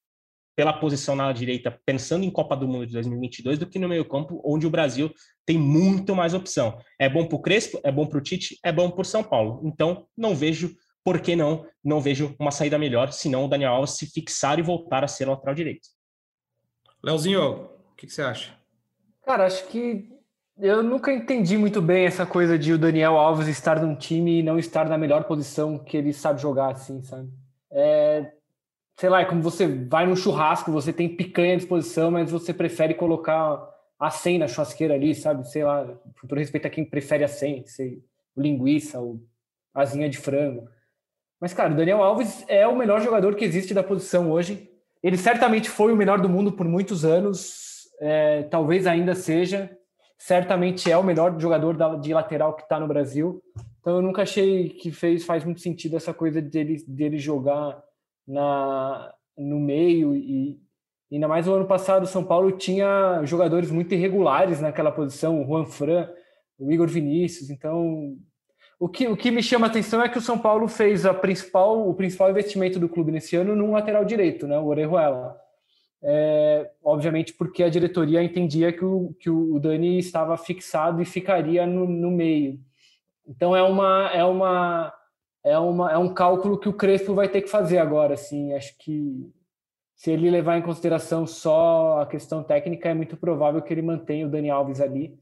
pela 0.57 0.73
posição 0.73 1.15
na 1.15 1.31
direita, 1.31 1.79
pensando 1.85 2.25
em 2.25 2.31
Copa 2.31 2.57
do 2.57 2.67
Mundo 2.67 2.87
de 2.87 2.95
2022, 2.95 3.59
do 3.59 3.67
que 3.67 3.79
no 3.79 3.89
meio-campo, 3.89 4.41
onde 4.43 4.67
o 4.67 4.71
Brasil 4.71 5.13
tem 5.45 5.59
muito 5.59 6.17
mais 6.17 6.33
opção. 6.33 6.79
É 6.99 7.07
bom 7.07 7.27
para 7.27 7.37
o 7.37 7.43
Crespo, 7.43 7.79
é 7.85 7.93
bom 7.93 8.07
para 8.07 8.19
o 8.19 8.23
Tite, 8.23 8.59
é 8.65 8.73
bom 8.73 8.91
para 8.91 9.03
o 9.03 9.05
São 9.05 9.23
Paulo. 9.23 9.61
Então, 9.65 10.07
não 10.17 10.35
vejo 10.35 10.75
por 11.05 11.21
que 11.21 11.37
não? 11.37 11.67
Não 11.85 12.01
vejo 12.01 12.35
uma 12.39 12.51
saída 12.51 12.79
melhor, 12.79 13.13
senão 13.13 13.45
o 13.45 13.49
Daniel 13.49 13.75
Alves 13.75 13.93
se 13.93 14.07
fixar 14.07 14.59
e 14.59 14.63
voltar 14.63 15.05
a 15.05 15.09
ser 15.09 15.29
lateral 15.29 15.55
direito. 15.55 15.87
Leozinho, 17.03 17.71
o 17.93 17.95
que, 17.97 18.07
que 18.07 18.13
você 18.13 18.23
acha? 18.23 18.59
Cara, 19.25 19.47
acho 19.47 19.67
que 19.69 20.20
eu 20.61 20.83
nunca 20.83 21.13
entendi 21.13 21.57
muito 21.57 21.81
bem 21.81 22.05
essa 22.05 22.27
coisa 22.27 22.59
de 22.59 22.73
o 22.73 22.79
Daniel 22.79 23.17
Alves 23.17 23.49
estar 23.49 23.81
num 23.81 23.95
time 23.95 24.41
e 24.41 24.43
não 24.43 24.59
estar 24.59 24.89
na 24.89 24.99
melhor 24.99 25.25
posição 25.25 25.79
que 25.79 25.97
ele 25.97 26.13
sabe 26.13 26.41
jogar, 26.41 26.73
assim, 26.73 27.03
sabe? 27.03 27.29
É, 27.71 28.33
sei 28.97 29.09
lá, 29.09 29.23
é 29.23 29.25
como 29.25 29.43
você 29.43 29.67
vai 29.67 30.07
num 30.07 30.15
churrasco, 30.15 30.71
você 30.71 30.93
tem 30.93 31.09
picanha 31.09 31.55
à 31.55 31.57
disposição, 31.57 32.11
mas 32.11 32.31
você 32.31 32.53
prefere 32.53 32.95
colocar 32.95 33.59
a 33.99 34.11
100 34.11 34.39
na 34.39 34.49
churrasqueira 34.49 34.95
ali, 34.95 35.15
sabe? 35.15 35.49
Sei 35.49 35.65
lá, 35.65 35.87
com 36.21 36.27
todo 36.27 36.39
respeito 36.39 36.67
a 36.67 36.71
quem 36.71 36.85
prefere 36.85 37.25
a 37.25 37.29
100, 37.29 37.67
sei, 37.67 38.03
o 38.37 38.41
linguiça, 38.41 39.01
o 39.01 39.21
asinha 39.75 40.09
de 40.09 40.19
frango. 40.19 40.69
Mas, 41.41 41.55
cara, 41.55 41.73
o 41.73 41.77
Daniel 41.77 42.03
Alves 42.03 42.45
é 42.49 42.67
o 42.67 42.77
melhor 42.77 43.01
jogador 43.01 43.35
que 43.35 43.45
existe 43.45 43.73
da 43.73 43.83
posição 43.83 44.31
hoje. 44.31 44.69
Ele 45.03 45.17
certamente 45.17 45.71
foi 45.71 45.93
o 45.93 45.97
melhor 45.97 46.21
do 46.21 46.29
mundo 46.29 46.53
por 46.53 46.69
muitos 46.69 47.05
anos, 47.05 47.89
é, 48.01 48.43
talvez 48.45 48.87
ainda 48.87 49.15
seja. 49.15 49.71
Certamente 50.21 50.93
é 50.93 50.99
o 50.99 51.03
melhor 51.03 51.41
jogador 51.41 51.99
de 51.99 52.13
lateral 52.13 52.55
que 52.55 52.63
está 52.63 52.79
no 52.79 52.87
Brasil. 52.87 53.43
Então 53.81 53.97
eu 53.97 54.03
nunca 54.03 54.21
achei 54.21 54.69
que 54.69 54.93
fez 54.93 55.25
faz 55.25 55.43
muito 55.45 55.63
sentido 55.63 55.97
essa 55.97 56.13
coisa 56.13 56.43
dele, 56.43 56.85
dele 56.87 57.17
jogar 57.17 57.83
na, 58.29 59.15
no 59.37 59.59
meio 59.59 60.15
e 60.15 60.61
ainda 61.11 61.27
mais 61.27 61.47
no 61.47 61.55
ano 61.55 61.67
passado 61.67 62.03
o 62.03 62.07
São 62.07 62.23
Paulo 62.23 62.53
tinha 62.53 63.23
jogadores 63.25 63.71
muito 63.71 63.95
irregulares 63.95 64.61
naquela 64.61 64.93
posição, 64.93 65.43
o 65.43 65.47
Juan 65.47 65.65
Fran, 65.65 66.07
o 66.59 66.71
Igor 66.71 66.87
Vinícius, 66.87 67.49
então 67.49 68.15
o 68.79 68.91
que, 68.91 69.09
o 69.09 69.17
que 69.17 69.31
me 69.31 69.43
chama 69.43 69.69
a 69.69 69.71
atenção 69.71 70.03
é 70.03 70.09
que 70.09 70.19
o 70.19 70.23
São 70.23 70.39
Paulo 70.39 70.69
fez 70.69 71.07
a 71.07 71.15
principal, 71.15 71.89
o 71.89 71.95
principal 71.95 72.31
investimento 72.31 72.79
do 72.79 72.91
clube 72.91 73.11
nesse 73.11 73.37
ano 73.37 73.57
num 73.57 73.73
lateral 73.73 74.05
direito, 74.05 74.47
né, 74.47 74.59
o 74.59 74.67
Orejuela. 74.67 75.35
É, 76.03 76.71
obviamente 76.83 77.35
porque 77.35 77.63
a 77.63 77.69
diretoria 77.69 78.23
entendia 78.23 78.73
que 78.73 78.85
o, 78.85 79.15
que 79.21 79.29
o 79.29 79.59
Dani 79.59 79.99
estava 79.99 80.37
fixado 80.37 81.03
e 81.03 81.05
ficaria 81.05 81.67
no, 81.67 81.87
no 81.87 82.11
meio. 82.11 82.59
Então 83.27 83.55
é 83.55 83.63
uma 83.63 84.11
é 84.13 84.25
uma 84.25 84.95
é 85.45 85.59
uma 85.59 85.93
é 85.93 85.99
um 85.99 86.15
cálculo 86.15 86.59
que 86.59 86.69
o 86.69 86.73
Crespo 86.73 87.15
vai 87.15 87.29
ter 87.29 87.43
que 87.43 87.49
fazer 87.49 87.79
agora, 87.79 88.15
assim. 88.15 88.55
Acho 88.55 88.77
que 88.79 89.31
se 89.95 90.11
ele 90.11 90.31
levar 90.31 90.57
em 90.57 90.63
consideração 90.63 91.27
só 91.27 92.01
a 92.01 92.07
questão 92.07 92.43
técnica, 92.43 92.89
é 92.89 92.95
muito 92.95 93.17
provável 93.17 93.61
que 93.61 93.73
ele 93.73 93.83
mantenha 93.83 94.27
o 94.27 94.31
Dani 94.31 94.51
Alves 94.51 94.81
ali 94.81 95.19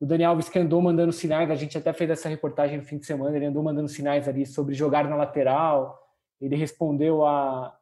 o 0.00 0.06
Daniel 0.06 0.30
Alves 0.30 0.48
que 0.48 0.58
andou 0.58 0.80
mandando 0.80 1.12
sinais, 1.12 1.50
a 1.50 1.54
gente 1.54 1.76
até 1.76 1.92
fez 1.92 2.10
essa 2.10 2.28
reportagem 2.28 2.78
no 2.78 2.84
fim 2.84 2.98
de 2.98 3.06
semana, 3.06 3.36
ele 3.36 3.46
andou 3.46 3.62
mandando 3.62 3.88
sinais 3.88 4.28
ali 4.28 4.46
sobre 4.46 4.74
jogar 4.74 5.08
na 5.08 5.16
lateral, 5.16 5.98
ele 6.40 6.54
respondeu 6.54 7.26
a, 7.26 7.76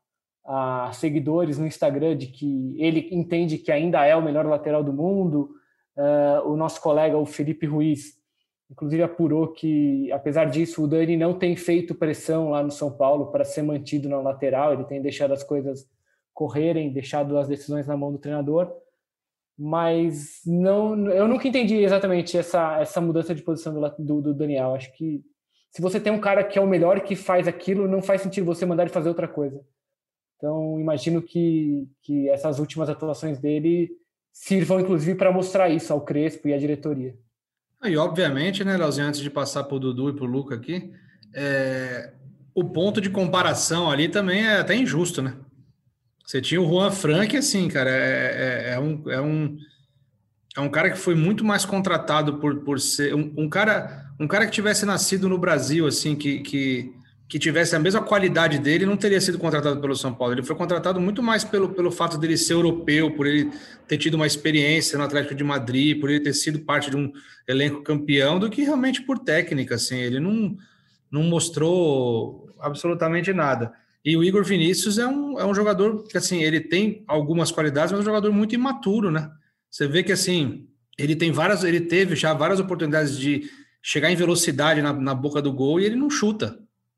a 0.46 0.90
seguidores 0.92 1.58
no 1.58 1.66
Instagram 1.66 2.16
de 2.16 2.28
que 2.28 2.74
ele 2.78 3.08
entende 3.10 3.58
que 3.58 3.72
ainda 3.72 4.04
é 4.04 4.14
o 4.14 4.22
melhor 4.22 4.46
lateral 4.46 4.84
do 4.84 4.92
mundo, 4.92 5.50
uh, 5.96 6.48
o 6.48 6.56
nosso 6.56 6.80
colega, 6.80 7.16
o 7.18 7.26
Felipe 7.26 7.66
Ruiz, 7.66 8.16
inclusive 8.70 9.02
apurou 9.02 9.48
que, 9.48 10.10
apesar 10.12 10.44
disso, 10.44 10.84
o 10.84 10.86
Dani 10.86 11.16
não 11.16 11.34
tem 11.34 11.56
feito 11.56 11.94
pressão 11.94 12.50
lá 12.50 12.62
no 12.62 12.70
São 12.70 12.92
Paulo 12.92 13.26
para 13.32 13.44
ser 13.44 13.62
mantido 13.62 14.08
na 14.08 14.20
lateral, 14.20 14.72
ele 14.72 14.84
tem 14.84 15.02
deixado 15.02 15.32
as 15.32 15.42
coisas 15.42 15.88
correrem, 16.32 16.92
deixado 16.92 17.36
as 17.38 17.48
decisões 17.48 17.86
na 17.86 17.96
mão 17.96 18.12
do 18.12 18.18
treinador, 18.18 18.72
mas 19.58 20.42
não, 20.46 21.10
eu 21.10 21.26
nunca 21.26 21.48
entendi 21.48 21.76
exatamente 21.76 22.36
essa, 22.36 22.78
essa 22.78 23.00
mudança 23.00 23.34
de 23.34 23.42
posição 23.42 23.72
do, 23.72 24.04
do, 24.04 24.22
do, 24.22 24.34
Daniel. 24.34 24.74
Acho 24.74 24.92
que 24.92 25.24
se 25.70 25.80
você 25.80 25.98
tem 25.98 26.12
um 26.12 26.20
cara 26.20 26.44
que 26.44 26.58
é 26.58 26.62
o 26.62 26.66
melhor 26.66 27.00
que 27.00 27.16
faz 27.16 27.48
aquilo, 27.48 27.88
não 27.88 28.02
faz 28.02 28.20
sentido 28.20 28.44
você 28.44 28.66
mandar 28.66 28.82
ele 28.82 28.92
fazer 28.92 29.08
outra 29.08 29.26
coisa. 29.26 29.64
Então, 30.36 30.78
imagino 30.78 31.22
que, 31.22 31.88
que 32.02 32.28
essas 32.28 32.58
últimas 32.58 32.88
atuações 32.88 33.38
dele 33.38 33.90
sirvam, 34.32 34.80
inclusive, 34.80 35.16
para 35.16 35.32
mostrar 35.32 35.68
isso 35.70 35.92
ao 35.92 36.02
Crespo 36.02 36.48
e 36.48 36.52
à 36.52 36.58
diretoria. 36.58 37.16
E, 37.84 37.96
obviamente, 37.96 38.64
né, 38.64 38.76
Leozinho, 38.76 39.06
antes 39.06 39.20
de 39.20 39.30
passar 39.30 39.64
para 39.64 39.76
o 39.76 39.80
Dudu 39.80 40.10
e 40.10 40.12
para 40.12 40.24
o 40.24 40.28
Luca 40.28 40.54
aqui, 40.54 40.92
é... 41.34 42.12
o 42.54 42.64
ponto 42.64 43.00
de 43.00 43.08
comparação 43.08 43.90
ali 43.90 44.08
também 44.08 44.44
é 44.44 44.58
até 44.58 44.74
injusto, 44.74 45.22
né? 45.22 45.36
Você 46.24 46.40
tinha 46.40 46.60
o 46.60 46.68
Juan 46.68 46.90
Frank, 46.90 47.36
assim, 47.36 47.68
cara, 47.68 47.90
é, 47.90 48.70
é, 48.70 48.74
é, 48.74 48.80
um, 48.80 49.10
é, 49.10 49.20
um, 49.20 49.56
é 50.56 50.60
um 50.60 50.68
cara 50.68 50.90
que 50.90 50.98
foi 50.98 51.14
muito 51.14 51.44
mais 51.44 51.64
contratado 51.64 52.38
por, 52.38 52.64
por 52.64 52.80
ser 52.80 53.14
um, 53.14 53.32
um 53.36 53.48
cara 53.48 54.06
um 54.18 54.26
cara 54.26 54.46
que 54.46 54.52
tivesse 54.52 54.86
nascido 54.86 55.28
no 55.28 55.38
Brasil, 55.38 55.86
assim, 55.86 56.16
que, 56.16 56.40
que, 56.40 56.92
que 57.28 57.38
tivesse 57.38 57.74
a 57.74 57.78
mesma 57.78 58.00
qualidade 58.02 58.58
dele, 58.58 58.86
não 58.86 58.96
teria 58.96 59.20
sido 59.20 59.38
contratado 59.38 59.80
pelo 59.80 59.96
São 59.96 60.14
Paulo. 60.14 60.34
Ele 60.34 60.44
foi 60.44 60.54
contratado 60.54 61.00
muito 61.00 61.22
mais 61.22 61.42
pelo, 61.42 61.70
pelo 61.70 61.90
fato 61.90 62.16
dele 62.16 62.36
ser 62.36 62.52
europeu, 62.52 63.10
por 63.10 63.26
ele 63.26 63.50
ter 63.88 63.98
tido 63.98 64.14
uma 64.14 64.26
experiência 64.26 64.96
no 64.96 65.04
Atlético 65.04 65.34
de 65.34 65.42
Madrid, 65.42 66.00
por 66.00 66.08
ele 66.08 66.20
ter 66.20 66.32
sido 66.32 66.60
parte 66.60 66.88
de 66.88 66.96
um 66.96 67.12
elenco 67.48 67.82
campeão, 67.82 68.38
do 68.38 68.48
que 68.48 68.62
realmente 68.62 69.02
por 69.02 69.18
técnica, 69.18 69.74
assim. 69.74 69.96
Ele 69.96 70.20
não, 70.20 70.56
não 71.10 71.24
mostrou 71.24 72.48
absolutamente 72.60 73.32
nada. 73.32 73.72
E 74.04 74.16
o 74.16 74.22
Igor 74.22 74.44
Vinícius 74.44 74.98
é 74.98 75.06
um, 75.06 75.38
é 75.40 75.44
um 75.44 75.54
jogador 75.54 76.04
que, 76.04 76.16
assim, 76.16 76.42
ele 76.42 76.60
tem 76.60 77.02
algumas 77.08 77.50
qualidades, 77.50 77.90
mas 77.90 77.98
é 77.98 78.02
um 78.02 78.06
jogador 78.06 78.32
muito 78.32 78.54
imaturo, 78.54 79.10
né? 79.10 79.28
Você 79.68 79.88
vê 79.88 80.04
que, 80.04 80.12
assim, 80.12 80.68
ele 80.96 81.16
tem 81.16 81.32
várias, 81.32 81.64
ele 81.64 81.80
teve 81.80 82.14
já 82.14 82.32
várias 82.32 82.60
oportunidades 82.60 83.18
de 83.18 83.50
chegar 83.82 84.12
em 84.12 84.16
velocidade 84.16 84.80
na, 84.80 84.92
na 84.92 85.12
boca 85.12 85.42
do 85.42 85.52
gol 85.52 85.80
e 85.80 85.84
ele 85.84 85.96
não 85.96 86.08
chuta, 86.08 86.56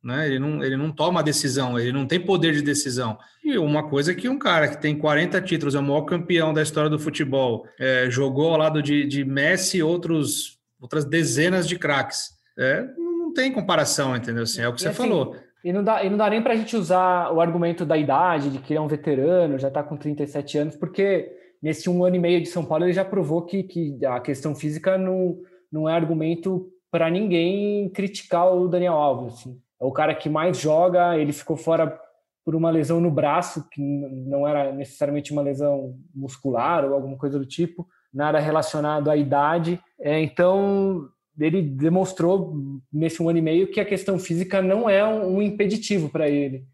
né? 0.08 0.26
Ele 0.26 0.38
não, 0.40 0.64
ele 0.64 0.76
não 0.76 0.90
toma 0.90 1.22
decisão, 1.22 1.78
ele 1.78 1.92
não 1.92 2.06
tem 2.06 2.18
poder 2.18 2.52
de 2.52 2.62
decisão. 2.62 3.16
E 3.44 3.56
uma 3.56 3.88
coisa 3.88 4.14
que 4.14 4.28
um 4.28 4.38
cara 4.38 4.66
que 4.66 4.80
tem 4.80 4.98
40 4.98 5.40
títulos, 5.42 5.74
é 5.76 5.78
o 5.78 5.82
maior 5.82 6.02
campeão 6.02 6.52
da 6.52 6.62
história 6.62 6.90
do 6.90 6.98
futebol, 6.98 7.66
é, 7.78 8.10
jogou 8.10 8.50
ao 8.50 8.58
lado 8.58 8.82
de, 8.82 9.06
de 9.06 9.24
Messi 9.24 9.78
e 9.78 9.82
outros, 9.82 10.58
outras 10.80 11.04
dezenas 11.04 11.68
de 11.68 11.78
craques. 11.78 12.30
É, 12.58 12.84
não 12.96 13.32
tem 13.32 13.52
comparação, 13.52 14.16
entendeu? 14.16 14.42
Assim, 14.42 14.62
é 14.62 14.68
o 14.68 14.72
que 14.72 14.80
você 14.80 14.88
assim, 14.88 14.96
falou 14.96 15.36
e 15.62 15.72
não 15.72 15.82
dá, 15.82 16.04
e 16.04 16.10
não 16.10 16.16
dá 16.16 16.30
nem 16.30 16.42
para 16.42 16.52
a 16.52 16.56
gente 16.56 16.76
usar 16.76 17.32
o 17.32 17.40
argumento 17.40 17.84
da 17.84 17.96
idade, 17.96 18.50
de 18.50 18.58
que 18.58 18.72
ele 18.72 18.78
é 18.78 18.80
um 18.80 18.88
veterano, 18.88 19.58
já 19.58 19.68
está 19.68 19.82
com 19.82 19.96
37 19.96 20.58
anos, 20.58 20.76
porque 20.76 21.30
nesse 21.62 21.90
um 21.90 22.04
ano 22.04 22.16
e 22.16 22.18
meio 22.18 22.40
de 22.40 22.48
São 22.48 22.64
Paulo 22.64 22.84
ele 22.84 22.92
já 22.92 23.04
provou 23.04 23.42
que, 23.42 23.64
que 23.64 24.04
a 24.06 24.20
questão 24.20 24.54
física 24.54 24.96
não, 24.96 25.36
não 25.70 25.88
é 25.88 25.92
argumento 25.92 26.70
para 26.90 27.10
ninguém 27.10 27.88
criticar 27.90 28.50
o 28.54 28.68
Daniel 28.68 28.94
Alves. 28.94 29.34
Assim. 29.34 29.60
É 29.80 29.84
o 29.84 29.92
cara 29.92 30.14
que 30.14 30.28
mais 30.28 30.58
joga, 30.58 31.16
ele 31.16 31.32
ficou 31.32 31.56
fora 31.56 31.98
por 32.44 32.54
uma 32.54 32.70
lesão 32.70 33.00
no 33.00 33.10
braço, 33.10 33.68
que 33.70 33.80
não 33.80 34.48
era 34.48 34.72
necessariamente 34.72 35.32
uma 35.32 35.42
lesão 35.42 35.94
muscular 36.14 36.84
ou 36.84 36.94
alguma 36.94 37.16
coisa 37.16 37.38
do 37.38 37.44
tipo, 37.44 37.86
nada 38.12 38.38
relacionado 38.38 39.10
à 39.10 39.16
idade. 39.16 39.78
É, 40.00 40.18
então, 40.20 41.08
ele 41.38 41.62
demonstrou 41.62 42.54
nesse 42.92 43.22
um 43.22 43.28
ano 43.28 43.38
e 43.38 43.42
meio 43.42 43.70
que 43.70 43.80
a 43.80 43.84
questão 43.84 44.18
física 44.18 44.60
não 44.60 44.88
é 44.88 45.06
um, 45.06 45.40
impeditivo 45.40 46.08
para 46.08 46.28
ele. 46.28 46.64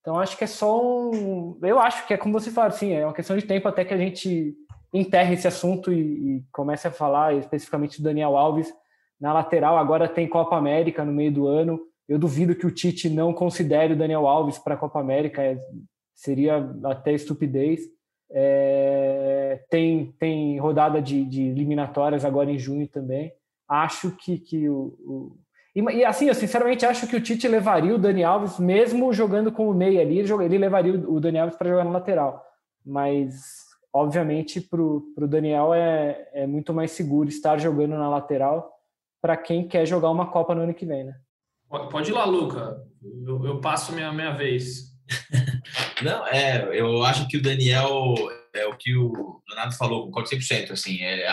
Então 0.00 0.18
acho 0.18 0.36
que 0.36 0.44
é 0.44 0.46
só 0.46 0.80
um. 0.82 1.58
Eu 1.62 1.78
acho 1.78 2.06
que 2.06 2.14
é 2.14 2.16
como 2.16 2.38
você 2.38 2.50
fala, 2.50 2.68
assim, 2.68 2.92
é 2.92 3.04
uma 3.04 3.14
questão 3.14 3.36
de 3.36 3.44
tempo 3.44 3.66
até 3.68 3.84
que 3.84 3.94
a 3.94 3.98
gente 3.98 4.54
enterre 4.92 5.34
esse 5.34 5.48
assunto 5.48 5.92
e, 5.92 5.98
e 6.36 6.44
comece 6.52 6.86
a 6.86 6.90
falar 6.90 7.34
especificamente 7.34 8.00
do 8.00 8.04
Daniel 8.04 8.36
Alves 8.36 8.72
na 9.20 9.32
lateral. 9.32 9.76
Agora 9.76 10.08
tem 10.08 10.28
Copa 10.28 10.56
América 10.56 11.04
no 11.04 11.12
meio 11.12 11.32
do 11.32 11.46
ano. 11.46 11.80
Eu 12.08 12.18
duvido 12.18 12.54
que 12.54 12.66
o 12.66 12.70
Tite 12.70 13.08
não 13.08 13.32
considere 13.32 13.94
o 13.94 13.96
Daniel 13.96 14.26
Alves 14.26 14.58
para 14.58 14.74
a 14.74 14.78
Copa 14.78 15.00
América, 15.00 15.42
é, 15.42 15.58
seria 16.14 16.70
até 16.84 17.12
estupidez. 17.12 17.80
É, 18.30 19.62
tem, 19.70 20.12
tem 20.18 20.58
rodada 20.58 21.00
de, 21.00 21.24
de 21.24 21.42
eliminatórias 21.42 22.24
agora 22.24 22.50
em 22.50 22.58
junho 22.58 22.88
também 22.88 23.32
acho 23.68 24.12
que, 24.12 24.38
que 24.38 24.68
o, 24.68 24.94
o... 25.00 25.38
E, 25.74 25.80
e, 25.80 26.04
assim, 26.04 26.28
eu 26.28 26.34
sinceramente 26.34 26.86
acho 26.86 27.06
que 27.06 27.16
o 27.16 27.20
Tite 27.20 27.48
levaria 27.48 27.94
o 27.94 27.98
Dani 27.98 28.22
Alves, 28.22 28.58
mesmo 28.58 29.12
jogando 29.12 29.50
com 29.50 29.68
o 29.68 29.74
meia 29.74 30.00
ali, 30.00 30.18
ele 30.18 30.58
levaria 30.58 30.94
o 30.94 31.20
Dani 31.20 31.38
Alves 31.38 31.56
para 31.56 31.70
jogar 31.70 31.84
na 31.84 31.90
lateral. 31.90 32.44
Mas, 32.84 33.64
obviamente, 33.92 34.60
para 34.60 34.80
o 34.80 35.28
Daniel 35.28 35.74
é, 35.74 36.28
é 36.32 36.46
muito 36.46 36.72
mais 36.72 36.92
seguro 36.92 37.28
estar 37.28 37.58
jogando 37.58 37.96
na 37.96 38.08
lateral 38.08 38.72
para 39.20 39.36
quem 39.36 39.66
quer 39.66 39.86
jogar 39.86 40.10
uma 40.10 40.30
Copa 40.30 40.54
no 40.54 40.62
ano 40.62 40.74
que 40.74 40.86
vem, 40.86 41.04
né? 41.04 41.14
Pode 41.68 42.10
ir 42.10 42.12
lá, 42.12 42.24
Luca. 42.24 42.76
Eu, 43.26 43.44
eu 43.44 43.60
passo 43.60 43.92
minha, 43.92 44.12
minha 44.12 44.32
vez. 44.32 44.94
Não, 46.02 46.26
é, 46.26 46.68
eu 46.72 47.02
acho 47.04 47.28
que 47.28 47.36
o 47.36 47.42
Daniel 47.42 48.14
é 48.54 48.66
o 48.66 48.76
que 48.76 48.96
o 48.96 49.40
Leonardo 49.48 49.76
falou, 49.76 50.04
concordo 50.04 50.28
100%. 50.28 50.70
Assim, 50.70 51.02
é 51.02 51.28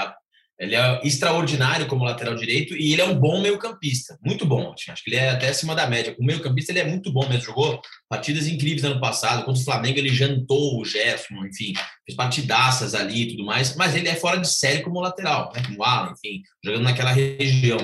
ele 0.62 0.76
é 0.76 1.02
extraordinário 1.04 1.88
como 1.88 2.04
lateral 2.04 2.36
direito 2.36 2.78
e 2.78 2.94
ele 2.94 3.02
é 3.02 3.06
um 3.06 3.20
bom 3.20 3.42
meio-campista, 3.42 4.16
muito 4.24 4.46
bom. 4.46 4.76
Acho 4.88 5.04
que 5.04 5.10
ele 5.10 5.16
é 5.16 5.32
até 5.32 5.50
acima 5.50 5.74
da 5.74 5.88
média. 5.88 6.14
Como 6.14 6.28
meio-campista, 6.28 6.72
ele 6.72 6.82
é 6.82 6.86
muito 6.86 7.12
bom 7.12 7.28
mesmo. 7.28 7.46
Jogou 7.46 7.82
partidas 8.08 8.48
incríveis 8.48 8.84
ano 8.84 9.02
passado. 9.02 9.44
Contra 9.44 9.60
o 9.60 9.66
Flamengo, 9.66 9.98
ele 9.98 10.10
jantou 10.10 10.80
o 10.80 10.86
Gerson, 10.86 11.34
enfim, 11.48 11.74
fez 12.06 12.16
partidaças 12.16 12.94
ali 12.94 13.24
e 13.24 13.28
tudo 13.30 13.44
mais. 13.44 13.76
Mas 13.76 13.96
ele 13.96 14.08
é 14.08 14.14
fora 14.14 14.38
de 14.38 14.48
série 14.48 14.84
como 14.84 15.02
lateral, 15.02 15.52
né? 15.56 15.64
como 15.66 15.84
ala, 15.84 16.14
enfim, 16.14 16.44
jogando 16.64 16.84
naquela 16.84 17.12
região. 17.12 17.80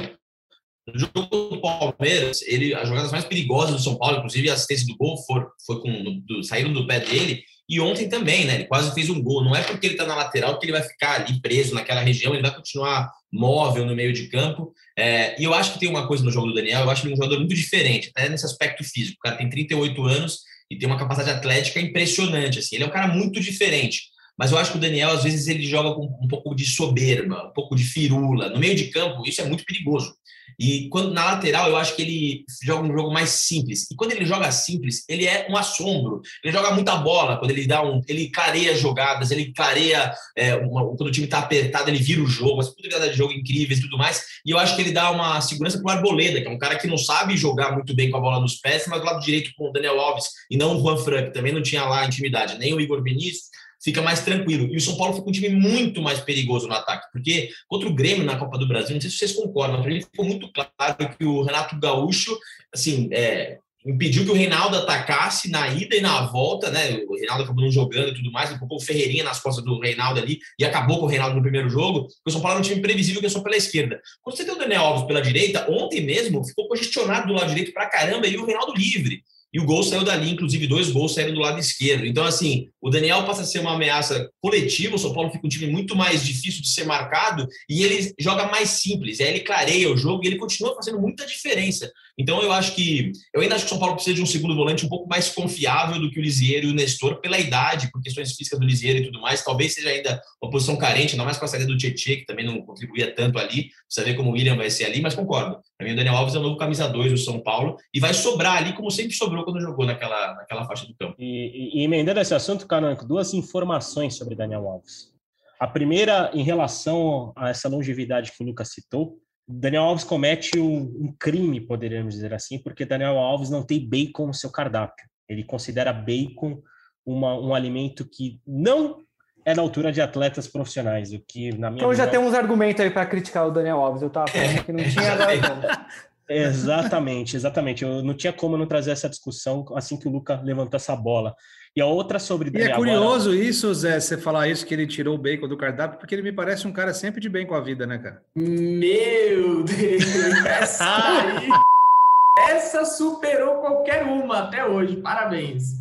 No 0.94 1.00
jogo 1.00 1.26
do 1.26 1.62
Palmeiras, 1.62 2.42
ele, 2.44 2.74
as 2.74 2.88
jogadas 2.88 3.12
mais 3.12 3.26
perigosas 3.26 3.76
do 3.76 3.82
São 3.82 3.98
Paulo, 3.98 4.18
inclusive 4.18 4.50
a 4.50 4.54
assistência 4.54 4.88
do 4.88 4.96
gol, 4.96 5.18
for, 5.26 5.52
foi 5.66 5.82
com, 5.82 6.22
do, 6.26 6.44
saíram 6.44 6.72
do 6.72 6.88
pé 6.88 7.02
dele. 7.02 7.44
E 7.70 7.82
ontem 7.82 8.08
também, 8.08 8.46
né? 8.46 8.56
Ele 8.56 8.64
quase 8.64 8.94
fez 8.94 9.10
um 9.10 9.22
gol. 9.22 9.44
Não 9.44 9.54
é 9.54 9.62
porque 9.62 9.86
ele 9.86 9.96
está 9.96 10.06
na 10.06 10.16
lateral 10.16 10.58
que 10.58 10.66
ele 10.66 10.72
vai 10.72 10.84
ficar 10.84 11.22
ali 11.22 11.42
preso 11.42 11.74
naquela 11.74 12.00
região, 12.00 12.34
ele 12.34 12.42
vai 12.42 12.56
continuar 12.56 13.12
móvel 13.32 13.86
no 13.86 13.96
meio 13.96 14.14
de 14.14 14.28
campo. 14.30 14.74
É, 14.98 15.40
e 15.40 15.44
eu 15.44 15.54
acho 15.54 15.74
que 15.74 15.80
tem 15.80 15.90
uma 15.90 16.08
coisa 16.08 16.24
no 16.24 16.32
jogo 16.32 16.48
do 16.48 16.54
Daniel, 16.54 16.82
eu 16.82 16.90
acho 16.90 17.06
ele 17.06 17.14
um 17.14 17.18
jogador 17.18 17.38
muito 17.40 17.54
diferente, 17.54 18.10
até 18.16 18.30
nesse 18.30 18.46
aspecto 18.46 18.84
físico. 18.86 19.18
O 19.20 19.24
cara 19.24 19.36
tem 19.36 19.50
38 19.50 20.02
anos 20.06 20.40
e 20.72 20.78
tem 20.78 20.88
uma 20.88 20.98
capacidade 20.98 21.38
atlética 21.38 21.82
impressionante. 21.82 22.60
Assim. 22.60 22.76
Ele 22.78 22.86
é 22.86 22.88
um 22.88 22.92
cara 22.92 23.08
muito 23.08 23.42
diferente. 23.42 24.04
Mas 24.38 24.52
eu 24.52 24.58
acho 24.58 24.72
que 24.72 24.78
o 24.78 24.82
Daniel, 24.82 25.10
às 25.10 25.24
vezes, 25.24 25.48
ele 25.48 25.66
joga 25.66 25.96
com 25.96 26.06
um 26.22 26.28
pouco 26.28 26.54
de 26.54 26.66
soberba, 26.66 27.48
um 27.48 27.54
pouco 27.54 27.76
de 27.76 27.84
firula. 27.84 28.50
No 28.50 28.60
meio 28.60 28.76
de 28.76 28.86
campo, 28.86 29.26
isso 29.26 29.42
é 29.42 29.46
muito 29.46 29.66
perigoso. 29.66 30.16
E 30.60 30.90
quando 30.90 31.14
na 31.14 31.26
lateral, 31.26 31.70
eu 31.70 31.78
acho 31.78 31.96
que 31.96 32.02
ele 32.02 32.46
joga 32.64 32.88
um 32.88 32.92
jogo 32.92 33.14
mais 33.14 33.30
simples. 33.30 33.90
E 33.92 33.96
quando 33.96 34.14
ele 34.14 34.26
joga 34.26 34.52
simples, 34.52 35.06
ele 35.08 35.26
é 35.26 35.48
um 35.50 35.56
assombro. 35.56 36.22
Ele 36.44 36.52
joga 36.52 36.72
muita 36.72 36.96
bola. 36.96 37.38
Quando 37.38 37.52
ele 37.52 37.68
dá 37.68 37.84
um, 37.84 38.02
ele 38.08 38.30
clareia 38.30 38.76
jogadas, 38.76 39.30
ele 39.30 39.54
clareia 39.54 40.12
é, 40.36 40.56
uma, 40.56 40.88
quando 40.96 41.10
o 41.10 41.12
time 41.12 41.26
está 41.26 41.40
apertado, 41.40 41.90
ele 41.90 42.00
vira 42.00 42.22
o 42.22 42.28
jogo, 42.28 42.60
as 42.60 42.70
possibilidades 42.70 43.12
de 43.12 43.18
jogo 43.18 43.34
incríveis 43.34 43.80
e 43.80 43.84
tudo 43.84 43.98
mais. 43.98 44.24
E 44.44 44.50
eu 44.50 44.58
acho 44.58 44.76
que 44.76 44.82
ele 44.82 44.92
dá 44.92 45.12
uma 45.12 45.40
segurança 45.42 45.80
para 45.80 45.94
o 45.94 45.98
Arboleda, 45.98 46.42
que 46.42 46.48
é 46.48 46.52
um 46.52 46.58
cara 46.58 46.78
que 46.78 46.88
não 46.88 46.98
sabe 46.98 47.38
jogar 47.38 47.74
muito 47.74 47.94
bem 47.94 48.10
com 48.10 48.18
a 48.18 48.22
bola 48.22 48.40
nos 48.40 48.56
pés, 48.56 48.86
mas 48.88 49.00
do 49.00 49.06
lado 49.06 49.24
direito 49.24 49.52
com 49.56 49.70
o 49.70 49.72
Daniel 49.72 50.00
Alves 50.00 50.26
e 50.50 50.58
não 50.58 50.76
o 50.76 50.82
Juan 50.82 50.98
Fran, 50.98 51.26
que 51.26 51.34
também 51.34 51.54
não 51.54 51.62
tinha 51.62 51.86
lá 51.86 52.06
intimidade, 52.06 52.58
nem 52.58 52.74
o 52.74 52.82
Igor 52.82 53.04
Vinícius 53.04 53.48
fica 53.88 54.02
mais 54.02 54.22
tranquilo. 54.22 54.68
E 54.70 54.76
o 54.76 54.82
São 54.82 54.98
Paulo 54.98 55.14
fica 55.14 55.30
um 55.30 55.32
time 55.32 55.48
muito 55.48 56.02
mais 56.02 56.20
perigoso 56.20 56.68
no 56.68 56.74
ataque, 56.74 57.08
porque 57.14 57.52
contra 57.70 57.88
o 57.88 57.94
Grêmio 57.94 58.26
na 58.26 58.36
Copa 58.36 58.58
do 58.58 58.68
Brasil, 58.68 58.94
não 58.94 59.00
sei 59.00 59.10
se 59.10 59.18
vocês 59.18 59.32
concordam, 59.32 59.78
mas 59.78 59.86
para 59.86 59.94
mim 59.94 60.02
ficou 60.02 60.26
muito 60.26 60.52
claro 60.52 61.16
que 61.18 61.24
o 61.24 61.42
Renato 61.42 61.80
Gaúcho, 61.80 62.38
assim, 62.74 63.08
é, 63.14 63.60
impediu 63.86 64.26
que 64.26 64.32
o 64.32 64.34
Reinaldo 64.34 64.76
atacasse 64.76 65.50
na 65.50 65.70
ida 65.70 65.96
e 65.96 66.02
na 66.02 66.26
volta, 66.26 66.70
né? 66.70 67.00
O 67.08 67.16
Reinaldo 67.16 67.44
acabou 67.44 67.64
não 67.64 67.72
jogando 67.72 68.10
e 68.10 68.16
tudo 68.16 68.30
mais, 68.30 68.50
colocou 68.58 68.78
o 68.78 68.82
Ferreirinha 68.82 69.24
nas 69.24 69.40
costas 69.40 69.64
do 69.64 69.80
Reinaldo 69.80 70.20
ali 70.20 70.40
e 70.60 70.66
acabou 70.66 71.00
com 71.00 71.06
o 71.06 71.08
Reinaldo 71.08 71.38
no 71.38 71.42
primeiro 71.42 71.70
jogo, 71.70 72.10
o 72.26 72.30
São 72.30 72.42
Paulo 72.42 72.58
era 72.58 72.60
um 72.60 72.70
time 72.70 72.82
previsível 72.82 73.22
que 73.22 73.28
é 73.28 73.30
só 73.30 73.40
pela 73.40 73.56
esquerda. 73.56 74.02
Quando 74.22 74.36
você 74.36 74.44
tem 74.44 74.54
o 74.54 74.58
Daniel 74.58 74.82
Alves 74.82 75.08
pela 75.08 75.22
direita, 75.22 75.66
ontem 75.72 76.02
mesmo 76.02 76.44
ficou 76.44 76.68
congestionado 76.68 77.28
do 77.28 77.34
lado 77.34 77.48
direito 77.48 77.72
pra 77.72 77.88
caramba 77.88 78.28
e 78.28 78.36
o 78.36 78.46
Reinaldo 78.46 78.74
livre. 78.74 79.24
E 79.58 79.60
o 79.60 79.66
gol 79.66 79.82
saiu 79.82 80.04
dali, 80.04 80.30
inclusive 80.30 80.68
dois 80.68 80.92
gols 80.92 81.16
saíram 81.16 81.34
do 81.34 81.40
lado 81.40 81.60
esquerdo. 81.60 82.06
Então, 82.06 82.24
assim, 82.24 82.70
o 82.80 82.92
Daniel 82.92 83.26
passa 83.26 83.42
a 83.42 83.44
ser 83.44 83.58
uma 83.58 83.74
ameaça 83.74 84.30
coletiva, 84.40 84.96
o 84.96 85.00
São 85.00 85.12
Paulo 85.12 85.32
fica 85.32 85.48
um 85.48 85.50
time 85.50 85.66
muito 85.66 85.96
mais 85.96 86.24
difícil 86.24 86.62
de 86.62 86.70
ser 86.70 86.86
marcado 86.86 87.48
e 87.68 87.84
ele 87.84 88.14
joga 88.20 88.46
mais 88.52 88.70
simples. 88.70 89.20
Aí 89.20 89.30
ele 89.30 89.40
clareia 89.40 89.92
o 89.92 89.98
jogo 89.98 90.24
e 90.24 90.28
ele 90.28 90.38
continua 90.38 90.76
fazendo 90.76 91.02
muita 91.02 91.26
diferença. 91.26 91.92
Então, 92.18 92.42
eu 92.42 92.52
acho 92.52 92.74
que. 92.74 93.12
Eu 93.34 93.42
ainda 93.42 93.56
acho 93.56 93.66
que 93.66 93.68
o 93.68 93.70
São 93.70 93.80
Paulo 93.80 93.94
precisa 93.94 94.16
de 94.16 94.22
um 94.24 94.26
segundo 94.26 94.56
volante 94.56 94.86
um 94.86 94.90
pouco 94.90 95.08
mais 95.08 95.30
confiável 95.30 96.00
do 96.00 96.10
que 96.10 96.20
o 96.20 96.22
Lisieiro 96.22 96.68
e 96.68 96.72
o 96.72 96.74
Nestor, 96.74 97.22
pela 97.22 97.38
idade, 97.38 97.92
por 97.92 98.02
questões 98.02 98.34
físicas 98.34 98.60
do 98.60 98.66
Lisieiro 98.66 99.00
e 99.00 99.06
tudo 99.06 99.22
mais. 99.22 99.44
Talvez 99.44 99.76
seja 99.76 99.90
ainda 99.90 100.20
uma 100.42 100.50
posição 100.50 100.76
carente, 100.76 101.14
ainda 101.14 101.24
mais 101.24 101.38
com 101.38 101.46
a 101.46 101.48
saída 101.48 101.68
do 101.68 101.78
Tietchan, 101.78 102.16
que 102.16 102.26
também 102.26 102.46
não 102.46 102.60
contribuía 102.62 103.14
tanto 103.14 103.38
ali. 103.38 103.70
Precisa 103.86 104.06
ver 104.06 104.16
como 104.16 104.32
o 104.32 104.34
William 104.34 104.56
vai 104.56 104.70
ser 104.70 104.86
ali, 104.86 105.00
mas 105.00 105.14
concordo. 105.14 105.60
Para 105.78 105.88
mim, 105.88 105.94
o 105.94 105.96
Daniel 105.96 106.16
Alves 106.16 106.34
é 106.34 106.40
o 106.40 106.42
novo 106.42 106.58
camisa 106.58 106.88
2 106.88 107.12
do 107.12 107.18
São 107.18 107.40
Paulo 107.40 107.78
e 107.94 108.00
vai 108.00 108.14
sobrar 108.14 108.58
ali, 108.58 108.74
como 108.74 108.90
sempre 108.90 109.14
sobrou 109.14 109.44
quando 109.44 109.62
jogou 109.62 109.86
naquela, 109.86 110.34
naquela 110.34 110.66
faixa 110.66 110.88
do 110.88 110.96
campo. 110.96 111.16
E, 111.20 111.78
e, 111.78 111.82
e 111.82 111.84
emendando 111.84 112.20
esse 112.20 112.34
assunto, 112.34 112.66
Canônico, 112.66 113.06
duas 113.06 113.34
informações 113.34 114.16
sobre 114.16 114.36
Daniel 114.36 114.68
Alves. 114.68 115.16
A 115.60 115.68
primeira, 115.68 116.30
em 116.34 116.44
relação 116.44 117.32
a 117.36 117.50
essa 117.50 117.68
longevidade 117.68 118.32
que 118.32 118.44
o 118.44 118.46
Lucas 118.46 118.70
citou, 118.70 119.18
Daniel 119.48 119.84
Alves 119.84 120.04
comete 120.04 120.60
um, 120.60 120.80
um, 120.80 121.16
crime, 121.18 121.62
poderíamos 121.62 122.14
dizer 122.14 122.34
assim, 122.34 122.60
porque 122.60 122.86
Daniel 122.86 123.18
Alves 123.18 123.50
não 123.50 123.64
tem 123.64 123.88
bacon 123.88 124.28
no 124.28 124.34
seu 124.34 124.52
cardápio. 124.52 125.06
Ele 125.30 125.44
considera 125.44 125.94
bacon 125.94 126.62
uma, 127.06 127.40
um 127.40 127.56
alimento 127.56 128.06
que 128.06 128.42
não 128.46 129.02
é 129.46 129.56
da 129.56 129.62
altura 129.62 129.94
de 129.94 130.02
atletas 130.02 130.46
profissionais, 130.46 131.14
o 131.14 131.22
que 131.26 131.54
na 131.58 131.72
minha 131.72 131.80
Então 131.80 131.94
já 131.94 132.06
tem 132.06 132.20
uns 132.20 132.34
argumentos 132.34 132.82
aí 132.82 132.90
para 132.90 133.06
criticar 133.06 133.48
o 133.48 133.52
Daniel 133.52 133.78
Alves. 133.78 134.02
Eu 134.02 134.10
tava 134.10 134.28
falando 134.28 134.66
que 134.66 134.74
não 134.74 134.84
tinha 134.84 135.14
agora. 135.14 135.88
exatamente, 136.28 137.38
exatamente. 137.38 137.86
Eu 137.86 138.04
não 138.04 138.14
tinha 138.14 138.34
como 138.34 138.58
não 138.58 138.66
trazer 138.66 138.92
essa 138.92 139.08
discussão 139.08 139.66
assim 139.74 139.96
que 139.96 140.10
o 140.10 140.12
Luca 140.12 140.42
levantou 140.44 140.76
essa 140.76 140.94
bola. 140.94 141.34
E 141.78 141.82
a 141.82 141.86
outra 141.86 142.18
sobre. 142.18 142.50
E 142.58 142.64
é 142.64 142.74
curioso 142.74 143.30
agora... 143.30 143.46
isso, 143.46 143.72
Zé, 143.72 144.00
você 144.00 144.18
falar 144.18 144.48
isso, 144.48 144.66
que 144.66 144.74
ele 144.74 144.88
tirou 144.88 145.14
o 145.14 145.18
bacon 145.18 145.48
do 145.48 145.56
cardápio, 145.56 146.00
porque 146.00 146.16
ele 146.16 146.24
me 146.24 146.32
parece 146.32 146.68
um 146.68 146.72
cara 146.72 146.92
sempre 146.92 147.22
de 147.22 147.30
bem 147.30 147.46
com 147.46 147.54
a 147.54 147.62
vida, 147.62 147.86
né, 147.86 148.00
cara? 148.00 148.24
Meu 148.36 149.62
Deus! 149.62 150.44
Essa 150.44 151.38
aí. 151.38 151.50
essa 152.50 152.84
superou 152.84 153.58
qualquer 153.58 154.02
uma 154.06 154.40
até 154.40 154.66
hoje. 154.66 154.96
Parabéns. 154.96 155.74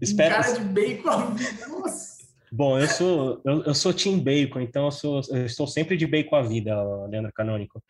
Espero... 0.00 0.34
Um 0.34 0.40
cara 0.40 0.54
de 0.54 0.64
bem 0.64 1.02
com 1.02 1.10
a 1.10 1.26
vida. 1.26 1.66
Nossa. 1.68 2.12
Bom, 2.50 2.78
eu 2.78 2.88
sou 2.88 3.42
eu, 3.44 3.62
eu 3.64 3.74
sou 3.74 3.92
Team 3.92 4.20
Bacon, 4.20 4.60
então 4.60 4.86
eu, 4.86 4.90
sou, 4.90 5.20
eu 5.32 5.44
estou 5.44 5.66
sempre 5.66 5.98
de 5.98 6.06
bem 6.06 6.24
com 6.24 6.34
a 6.34 6.40
vida, 6.40 6.82
Leandro 7.10 7.30
Canônico. 7.30 7.82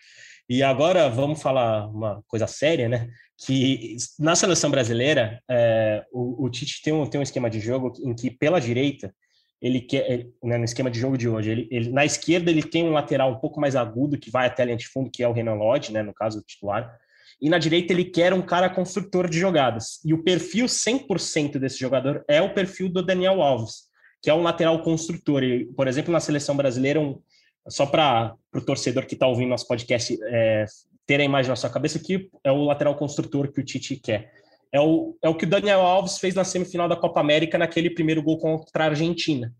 E 0.51 0.65
agora 0.65 1.09
vamos 1.09 1.41
falar 1.41 1.87
uma 1.87 2.25
coisa 2.27 2.49
séria, 2.49 2.89
né? 2.89 3.09
Que 3.45 3.97
na 4.19 4.37
seleção 4.37 4.71
brasileira, 4.71 5.43
é, 5.51 6.05
o, 6.13 6.45
o, 6.45 6.51
Tite 6.51 6.81
tem 6.83 6.93
um, 6.93 7.07
tem 7.07 7.19
um 7.19 7.23
esquema 7.23 7.51
de 7.51 7.59
jogo 7.59 7.93
em 8.05 8.15
que, 8.15 8.31
pela 8.31 8.61
direita, 8.61 9.13
ele 9.61 9.81
quer, 9.81 10.27
né, 10.43 10.59
no 10.59 10.65
esquema 10.65 10.91
de 10.91 10.99
jogo 10.99 11.17
de 11.17 11.29
hoje, 11.29 11.51
ele, 11.51 11.69
ele, 11.71 11.91
na 11.91 12.05
esquerda 12.05 12.51
ele 12.51 12.63
tem 12.63 12.85
um 12.85 12.93
lateral 12.93 13.33
um 13.33 13.39
pouco 13.39 13.61
mais 13.61 13.77
agudo, 13.77 14.19
que 14.19 14.31
vai 14.31 14.47
até 14.47 14.63
a 14.63 14.67
linha 14.67 14.77
de 14.77 14.89
fundo, 14.89 15.11
que 15.11 15.23
é 15.23 15.29
o 15.29 15.33
Renan 15.33 15.55
Lodge, 15.55 15.93
né, 15.93 16.03
no 16.03 16.13
caso, 16.13 16.39
o 16.39 16.43
titular. 16.43 16.93
E 17.41 17.49
na 17.49 17.59
direita 17.59 17.93
ele 17.93 18.05
quer 18.05 18.33
um 18.33 18.43
cara 18.43 18.71
construtor 18.71 19.29
de 19.29 19.39
jogadas. 19.39 20.01
E 20.05 20.15
o 20.15 20.23
perfil 20.23 20.67
100% 20.67 21.59
desse 21.59 21.79
jogador 21.79 22.25
é 22.29 22.41
o 22.41 22.55
perfil 22.55 22.89
do 22.89 23.05
Daniel 23.05 23.43
Alves, 23.43 23.89
que 24.23 24.31
é 24.31 24.35
um 24.35 24.43
lateral 24.43 24.81
construtor. 24.83 25.43
E, 25.43 25.65
por 25.75 25.89
exemplo, 25.89 26.13
na 26.13 26.21
seleção 26.21 26.57
brasileira, 26.57 27.01
um, 27.01 27.21
só 27.69 27.87
para 27.87 28.37
o 28.55 28.61
torcedor 28.61 29.07
que 29.07 29.15
está 29.15 29.27
ouvindo 29.27 29.49
nosso 29.49 29.67
podcast 29.67 30.17
é, 30.29 30.67
ter 31.07 31.21
a 31.21 31.25
imagem 31.25 31.51
na 31.51 31.57
sua 31.57 31.71
cabeça, 31.71 31.99
que 31.99 32.29
é 32.45 32.53
o 32.53 32.65
lateral 32.65 32.95
construtor 32.95 33.51
que 33.53 33.61
o 33.61 33.65
Tite 33.65 33.97
quer. 33.97 34.33
É 34.73 34.81
o, 34.81 35.17
é 35.23 35.29
o 35.29 35.35
que 35.35 35.45
o 35.45 35.49
Daniel 35.49 35.81
Alves 35.81 36.19
fez 36.19 36.35
na 36.35 36.45
semifinal 36.45 36.89
da 36.89 36.97
Copa 36.97 37.21
América, 37.21 37.59
naquele 37.59 37.91
primeiro 37.91 38.23
gol 38.23 38.39
contra 38.39 38.85
a 38.85 38.87
Argentina, 38.89 39.53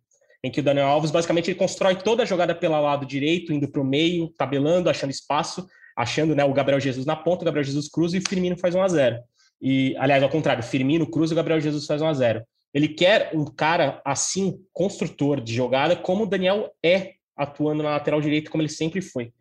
em 0.43 0.51
que 0.51 0.61
o 0.61 0.63
Daniel 0.63 0.87
Alves, 0.87 1.11
basicamente, 1.11 1.51
ele 1.51 1.59
constrói 1.59 1.97
toda 1.97 2.23
a 2.23 2.27
jogada 2.27 2.55
pelo 2.55 2.81
lado 2.81 3.05
direito, 3.05 3.53
indo 3.53 3.69
para 3.69 3.83
o 3.83 3.85
meio, 3.85 4.29
tabelando, 4.39 4.89
achando 4.89 5.11
espaço, 5.11 5.67
achando 5.97 6.35
né, 6.35 6.45
o 6.45 6.53
Gabriel 6.55 6.81
Jesus 6.81 7.05
na 7.05 7.15
ponta, 7.15 7.43
o 7.43 7.45
Gabriel 7.45 7.65
Jesus 7.65 7.89
cruza 7.89 8.17
e 8.17 8.21
o 8.21 8.29
Firmino 8.29 8.57
faz 8.57 8.75
1 8.75 8.83
a 8.83 8.89
0 8.89 9.19
E, 9.61 9.95
aliás, 9.99 10.23
ao 10.23 10.31
contrário, 10.31 10.63
Firmino 10.63 11.11
cruza 11.11 11.33
e 11.33 11.35
o 11.35 11.37
Gabriel 11.37 11.61
Jesus 11.61 11.85
faz 11.85 12.01
1 12.01 12.07
a 12.07 12.15
0 12.15 12.43
Ele 12.73 12.89
quer 12.89 13.31
um 13.35 13.45
cara 13.45 14.01
assim, 14.05 14.59
construtor 14.73 15.41
de 15.41 15.55
jogada, 15.55 15.95
como 15.95 16.25
o 16.25 16.27
Daniel 16.27 16.73
é 16.83 17.13
atuando 17.37 17.83
na 17.83 17.91
lateral 17.91 18.21
direita 18.21 18.51
como 18.51 18.63
ele 18.63 18.69
sempre 18.71 19.01
foi. 19.01 19.33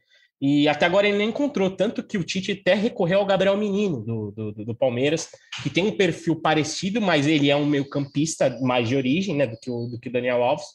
E 0.42 0.68
até 0.68 0.88
agora 0.88 1.08
ele 1.08 1.20
nem 1.20 1.30
encontrou, 1.30 1.70
tanto 1.70 2.02
que 2.02 2.18
o 2.18 2.24
Tite 2.24 2.52
até 2.52 2.74
recorreu 2.74 3.20
ao 3.20 3.26
Gabriel 3.28 3.56
Menino, 3.56 4.02
do, 4.02 4.32
do, 4.32 4.66
do 4.66 4.76
Palmeiras, 4.76 5.30
que 5.62 5.70
tem 5.70 5.86
um 5.86 5.96
perfil 5.96 6.36
parecido, 6.36 7.00
mas 7.00 7.28
ele 7.28 7.52
é 7.52 7.56
um 7.56 7.66
meio 7.66 7.88
campista 7.88 8.58
mais 8.60 8.90
de 8.90 8.96
origem 8.96 9.36
né, 9.36 9.46
do, 9.46 9.56
que 9.60 9.70
o, 9.70 9.86
do 9.86 10.00
que 10.00 10.10
Daniel 10.10 10.42
Alves. 10.42 10.66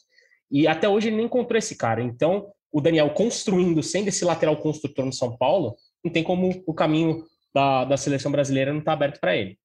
E 0.49 0.65
até 0.67 0.87
hoje 0.87 1.09
ele 1.09 1.17
nem 1.17 1.25
encontrou 1.25 1.57
esse 1.57 1.75
cara. 1.75 2.01
Então, 2.01 2.47
o 2.71 2.79
Daniel 2.79 3.09
construindo, 3.09 3.83
sendo 3.83 4.07
esse 4.07 4.23
lateral 4.23 4.55
construtor 4.55 5.05
no 5.05 5.11
São 5.11 5.35
Paulo, 5.35 5.75
não 6.01 6.13
tem 6.13 6.23
como 6.23 6.63
o 6.65 6.73
caminho 6.73 7.25
da, 7.53 7.83
da 7.83 7.97
seleção 7.97 8.31
brasileira 8.31 8.71
não 8.71 8.79
estar 8.79 8.91
tá 8.91 8.95
aberto 8.95 9.19
para 9.19 9.35
ele. 9.35 9.57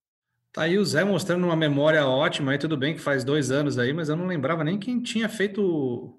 Tá 0.53 0.63
aí 0.63 0.77
o 0.79 0.85
Zé 0.85 1.05
mostrando 1.05 1.45
uma 1.45 1.57
memória 1.57 2.05
ótima, 2.05 2.53
aí 2.53 2.59
tudo 2.59 2.77
bem 2.77 2.95
que 2.95 3.01
faz 3.01 3.23
dois 3.23 3.53
anos 3.53 3.79
aí, 3.79 3.93
mas 3.93 4.09
eu 4.09 4.17
não 4.17 4.27
lembrava 4.27 4.65
nem 4.65 4.79
quem 4.79 5.01
tinha 5.01 5.29
feito 5.29 6.19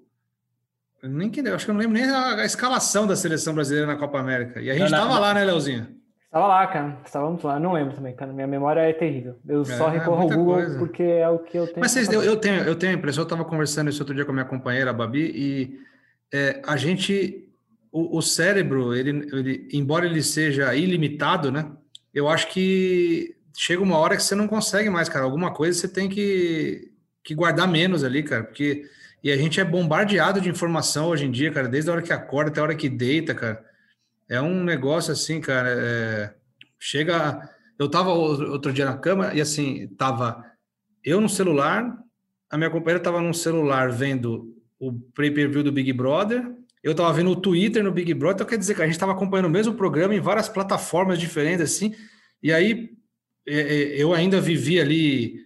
nem 1.08 1.30
que, 1.30 1.40
acho 1.40 1.64
que 1.64 1.70
eu 1.70 1.74
não 1.74 1.80
lembro 1.80 1.98
nem 1.98 2.08
a, 2.08 2.36
a, 2.36 2.44
escalação 2.44 3.06
da 3.06 3.14
seleção 3.14 3.54
brasileira 3.54 3.86
na 3.86 3.96
Copa 3.96 4.18
América. 4.18 4.60
E 4.60 4.70
a 4.70 4.74
gente 4.74 4.84
estava 4.84 5.18
lá, 5.18 5.34
né, 5.34 5.44
Leozinho? 5.44 5.86
Estava 6.24 6.46
lá, 6.48 6.66
cara. 6.66 6.98
Estávamos 7.04 7.42
lá. 7.42 7.60
Não 7.60 7.72
lembro 7.72 7.94
também, 7.94 8.14
cara. 8.14 8.32
Minha 8.32 8.46
memória 8.46 8.80
é 8.80 8.92
terrível. 8.92 9.36
Eu 9.46 9.62
é, 9.62 9.64
só 9.64 9.88
recorro 9.88 10.22
ao 10.22 10.28
Google 10.28 10.54
coisa. 10.54 10.78
porque 10.78 11.02
é 11.02 11.28
o 11.28 11.38
que 11.38 11.56
eu 11.56 11.66
tenho. 11.66 11.80
Mas 11.80 11.92
vocês, 11.92 12.08
eu, 12.12 12.22
eu, 12.22 12.36
tenho, 12.36 12.62
eu 12.62 12.74
tenho 12.74 12.92
a 12.92 12.96
impressão, 12.96 13.22
eu 13.22 13.26
estava 13.26 13.44
conversando 13.44 13.88
isso 13.88 14.02
outro 14.02 14.14
dia 14.14 14.24
com 14.24 14.32
a 14.32 14.34
minha 14.34 14.44
companheira, 14.44 14.90
a 14.90 14.92
Babi, 14.92 15.30
e 15.32 15.80
é, 16.32 16.60
a 16.66 16.76
gente, 16.76 17.48
o, 17.92 18.18
o 18.18 18.22
cérebro, 18.22 18.94
ele, 18.94 19.28
ele, 19.32 19.68
embora 19.72 20.06
ele 20.06 20.22
seja 20.22 20.74
ilimitado, 20.74 21.52
né? 21.52 21.70
Eu 22.12 22.28
acho 22.28 22.48
que 22.48 23.36
chega 23.56 23.82
uma 23.82 23.98
hora 23.98 24.16
que 24.16 24.22
você 24.22 24.34
não 24.34 24.48
consegue 24.48 24.90
mais, 24.90 25.08
cara. 25.08 25.24
Alguma 25.24 25.52
coisa 25.52 25.78
você 25.78 25.88
tem 25.88 26.08
que, 26.08 26.90
que 27.22 27.34
guardar 27.34 27.68
menos 27.68 28.02
ali, 28.02 28.22
cara, 28.24 28.42
porque 28.42 28.84
e 29.24 29.32
a 29.32 29.36
gente 29.36 29.58
é 29.58 29.64
bombardeado 29.64 30.40
de 30.40 30.48
informação 30.48 31.08
hoje 31.08 31.24
em 31.24 31.30
dia, 31.30 31.50
cara, 31.50 31.66
desde 31.66 31.90
a 31.90 31.94
hora 31.94 32.02
que 32.02 32.12
acorda 32.12 32.50
até 32.50 32.60
a 32.60 32.62
hora 32.62 32.74
que 32.74 32.88
deita, 32.88 33.34
cara. 33.34 33.64
É 34.28 34.40
um 34.40 34.62
negócio 34.62 35.12
assim, 35.12 35.40
cara. 35.40 35.68
É... 35.70 36.34
Chega. 36.78 37.50
Eu 37.78 37.88
tava 37.88 38.10
outro 38.10 38.72
dia 38.72 38.84
na 38.84 38.96
cama 38.96 39.34
e 39.34 39.40
assim, 39.40 39.88
tava 39.98 40.44
eu 41.02 41.20
no 41.20 41.28
celular, 41.28 41.98
a 42.48 42.56
minha 42.56 42.70
companheira 42.70 43.02
tava 43.02 43.20
no 43.20 43.34
celular 43.34 43.90
vendo 43.90 44.54
o 44.78 44.92
pay-per-view 44.92 45.64
do 45.64 45.72
Big 45.72 45.92
Brother 45.92 46.54
eu 46.84 46.92
estava 46.92 47.10
vendo 47.14 47.30
o 47.30 47.36
Twitter 47.36 47.82
no 47.82 47.90
Big 47.90 48.12
Brother, 48.12 48.34
então 48.34 48.46
quer 48.46 48.58
dizer 48.58 48.74
que 48.74 48.82
a 48.82 48.84
gente 48.84 48.92
estava 48.92 49.12
acompanhando 49.12 49.46
o 49.46 49.50
mesmo 49.50 49.72
programa 49.72 50.14
em 50.14 50.20
várias 50.20 50.50
plataformas 50.50 51.18
diferentes, 51.18 51.62
assim, 51.62 51.94
e 52.42 52.52
aí 52.52 52.90
é, 53.48 53.58
é, 53.58 54.02
eu 54.02 54.12
ainda 54.12 54.38
vivi 54.38 54.78
ali 54.78 55.40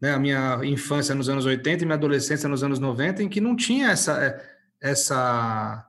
né, 0.00 0.14
a 0.14 0.18
minha 0.18 0.60
infância 0.64 1.14
nos 1.14 1.28
anos 1.28 1.44
80 1.44 1.82
e 1.82 1.86
minha 1.86 1.96
adolescência 1.96 2.48
nos 2.48 2.64
anos 2.64 2.78
90, 2.78 3.22
em 3.22 3.28
que 3.28 3.40
não 3.40 3.54
tinha 3.54 3.90
essa, 3.90 4.12
é, 4.24 4.42
essa, 4.80 5.86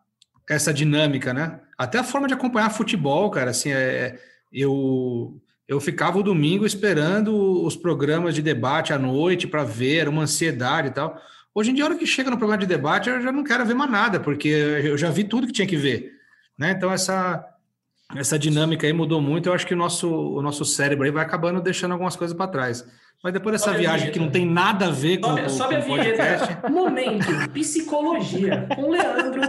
essa 0.49 0.73
dinâmica, 0.73 1.33
né? 1.33 1.59
Até 1.77 1.99
a 1.99 2.03
forma 2.03 2.27
de 2.27 2.33
acompanhar 2.33 2.69
futebol, 2.69 3.29
cara, 3.31 3.51
assim, 3.51 3.71
é, 3.71 4.19
eu, 4.51 5.41
eu 5.67 5.79
ficava 5.79 6.19
o 6.19 6.23
domingo 6.23 6.65
esperando 6.65 7.63
os 7.63 7.75
programas 7.75 8.35
de 8.35 8.41
debate 8.41 8.91
à 8.91 8.99
noite 8.99 9.47
para 9.47 9.63
ver, 9.63 9.99
era 9.99 10.09
uma 10.09 10.23
ansiedade 10.23 10.89
e 10.89 10.91
tal. 10.91 11.19
Hoje 11.55 11.71
em 11.71 11.73
dia, 11.73 11.85
a 11.85 11.87
hora 11.87 11.97
que 11.97 12.05
chega 12.05 12.29
no 12.29 12.37
programa 12.37 12.61
de 12.61 12.67
debate, 12.67 13.09
eu 13.09 13.21
já 13.21 13.31
não 13.31 13.43
quero 13.43 13.65
ver 13.65 13.73
mais 13.73 13.89
nada, 13.89 14.19
porque 14.19 14.47
eu 14.47 14.97
já 14.97 15.09
vi 15.09 15.23
tudo 15.23 15.47
que 15.47 15.53
tinha 15.53 15.67
que 15.67 15.77
ver, 15.77 16.11
né? 16.57 16.71
Então, 16.71 16.91
essa, 16.91 17.45
essa 18.15 18.37
dinâmica 18.37 18.85
aí 18.85 18.93
mudou 18.93 19.21
muito. 19.21 19.47
Eu 19.47 19.53
acho 19.53 19.65
que 19.65 19.73
o 19.73 19.77
nosso, 19.77 20.09
o 20.09 20.41
nosso 20.41 20.65
cérebro 20.65 21.05
aí 21.05 21.11
vai 21.11 21.23
acabando 21.23 21.61
deixando 21.61 21.93
algumas 21.93 22.15
coisas 22.15 22.35
para 22.35 22.51
trás. 22.51 22.85
Mas 23.23 23.33
depois 23.33 23.53
dessa 23.53 23.65
sobe 23.65 23.79
viagem 23.79 24.11
que 24.11 24.19
não 24.19 24.31
tem 24.31 24.45
nada 24.45 24.87
a 24.87 24.91
ver 24.91 25.19
com, 25.19 25.29
sobe, 25.29 25.49
sobe 25.49 25.75
com 25.75 25.93
a 25.93 25.97
vinheta. 25.97 26.69
Momento 26.69 27.49
Psicologia 27.51 28.67
com 28.75 28.89
Leandro 28.89 29.41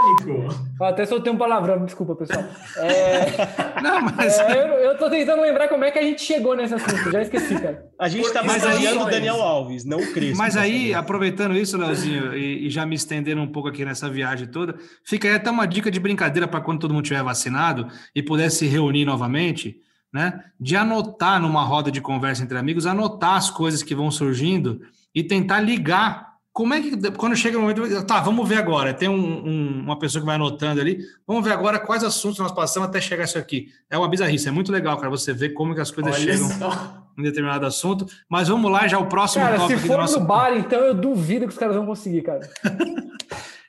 Até 0.80 1.04
soltei 1.04 1.32
um 1.32 1.36
palavrão, 1.36 1.84
desculpa, 1.84 2.14
pessoal. 2.16 2.44
É... 2.76 3.26
Não, 3.82 4.00
mas. 4.00 4.38
É, 4.38 4.52
eu, 4.52 4.66
eu 4.78 4.98
tô 4.98 5.10
tentando 5.10 5.42
lembrar 5.42 5.68
como 5.68 5.84
é 5.84 5.90
que 5.90 5.98
a 5.98 6.02
gente 6.02 6.22
chegou 6.22 6.56
nesse 6.56 6.74
assunto, 6.74 7.10
já 7.10 7.22
esqueci, 7.22 7.54
cara. 7.60 7.86
A 7.98 8.08
gente 8.08 8.32
tá 8.32 8.42
Mas 8.42 8.64
aí- 8.64 8.96
o 8.96 9.04
Daniel 9.04 9.42
Alves, 9.42 9.84
não 9.84 9.98
o 9.98 10.12
Crespo. 10.12 10.38
Mas 10.38 10.56
aí, 10.56 10.94
aproveitando 10.94 11.54
isso, 11.56 11.76
Leozinho, 11.76 12.34
e, 12.34 12.66
e 12.66 12.70
já 12.70 12.86
me 12.86 12.94
estendendo 12.94 13.42
um 13.42 13.46
pouco 13.48 13.68
aqui 13.68 13.84
nessa 13.84 14.08
viagem 14.08 14.46
toda, 14.46 14.74
fica 15.04 15.28
aí 15.28 15.34
até 15.34 15.50
uma 15.50 15.66
dica 15.66 15.90
de 15.90 16.00
brincadeira 16.00 16.48
para 16.48 16.60
quando 16.60 16.80
todo 16.80 16.94
mundo 16.94 17.04
tiver 17.04 17.22
vacinado 17.22 17.86
e 18.14 18.22
puder 18.22 18.50
se 18.50 18.66
reunir 18.66 19.04
novamente, 19.04 19.76
né? 20.12 20.44
De 20.58 20.76
anotar 20.76 21.40
numa 21.40 21.62
roda 21.62 21.90
de 21.90 22.00
conversa 22.00 22.42
entre 22.42 22.58
amigos, 22.58 22.86
anotar 22.86 23.34
as 23.36 23.50
coisas 23.50 23.82
que 23.82 23.94
vão 23.94 24.10
surgindo 24.10 24.80
e 25.14 25.22
tentar 25.22 25.60
ligar. 25.60 26.30
Como 26.52 26.74
é 26.74 26.80
que, 26.80 27.10
quando 27.12 27.36
chega 27.36 27.56
o 27.56 27.60
momento, 27.60 28.04
tá, 28.04 28.20
vamos 28.20 28.46
ver 28.48 28.56
agora. 28.56 28.92
Tem 28.92 29.08
um- 29.08 29.46
um- 29.46 29.80
uma 29.84 29.96
pessoa 29.98 30.20
que 30.20 30.26
vai 30.26 30.34
anotando 30.34 30.80
ali, 30.80 30.98
vamos 31.26 31.44
ver 31.44 31.52
agora 31.52 31.78
quais 31.78 32.02
assuntos 32.02 32.40
nós 32.40 32.50
passamos 32.52 32.88
até 32.88 33.00
chegar 33.00 33.22
isso 33.24 33.38
aqui. 33.38 33.68
É 33.88 33.96
uma 33.96 34.08
bizarrice, 34.08 34.48
é 34.48 34.50
muito 34.50 34.72
legal, 34.72 34.96
cara, 34.96 35.08
você 35.08 35.32
ver 35.32 35.50
como 35.50 35.74
que 35.76 35.80
as 35.80 35.92
coisas 35.92 36.12
Olha 36.12 36.22
chegam 36.32 36.48
só. 36.50 37.06
em 37.16 37.22
determinado 37.22 37.64
assunto. 37.66 38.04
Mas 38.28 38.48
vamos 38.48 38.70
lá, 38.70 38.88
já 38.88 38.98
o 38.98 39.06
próximo 39.06 39.44
Cara, 39.44 39.56
se 39.58 39.62
tópico 39.62 39.80
do 39.82 39.86
for 39.86 39.98
nosso 39.98 40.18
no 40.20 40.26
bar, 40.26 40.52
então 40.56 40.80
eu 40.80 40.92
duvido 40.94 41.46
que 41.46 41.52
os 41.52 41.58
caras 41.58 41.76
vão 41.76 41.86
conseguir, 41.86 42.22
cara. 42.22 42.40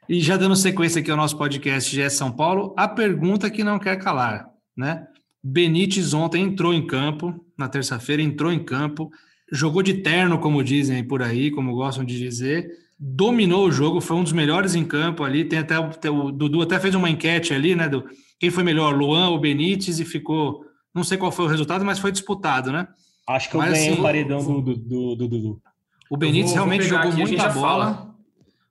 E 0.09 0.19
já 0.19 0.35
dando 0.35 0.55
sequência 0.57 0.99
aqui 0.99 1.09
ao 1.09 1.15
nosso 1.15 1.37
podcast 1.37 1.89
GE 1.95 2.09
São 2.09 2.31
Paulo, 2.31 2.73
a 2.77 2.85
pergunta 2.87 3.49
que 3.49 3.63
não 3.63 3.79
quer 3.79 3.95
calar, 3.97 4.49
né? 4.75 5.07
Benítez 5.43 6.13
ontem 6.13 6.43
entrou 6.43 6.73
em 6.73 6.85
campo, 6.85 7.43
na 7.57 7.67
terça-feira 7.67 8.21
entrou 8.21 8.51
em 8.51 8.63
campo, 8.63 9.11
jogou 9.51 9.81
de 9.81 9.95
terno, 9.95 10.37
como 10.39 10.63
dizem 10.63 11.03
por 11.03 11.21
aí, 11.23 11.49
como 11.49 11.73
gostam 11.73 12.03
de 12.05 12.17
dizer, 12.17 12.69
dominou 12.99 13.65
o 13.67 13.71
jogo, 13.71 13.99
foi 13.99 14.17
um 14.17 14.23
dos 14.23 14.33
melhores 14.33 14.75
em 14.75 14.85
campo 14.85 15.23
ali, 15.23 15.43
tem 15.43 15.59
até 15.59 15.81
tem 15.93 16.11
o 16.11 16.31
Dudu 16.31 16.61
até 16.61 16.79
fez 16.79 16.93
uma 16.93 17.09
enquete 17.09 17.53
ali, 17.53 17.75
né, 17.75 17.89
do 17.89 18.03
quem 18.39 18.49
foi 18.51 18.63
melhor, 18.63 18.95
Luan 18.95 19.29
ou 19.29 19.39
Benítez 19.39 19.99
e 19.99 20.05
ficou, 20.05 20.63
não 20.93 21.03
sei 21.03 21.17
qual 21.17 21.31
foi 21.31 21.45
o 21.45 21.47
resultado, 21.47 21.83
mas 21.83 21.99
foi 21.99 22.11
disputado, 22.11 22.71
né? 22.71 22.87
Acho 23.27 23.49
que 23.49 23.55
eu 23.55 23.59
Mas, 23.61 23.73
ganhei 23.73 23.89
assim, 23.91 23.99
o 23.99 24.03
paredão 24.03 24.39
do 24.43 24.61
do- 24.61 24.75
do 24.75 25.15
do 25.15 25.27
Dudu. 25.27 25.61
O 26.09 26.17
Benítez 26.17 26.51
vou- 26.51 26.59
vou 26.59 26.65
realmente 26.67 26.83
pegar 26.83 26.97
jogou 27.03 27.09
aqui, 27.11 27.17
gente 27.19 27.37
muita 27.37 27.49
bola, 27.49 27.85
fala. 27.93 28.15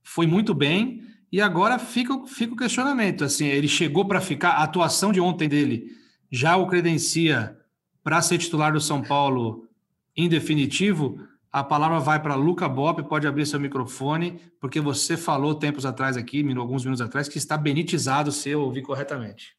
foi 0.05 0.27
muito 0.27 0.55
bem, 0.55 1.03
e 1.33 1.41
agora 1.41 1.79
fica, 1.79 2.15
o- 2.15 2.27
fica 2.27 2.53
o 2.53 2.57
questionamento. 2.57 3.25
Assim, 3.25 3.47
ele 3.47 3.67
chegou 3.69 4.05
para 4.05 4.21
ficar, 4.21 4.51
a 4.51 4.63
atuação 4.65 5.13
de 5.13 5.21
ontem 5.21 5.49
dele 5.49 5.87
já 6.31 6.57
o 6.57 6.67
credencia 6.67 7.57
para 8.03 8.23
ser 8.23 8.39
titular 8.39 8.73
do 8.73 8.81
São 8.81 9.03
Paulo 9.03 9.69
em 10.17 10.29
definitivo. 10.29 11.21
A 11.53 11.65
palavra 11.65 11.99
vai 11.99 12.23
para 12.23 12.35
Luca 12.35 12.69
Bop, 12.69 13.03
pode 13.09 13.27
abrir 13.27 13.45
seu 13.45 13.59
microfone, 13.59 14.41
porque 14.61 14.81
você 14.81 15.17
falou 15.17 15.55
tempos 15.55 15.85
atrás 15.85 16.17
aqui, 16.17 16.45
alguns 16.55 16.85
minutos 16.85 17.01
atrás, 17.01 17.29
que 17.29 17.39
está 17.39 17.57
benitizado, 17.57 18.31
se 18.31 18.51
eu 18.51 18.61
ouvi 18.61 18.83
corretamente. 18.83 19.57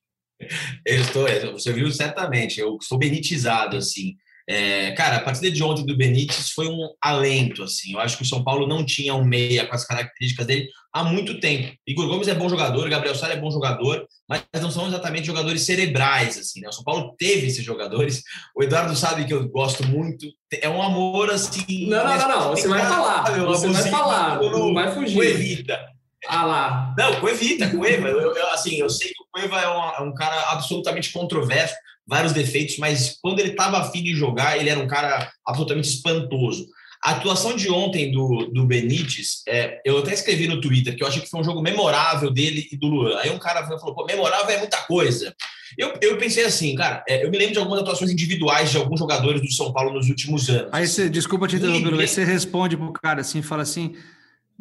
Eu 0.85 1.01
estou, 1.01 1.27
é, 1.27 1.51
você 1.51 1.71
viu 1.73 1.91
certamente, 1.91 2.59
eu 2.59 2.77
estou 2.81 2.97
benitizado, 2.97 3.77
assim. 3.77 4.17
É, 4.53 4.91
cara, 4.91 5.15
a 5.15 5.21
partida 5.21 5.49
de 5.49 5.63
ontem 5.63 5.85
do 5.85 5.95
Benítez 5.95 6.49
foi 6.49 6.67
um 6.67 6.89
alento, 7.01 7.63
assim. 7.63 7.93
Eu 7.93 8.01
acho 8.01 8.17
que 8.17 8.23
o 8.23 8.25
São 8.25 8.43
Paulo 8.43 8.67
não 8.67 8.85
tinha 8.85 9.15
um 9.15 9.23
meia 9.23 9.65
com 9.65 9.73
as 9.73 9.85
características 9.85 10.45
dele 10.45 10.67
há 10.91 11.05
muito 11.05 11.39
tempo. 11.39 11.73
Igor 11.87 12.05
Gomes 12.05 12.27
é 12.27 12.33
bom 12.33 12.49
jogador, 12.49 12.89
Gabriel 12.89 13.15
Sara 13.15 13.33
é 13.33 13.39
bom 13.39 13.49
jogador, 13.49 14.05
mas 14.27 14.43
não 14.61 14.69
são 14.69 14.87
exatamente 14.87 15.25
jogadores 15.25 15.61
cerebrais, 15.61 16.37
assim, 16.37 16.59
né? 16.59 16.67
O 16.67 16.73
São 16.73 16.83
Paulo 16.83 17.15
teve 17.17 17.47
esses 17.47 17.63
jogadores. 17.63 18.23
O 18.53 18.61
Eduardo 18.61 18.93
sabe 18.93 19.23
que 19.23 19.33
eu 19.33 19.47
gosto 19.47 19.87
muito. 19.87 20.25
É 20.61 20.67
um 20.67 20.81
amor, 20.81 21.31
assim... 21.31 21.87
Não, 21.87 22.03
não, 22.03 22.17
não, 22.17 22.27
não. 22.27 22.49
Você 22.49 22.67
vai 22.67 22.85
falar. 22.85 23.31
Você 23.31 23.69
vai 23.69 23.89
falar. 23.89 24.41
Não 24.41 24.73
vai 24.73 24.93
fugir. 24.93 25.17
Evita. 25.17 25.79
Ah 26.27 26.45
lá. 26.45 26.95
Não, 26.97 27.19
Cuevita, 27.19 27.69
Cueva. 27.69 28.07
Eu, 28.07 28.35
eu, 28.35 28.47
assim, 28.51 28.75
eu 28.75 28.89
sei 28.89 29.11
o 29.11 29.20
Cueva 29.31 29.59
é, 29.61 29.67
uma- 29.67 29.95
é 29.97 30.01
um 30.01 30.13
cara 30.13 30.51
absolutamente 30.51 31.11
controverso, 31.11 31.73
vários 32.07 32.33
defeitos, 32.33 32.77
mas 32.77 33.17
quando 33.21 33.39
ele 33.39 33.51
estava 33.51 33.77
afim 33.79 34.03
de 34.03 34.13
jogar, 34.15 34.57
ele 34.57 34.69
era 34.69 34.79
um 34.79 34.87
cara 34.87 35.31
absolutamente 35.45 35.89
espantoso. 35.89 36.67
A 37.03 37.11
atuação 37.11 37.55
de 37.55 37.67
ontem 37.71 38.11
do, 38.11 38.47
do 38.53 38.65
Benítez, 38.65 39.41
é, 39.47 39.81
eu 39.83 39.97
até 39.99 40.13
escrevi 40.13 40.47
no 40.47 40.61
Twitter 40.61 40.95
que 40.95 41.01
eu 41.03 41.07
achei 41.07 41.21
que 41.21 41.29
foi 41.29 41.39
um 41.39 41.43
jogo 41.43 41.59
memorável 41.61 42.29
dele 42.29 42.67
e 42.71 42.77
do 42.77 42.85
Luan. 42.87 43.17
Aí 43.17 43.31
um 43.31 43.39
cara 43.39 43.65
falou, 43.65 43.95
pô, 43.95 44.05
memorável 44.05 44.53
é 44.53 44.59
muita 44.59 44.77
coisa. 44.83 45.33
Eu, 45.77 45.93
eu 46.01 46.17
pensei 46.17 46.43
assim, 46.43 46.75
cara, 46.75 47.03
é, 47.07 47.25
eu 47.25 47.31
me 47.31 47.37
lembro 47.39 47.53
de 47.53 47.59
algumas 47.59 47.79
atuações 47.81 48.11
individuais 48.11 48.69
de 48.69 48.77
alguns 48.77 48.99
jogadores 48.99 49.41
do 49.41 49.51
São 49.51 49.71
Paulo 49.73 49.93
nos 49.93 50.09
últimos 50.09 50.47
anos. 50.49 50.69
Aí 50.71 50.85
você, 50.85 51.09
desculpa 51.09 51.47
te 51.47 51.55
interromper, 51.55 51.99
aí 52.01 52.07
você 52.07 52.23
responde 52.23 52.77
pro 52.77 52.91
cara 52.93 53.21
assim, 53.21 53.41
fala 53.41 53.63
assim, 53.63 53.95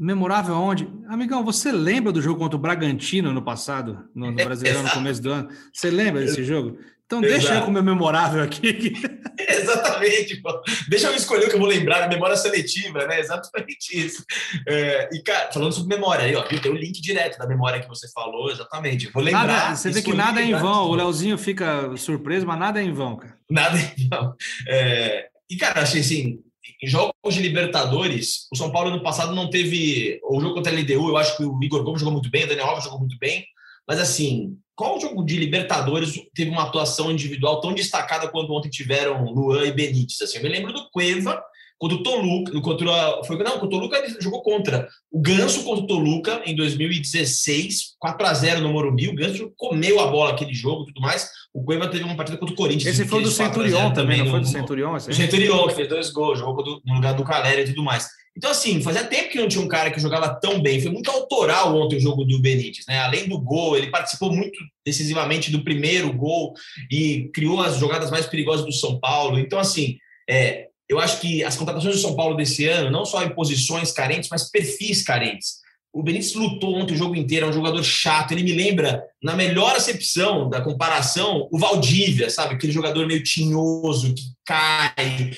memorável 0.01 0.55
aonde? 0.55 0.88
Amigão, 1.07 1.44
você 1.44 1.70
lembra 1.70 2.11
do 2.11 2.22
jogo 2.22 2.38
contra 2.38 2.57
o 2.57 2.61
Bragantino 2.61 3.32
no 3.32 3.42
passado, 3.42 4.09
no, 4.14 4.30
no 4.30 4.36
Brasileirão, 4.36 4.80
no 4.80 4.86
Exato. 4.86 4.98
começo 4.98 5.22
do 5.22 5.30
ano? 5.30 5.48
Você 5.72 5.90
lembra 5.90 6.22
desse 6.22 6.42
jogo? 6.42 6.78
Então 7.05 7.20
deixa 7.20 7.48
eu 7.48 7.53
Exato. 7.53 7.64
com 7.64 7.70
o 7.70 7.74
meu 7.74 7.82
memorável 7.82 8.42
aqui. 8.42 8.94
Exatamente. 9.36 10.40
pô. 10.40 10.62
Deixa 10.88 11.09
eu 11.09 11.14
escolher 11.14 11.46
o 11.46 11.48
que 11.48 11.57
eu 11.57 11.59
vou 11.59 11.68
lembrar, 11.68 12.09
memória 12.09 12.36
seletiva, 12.36 13.05
né? 13.07 13.20
Exatamente 13.20 13.98
isso. 13.98 14.24
É, 14.66 15.11
e, 15.12 15.20
cara, 15.22 15.51
falando 15.53 15.72
sobre 15.72 15.96
memória 15.96 16.24
aí, 16.24 16.34
ó, 16.34 16.46
viu? 16.46 16.61
Tem 16.62 16.70
o 16.70 16.76
link 16.76 17.01
direto 17.03 17.36
da 17.36 17.46
memória 17.46 17.80
que 17.80 17.88
você 17.88 18.09
falou, 18.12 18.51
exatamente. 18.51 19.07
Eu 19.07 19.12
Vou 19.12 19.22
lembrar. 19.22 19.46
Nada, 19.46 19.76
você 19.76 19.90
vê 19.90 20.01
que 20.01 20.14
nada 20.14 20.40
é 20.40 20.44
em 20.44 20.55
vão. 20.55 20.88
O 20.88 20.94
Leozinho 20.94 21.36
fica 21.36 21.94
surpreso, 21.96 22.46
mas 22.46 22.59
nada 22.59 22.80
é 22.80 22.84
em 22.84 22.92
vão, 22.92 23.16
cara. 23.16 23.36
Nada 23.51 23.76
em 23.76 24.09
vão. 24.09 24.34
É, 24.68 25.26
e, 25.51 25.57
cara, 25.57 25.82
achei 25.82 26.01
assim, 26.01 26.38
em 26.82 26.86
jogos 26.86 27.34
de 27.34 27.40
Libertadores, 27.40 28.46
o 28.52 28.56
São 28.56 28.70
Paulo 28.70 28.90
ano 28.90 29.02
passado 29.02 29.34
não 29.34 29.50
teve. 29.50 30.20
O 30.24 30.40
jogo 30.40 30.54
contra 30.54 30.72
a 30.72 30.78
LDU, 30.78 31.08
eu 31.08 31.16
acho 31.16 31.36
que 31.36 31.44
o 31.44 31.58
Igor 31.62 31.82
Gomes 31.82 32.00
jogou 32.00 32.12
muito 32.12 32.30
bem, 32.30 32.44
o 32.44 32.48
Daniel 32.48 32.66
Alves 32.66 32.84
jogou 32.84 32.98
muito 32.98 33.18
bem, 33.18 33.44
mas 33.86 33.98
assim. 33.98 34.56
Qual 34.76 34.98
jogo 34.98 35.22
de 35.22 35.36
Libertadores 35.36 36.18
teve 36.34 36.50
uma 36.50 36.62
atuação 36.62 37.12
individual 37.12 37.60
tão 37.60 37.74
destacada 37.74 38.28
quanto 38.28 38.50
ontem 38.50 38.70
tiveram 38.70 39.26
Luan 39.26 39.66
e 39.66 39.72
Benítez? 39.72 40.22
Assim, 40.22 40.38
eu 40.38 40.42
me 40.42 40.48
lembro 40.48 40.72
do 40.72 40.88
Cueva 40.90 41.38
contra 41.81 41.97
o 41.97 42.03
Toluca, 42.03 42.61
contra, 42.61 43.22
foi, 43.24 43.39
não, 43.39 43.53
contra 43.53 43.66
o 43.66 43.70
Toluca 43.70 43.97
ele 43.99 44.14
jogou 44.20 44.43
contra 44.43 44.87
o 45.11 45.18
Ganso 45.18 45.64
contra 45.64 45.83
o 45.83 45.87
Toluca 45.87 46.43
em 46.45 46.55
2016, 46.55 47.95
4 47.99 48.26
a 48.26 48.35
0 48.35 48.61
no 48.61 48.72
Morumbi. 48.72 49.09
O 49.09 49.14
Ganso 49.14 49.51
comeu 49.57 49.99
a 49.99 50.07
bola 50.09 50.31
aquele 50.33 50.53
jogo 50.53 50.83
e 50.83 50.87
tudo 50.87 51.01
mais. 51.01 51.31
O 51.55 51.64
Cueva 51.64 51.89
teve 51.89 52.05
uma 52.05 52.14
partida 52.16 52.37
contra 52.39 52.53
o 52.55 52.57
Corinthians. 52.57 52.99
Esse 52.99 53.09
foi 53.09 53.22
do 53.22 53.31
fez 53.31 53.39
4 53.49 53.62
a 53.62 53.64
0 53.68 53.76
Centurion 53.78 53.93
também, 53.95 54.18
não 54.18 54.24
no- 54.26 54.31
foi 54.33 54.41
do 54.41 54.47
Centurion? 54.49 54.97
Esse 54.97 55.11
o? 55.11 55.14
Centurion, 55.14 55.66
que 55.68 55.74
fez 55.74 55.89
dois 55.89 56.11
gols, 56.11 56.39
jogou 56.39 56.62
do- 56.62 56.83
no 56.85 56.95
lugar 56.95 57.14
do 57.14 57.24
Caleri 57.24 57.62
e 57.62 57.66
tudo 57.66 57.83
mais. 57.83 58.07
Então, 58.37 58.51
assim, 58.51 58.81
fazia 58.81 59.03
tempo 59.05 59.31
que 59.31 59.39
não 59.39 59.49
tinha 59.49 59.62
um 59.64 59.66
cara 59.68 59.91
que 59.91 59.99
jogava 60.01 60.28
tão 60.41 60.62
bem. 60.62 60.81
Foi 60.81 60.91
muito 60.93 61.11
autoral 61.11 61.74
ontem 61.76 61.97
o 61.97 62.01
jogo 62.01 62.24
do 62.24 62.41
Benítez, 62.41 62.85
né? 62.87 62.99
Além 63.01 63.28
do 63.28 63.41
gol, 63.41 63.76
ele 63.76 63.91
participou 63.91 64.31
muito 64.33 64.57
decisivamente 64.87 65.51
do 65.51 65.64
primeiro 65.64 66.12
gol 66.12 66.53
e 66.91 67.28
criou 67.35 67.61
as 67.61 67.76
jogadas 67.78 68.11
mais 68.11 68.26
perigosas 68.26 68.64
do 68.64 68.72
São 68.72 69.01
Paulo. 69.01 69.39
Então, 69.39 69.59
assim, 69.59 69.97
é, 70.28 70.68
eu 70.91 70.99
acho 70.99 71.20
que 71.20 71.45
as 71.45 71.57
contratações 71.57 71.95
do 71.95 72.01
São 72.01 72.16
Paulo 72.16 72.36
desse 72.36 72.66
ano, 72.66 72.91
não 72.91 73.05
só 73.05 73.22
em 73.22 73.32
posições 73.32 73.93
carentes, 73.93 74.28
mas 74.28 74.51
perfis 74.51 75.03
carentes. 75.03 75.61
O 75.93 76.03
Benítez 76.03 76.34
lutou 76.34 76.74
ontem 76.74 76.95
o 76.95 76.97
jogo 76.97 77.14
inteiro, 77.14 77.47
é 77.47 77.49
um 77.49 77.53
jogador 77.53 77.82
chato. 77.84 78.32
Ele 78.32 78.43
me 78.43 78.53
lembra, 78.53 79.01
na 79.22 79.36
melhor 79.36 79.76
acepção 79.76 80.51
da 80.51 80.61
comparação, 80.61 81.49
o 81.53 81.59
Valdívia, 81.59 82.28
sabe? 82.28 82.55
Aquele 82.55 82.72
jogador 82.72 83.07
meio 83.07 83.22
tinhoso, 83.22 84.12
que 84.14 84.22
cai, 84.45 85.30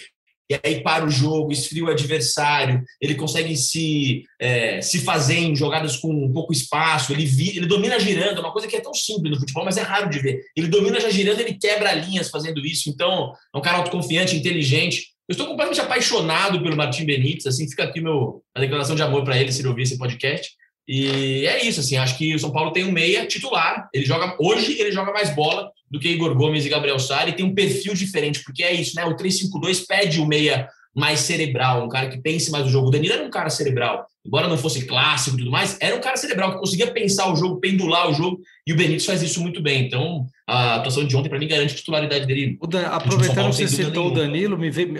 e 0.52 0.58
aí 0.62 0.82
para 0.82 1.04
o 1.04 1.10
jogo, 1.10 1.52
esfria 1.52 1.84
o 1.84 1.90
adversário, 1.90 2.82
ele 3.00 3.14
consegue 3.14 3.56
se, 3.56 4.24
é, 4.38 4.82
se 4.82 5.00
fazer 5.00 5.38
em 5.38 5.56
jogadas 5.56 5.96
com 5.96 6.30
pouco 6.32 6.52
espaço, 6.52 7.12
ele, 7.12 7.24
ele 7.56 7.66
domina 7.66 7.98
girando, 7.98 8.38
é 8.38 8.40
uma 8.40 8.52
coisa 8.52 8.68
que 8.68 8.76
é 8.76 8.80
tão 8.80 8.92
simples 8.92 9.32
no 9.32 9.40
futebol, 9.40 9.64
mas 9.64 9.76
é 9.76 9.82
raro 9.82 10.10
de 10.10 10.18
ver. 10.18 10.42
Ele 10.54 10.68
domina 10.68 11.00
já 11.00 11.08
girando, 11.08 11.40
ele 11.40 11.54
quebra 11.54 11.94
linhas 11.94 12.28
fazendo 12.28 12.64
isso, 12.66 12.90
então 12.90 13.32
é 13.54 13.58
um 13.58 13.62
cara 13.62 13.78
autoconfiante, 13.78 14.36
inteligente. 14.36 15.11
Eu 15.28 15.32
estou 15.32 15.46
completamente 15.46 15.80
apaixonado 15.80 16.62
pelo 16.62 16.76
Martim 16.76 17.04
Benítez, 17.04 17.46
assim, 17.46 17.68
fica 17.68 17.84
aqui 17.84 18.00
meu, 18.00 18.42
a 18.54 18.60
declaração 18.60 18.96
de 18.96 19.02
amor 19.02 19.24
para 19.24 19.38
ele, 19.38 19.52
se 19.52 19.60
ele 19.60 19.68
ouvir 19.68 19.82
esse 19.82 19.96
podcast. 19.96 20.50
E 20.86 21.46
é 21.46 21.64
isso, 21.64 21.80
assim, 21.80 21.96
acho 21.96 22.18
que 22.18 22.34
o 22.34 22.38
São 22.38 22.50
Paulo 22.50 22.72
tem 22.72 22.84
um 22.84 22.92
meia 22.92 23.24
titular. 23.26 23.88
Ele 23.94 24.04
joga 24.04 24.36
hoje 24.40 24.80
ele 24.80 24.90
joga 24.90 25.12
mais 25.12 25.34
bola 25.34 25.70
do 25.90 26.00
que 26.00 26.08
Igor 26.08 26.34
Gomes 26.34 26.66
e 26.66 26.68
Gabriel 26.68 26.98
Sara 26.98 27.30
e 27.30 27.34
tem 27.34 27.44
um 27.44 27.54
perfil 27.54 27.94
diferente, 27.94 28.42
porque 28.42 28.64
é 28.64 28.72
isso, 28.72 28.96
né? 28.96 29.04
O 29.04 29.16
3-5-2 29.16 29.86
pede 29.86 30.20
o 30.20 30.26
meia 30.26 30.68
mais 30.94 31.20
cerebral, 31.20 31.84
um 31.84 31.88
cara 31.88 32.08
que 32.08 32.20
pense 32.20 32.50
mais 32.50 32.66
o 32.66 32.70
jogo. 32.70 32.88
O 32.88 32.90
Danilo 32.90 33.14
era 33.14 33.24
um 33.24 33.30
cara 33.30 33.48
cerebral, 33.48 34.06
embora 34.26 34.48
não 34.48 34.58
fosse 34.58 34.84
clássico 34.84 35.36
e 35.36 35.38
tudo 35.38 35.50
mais, 35.50 35.76
era 35.80 35.96
um 35.96 36.00
cara 36.00 36.16
cerebral 36.16 36.52
que 36.52 36.58
conseguia 36.58 36.90
pensar 36.90 37.32
o 37.32 37.36
jogo, 37.36 37.60
pendular 37.60 38.10
o 38.10 38.14
jogo, 38.14 38.40
e 38.66 38.72
o 38.72 38.76
Benítez 38.76 39.06
faz 39.06 39.22
isso 39.22 39.40
muito 39.40 39.62
bem. 39.62 39.86
Então, 39.86 40.26
a 40.52 40.74
atuação 40.76 41.06
de 41.06 41.16
ontem, 41.16 41.30
para 41.30 41.38
mim, 41.38 41.48
garante 41.48 41.72
a 41.72 41.76
titularidade 41.76 42.26
dele. 42.26 42.58
Dan, 42.68 42.86
aproveitando 42.88 43.50
que 43.50 43.56
você 43.56 43.68
citou 43.68 44.08
o 44.08 44.14
Danilo, 44.14 44.58
me 44.58 44.70
veio, 44.70 44.94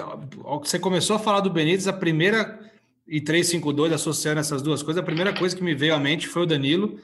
você 0.62 0.78
começou 0.78 1.16
a 1.16 1.18
falar 1.18 1.40
do 1.40 1.50
Benítez, 1.50 1.86
a 1.86 1.92
primeira 1.92 2.58
e 3.06 3.20
352 3.20 3.92
associando 3.92 4.40
essas 4.40 4.62
duas 4.62 4.82
coisas, 4.82 5.02
a 5.02 5.04
primeira 5.04 5.34
coisa 5.34 5.54
que 5.54 5.62
me 5.62 5.74
veio 5.74 5.94
à 5.94 5.98
mente 5.98 6.26
foi 6.26 6.44
o 6.44 6.46
Danilo. 6.46 6.98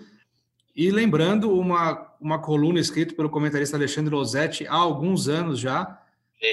E 0.75 0.91
lembrando 0.91 1.53
uma, 1.53 2.15
uma 2.19 2.39
coluna 2.39 2.81
escrita 2.81 3.15
pelo 3.15 3.29
comentarista 3.29 3.77
Alexandre 3.77 4.15
Losetti 4.15 4.67
há 4.67 4.77
alguns 4.77 5.29
anos 5.29 5.59
já, 5.59 6.01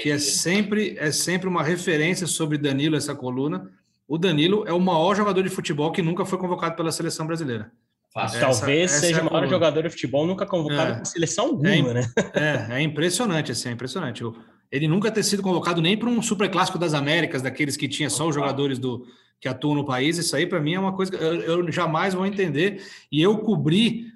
que 0.02 0.10
é 0.10 0.18
sempre, 0.18 0.96
é 0.98 1.10
sempre 1.10 1.48
uma 1.48 1.62
referência 1.62 2.26
sobre 2.26 2.58
Danilo, 2.58 2.96
essa 2.96 3.14
coluna. 3.14 3.70
O 4.06 4.18
Danilo 4.18 4.64
é 4.66 4.72
o 4.72 4.80
maior 4.80 5.14
jogador 5.14 5.42
de 5.42 5.48
futebol 5.48 5.92
que 5.92 6.02
nunca 6.02 6.26
foi 6.26 6.38
convocado 6.38 6.76
pela 6.76 6.92
seleção 6.92 7.26
brasileira. 7.26 7.72
Essa, 8.16 8.40
Talvez 8.40 8.92
essa 8.92 9.00
seja 9.06 9.18
é 9.18 9.22
o 9.22 9.30
maior 9.30 9.46
jogador 9.48 9.82
de 9.82 9.90
futebol 9.90 10.26
nunca 10.26 10.46
convocado 10.46 10.90
é. 10.90 10.94
pela 10.94 11.04
seleção 11.04 11.46
alguma, 11.46 11.70
é, 11.70 11.94
né? 11.94 12.10
É, 12.34 12.78
é 12.78 12.82
impressionante, 12.82 13.52
assim, 13.52 13.68
é 13.68 13.72
impressionante. 13.72 14.22
Ele 14.70 14.88
nunca 14.88 15.10
ter 15.10 15.22
sido 15.22 15.42
convocado 15.42 15.80
nem 15.82 15.96
para 15.96 16.08
um 16.08 16.22
super 16.22 16.50
clássico 16.50 16.78
das 16.78 16.94
Américas, 16.94 17.42
daqueles 17.42 17.76
que 17.76 17.86
tinha 17.86 18.10
só 18.10 18.26
os 18.26 18.34
jogadores 18.34 18.78
do, 18.78 19.06
que 19.40 19.48
atuam 19.48 19.74
no 19.74 19.84
país. 19.84 20.18
Isso 20.18 20.34
aí, 20.34 20.46
para 20.46 20.60
mim, 20.60 20.74
é 20.74 20.80
uma 20.80 20.92
coisa 20.92 21.12
que 21.12 21.22
eu, 21.22 21.40
eu 21.42 21.72
jamais 21.72 22.14
vou 22.14 22.26
entender. 22.26 22.82
E 23.10 23.20
eu 23.22 23.38
cobri 23.38 24.06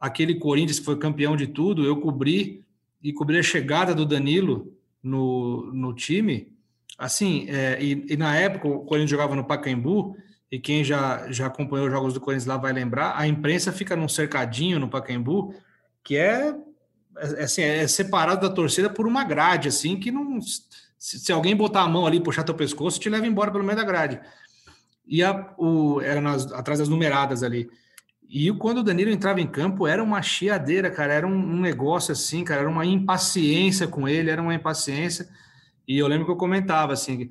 aquele 0.00 0.34
Corinthians 0.36 0.78
que 0.78 0.84
foi 0.84 0.98
campeão 0.98 1.36
de 1.36 1.46
tudo, 1.46 1.84
eu 1.84 2.00
cobri 2.00 2.64
e 3.02 3.12
cobri 3.12 3.38
a 3.38 3.42
chegada 3.42 3.94
do 3.94 4.06
Danilo 4.06 4.72
no, 5.02 5.72
no 5.72 5.94
time. 5.94 6.52
Assim, 6.98 7.46
é, 7.48 7.78
e, 7.82 8.06
e, 8.10 8.16
na 8.16 8.36
época 8.36 8.68
o 8.68 8.80
Corinthians 8.80 9.10
jogava 9.10 9.34
no 9.34 9.44
Pacaembu, 9.44 10.16
e 10.50 10.58
quem 10.58 10.82
já, 10.82 11.30
já 11.30 11.46
acompanhou 11.46 11.86
os 11.86 11.92
jogos 11.92 12.12
do 12.12 12.20
Corinthians 12.20 12.46
lá 12.46 12.56
vai 12.56 12.72
lembrar, 12.72 13.16
a 13.16 13.26
imprensa 13.26 13.72
fica 13.72 13.94
num 13.94 14.08
cercadinho 14.08 14.80
no 14.80 14.88
Pacaembu, 14.88 15.54
que 16.02 16.16
é, 16.16 16.54
é, 17.16 17.44
assim, 17.44 17.62
é 17.62 17.86
separado 17.86 18.48
da 18.48 18.54
torcida 18.54 18.90
por 18.90 19.06
uma 19.06 19.22
grade, 19.22 19.68
assim, 19.68 19.98
que 19.98 20.10
não. 20.10 20.40
Se, 20.40 21.18
se 21.18 21.32
alguém 21.32 21.54
botar 21.54 21.82
a 21.82 21.88
mão 21.88 22.06
ali, 22.06 22.20
puxar 22.20 22.42
teu 22.42 22.54
pescoço, 22.54 22.98
te 22.98 23.08
leva 23.08 23.26
embora 23.26 23.52
pelo 23.52 23.64
meio 23.64 23.76
da 23.76 23.84
grade. 23.84 24.20
E 25.06 25.22
a, 25.22 25.54
o, 25.56 26.00
era 26.00 26.20
nas, 26.20 26.50
atrás 26.52 26.78
das 26.78 26.88
numeradas 26.88 27.42
ali. 27.42 27.70
E 28.28 28.52
quando 28.52 28.78
o 28.78 28.82
Danilo 28.82 29.10
entrava 29.10 29.40
em 29.40 29.46
campo, 29.46 29.86
era 29.86 30.02
uma 30.02 30.22
chiadeira, 30.22 30.90
cara. 30.90 31.12
Era 31.12 31.26
um, 31.26 31.32
um, 31.32 31.60
negócio 31.60 32.12
assim, 32.12 32.44
cara. 32.44 32.60
Era 32.60 32.70
uma 32.70 32.86
impaciência 32.86 33.88
com 33.88 34.08
ele, 34.08 34.30
era 34.30 34.40
uma 34.40 34.54
impaciência. 34.54 35.28
E 35.86 35.98
eu 35.98 36.06
lembro 36.06 36.26
que 36.26 36.30
eu 36.32 36.36
comentava 36.36 36.92
assim: 36.92 37.28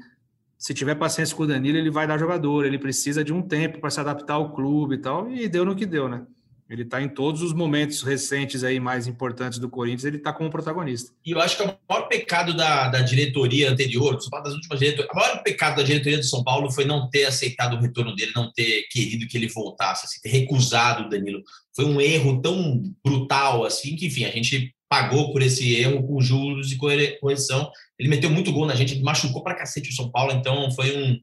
se 0.60 0.74
tiver 0.74 0.96
paciência 0.96 1.34
com 1.34 1.44
o 1.44 1.48
Danilo, 1.48 1.78
ele 1.78 1.90
vai 1.90 2.06
dar 2.06 2.18
jogador. 2.18 2.66
Ele 2.66 2.78
precisa 2.78 3.24
de 3.24 3.32
um 3.32 3.42
tempo 3.42 3.80
para 3.80 3.90
se 3.90 4.00
adaptar 4.02 4.34
ao 4.34 4.52
clube 4.52 4.96
e 4.96 4.98
tal. 4.98 5.32
E 5.32 5.48
deu 5.48 5.64
no 5.64 5.74
que 5.74 5.86
deu, 5.86 6.10
né? 6.10 6.24
Ele 6.70 6.84
está 6.84 7.02
em 7.02 7.08
todos 7.08 7.42
os 7.42 7.54
momentos 7.54 8.04
recentes 8.04 8.64
aí 8.64 8.80
mais 8.80 9.08
importantes 9.08 9.58
do 9.58 9.70
Corinthians, 9.70 10.04
ele 10.04 10.18
está 10.18 10.32
como 10.32 10.52
protagonista. 10.52 11.12
E 11.26 11.32
eu 11.32 11.40
acho 11.40 11.58
que 11.58 11.64
o 11.64 11.76
maior 11.90 12.08
pecado 12.08 12.56
da, 12.56 12.90
da 12.90 13.02
diretoria 13.02 13.72
anterior, 13.72 14.20
das 14.44 14.54
últimas 14.54 14.78
diretorias, 14.78 15.12
o 15.12 15.16
maior 15.16 15.42
pecado 15.42 15.78
da 15.78 15.84
diretoria 15.84 16.20
do 16.20 16.26
São 16.26 16.44
Paulo 16.44 16.70
foi 16.70 16.86
não 16.86 17.10
ter 17.10 17.26
aceitado 17.26 17.76
o 17.76 17.80
retorno 17.80 18.14
dele, 18.16 18.34
não 18.36 18.52
ter 18.52 18.84
querido 18.92 19.28
que 19.28 19.36
ele 19.36 19.48
voltasse, 19.48 20.06
assim, 20.06 20.22
ter 20.22 20.30
recusado 20.30 21.06
o 21.06 21.10
Danilo. 21.10 21.42
Foi 21.76 21.86
um 21.86 22.00
erro 22.00 22.40
tão 22.40 22.84
brutal 23.04 23.64
assim 23.64 23.96
que, 23.96 24.06
enfim, 24.06 24.26
a 24.26 24.30
gente 24.30 24.76
pagou 24.90 25.32
por 25.32 25.42
esse 25.42 25.76
erro 25.76 26.06
com 26.06 26.20
juros 26.20 26.72
e 26.72 26.78
correção. 26.78 27.72
Ele 27.98 28.10
meteu 28.10 28.30
muito 28.30 28.52
gol 28.52 28.66
na 28.66 28.76
gente, 28.76 29.00
machucou 29.02 29.44
para 29.44 29.56
cacete 29.56 29.90
o 29.90 29.94
São 29.94 30.10
Paulo, 30.10 30.34
então 30.34 30.72
foi 30.72 30.98
um, 30.98 31.18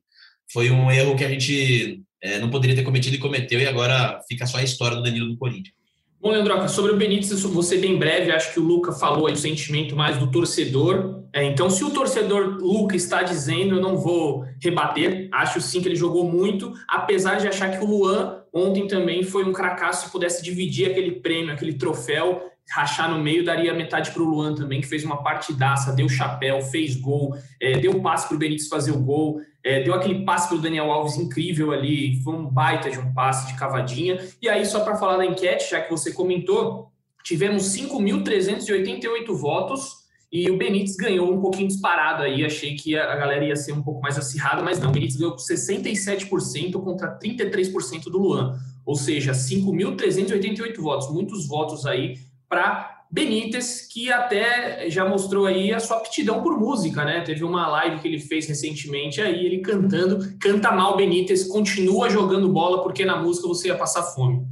foi 0.52 0.70
um 0.70 0.90
erro 0.90 1.16
que 1.16 1.24
a 1.24 1.28
gente 1.28 2.00
é, 2.22 2.38
não 2.38 2.48
poderia 2.48 2.76
ter 2.76 2.84
cometido 2.84 3.16
e 3.16 3.18
cometeu, 3.18 3.60
e 3.60 3.66
agora 3.66 4.20
fica 4.28 4.46
só 4.46 4.58
a 4.58 4.62
história 4.62 4.96
do 4.96 5.02
Danilo 5.02 5.28
do 5.28 5.36
Corinthians. 5.36 5.74
Bom, 6.20 6.30
Leandroca, 6.30 6.66
sobre 6.68 6.92
o 6.92 6.96
Benítez, 6.96 7.42
você 7.42 7.76
bem 7.76 7.98
breve, 7.98 8.32
acho 8.32 8.52
que 8.52 8.58
o 8.58 8.62
Luca 8.62 8.90
falou 8.90 9.26
aí 9.26 9.34
o 9.34 9.36
sentimento 9.36 9.94
mais 9.94 10.18
do 10.18 10.30
torcedor. 10.30 11.24
É, 11.32 11.44
então, 11.44 11.68
se 11.68 11.84
o 11.84 11.90
torcedor 11.90 12.58
Luca 12.60 12.96
está 12.96 13.22
dizendo, 13.22 13.76
eu 13.76 13.82
não 13.82 13.98
vou 13.98 14.44
rebater. 14.60 15.28
Acho 15.32 15.60
sim 15.60 15.80
que 15.80 15.88
ele 15.88 15.94
jogou 15.94 16.28
muito, 16.28 16.72
apesar 16.88 17.36
de 17.36 17.46
achar 17.46 17.70
que 17.70 17.84
o 17.84 17.86
Luan 17.86 18.36
ontem 18.57 18.86
também 18.86 19.22
foi 19.22 19.44
um 19.44 19.52
cracaço 19.52 20.07
se 20.07 20.12
pudesse 20.12 20.42
dividir 20.42 20.90
aquele 20.90 21.12
prêmio, 21.12 21.52
aquele 21.52 21.74
troféu 21.74 22.42
rachar 22.70 23.11
no 23.11 23.22
meio, 23.22 23.44
daria 23.44 23.72
metade 23.72 24.11
para 24.11 24.22
o 24.22 24.26
Luan 24.26 24.54
também, 24.54 24.80
que 24.80 24.86
fez 24.86 25.04
uma 25.04 25.22
partidaça, 25.22 25.92
deu 25.92 26.09
chapéu, 26.09 26.61
fez 26.61 26.96
gol, 26.96 27.36
é, 27.61 27.78
deu 27.78 28.00
passe 28.00 28.26
para 28.26 28.34
o 28.34 28.38
Benítez 28.38 28.68
fazer 28.68 28.90
o 28.90 28.98
gol, 28.98 29.40
é, 29.62 29.82
deu 29.82 29.94
aquele 29.94 30.24
passe 30.24 30.48
para 30.48 30.57
o 30.57 30.61
Daniel 30.61 30.90
Alves 30.90 31.16
incrível 31.16 31.72
ali, 31.72 32.20
foi 32.22 32.34
um 32.34 32.46
baita 32.46 32.90
de 32.90 32.98
um 32.98 33.12
passe 33.12 33.46
de 33.52 33.59
cavadinha. 33.59 34.18
E 34.42 34.48
aí, 34.48 34.66
só 34.66 34.80
para 34.80 34.96
falar 34.96 35.16
da 35.16 35.26
enquete, 35.26 35.70
já 35.70 35.80
que 35.80 35.90
você 35.90 36.12
comentou, 36.12 36.90
tivemos 37.22 37.62
5.388 37.76 39.32
votos 39.32 40.05
e 40.31 40.51
o 40.51 40.59
Benítez 40.59 40.97
ganhou 40.97 41.33
um 41.33 41.41
pouquinho 41.41 41.68
disparado 41.68 42.22
aí. 42.22 42.45
Achei 42.45 42.74
que 42.74 42.97
a 42.97 43.14
galera 43.16 43.45
ia 43.45 43.57
ser 43.57 43.72
um 43.72 43.83
pouco 43.83 44.01
mais 44.01 44.18
acirrada, 44.18 44.62
mas 44.62 44.81
não. 44.81 44.91
O 44.91 44.93
Benítez 44.93 45.16
ganhou 45.16 45.33
com 45.33 45.39
67% 45.39 46.72
contra 46.83 47.18
33% 47.18 48.05
do 48.05 48.18
Luan. 48.18 48.59
Ou 48.85 48.95
seja, 48.95 49.33
5.388 49.33 50.77
votos, 50.79 51.12
muitos 51.12 51.47
votos 51.47 51.87
aí 51.87 52.18
para 52.49 53.05
Benítez, 53.11 53.83
que 53.83 54.12
até 54.12 54.91
já 54.91 55.09
mostrou 55.09 55.47
aí 55.47 55.72
a 55.72 55.79
sua 55.79 55.99
aptidão 55.99 56.43
por 56.43 56.59
música, 56.59 57.05
né? 57.05 57.20
Teve 57.20 57.45
uma 57.45 57.68
live 57.68 58.01
que 58.01 58.09
ele 58.09 58.18
fez 58.18 58.47
recentemente 58.47 59.20
aí, 59.20 59.47
ele 59.47 59.59
cantando, 59.59 60.37
canta 60.41 60.72
mal 60.72 60.97
Benítez, 60.97 61.45
continua 61.45 62.11
jogando 62.11 62.49
bola 62.49 62.83
porque 62.83 63.05
na 63.05 63.16
música 63.16 63.47
você 63.47 63.68
ia 63.68 63.77
passar 63.77 64.03
fome. 64.03 64.45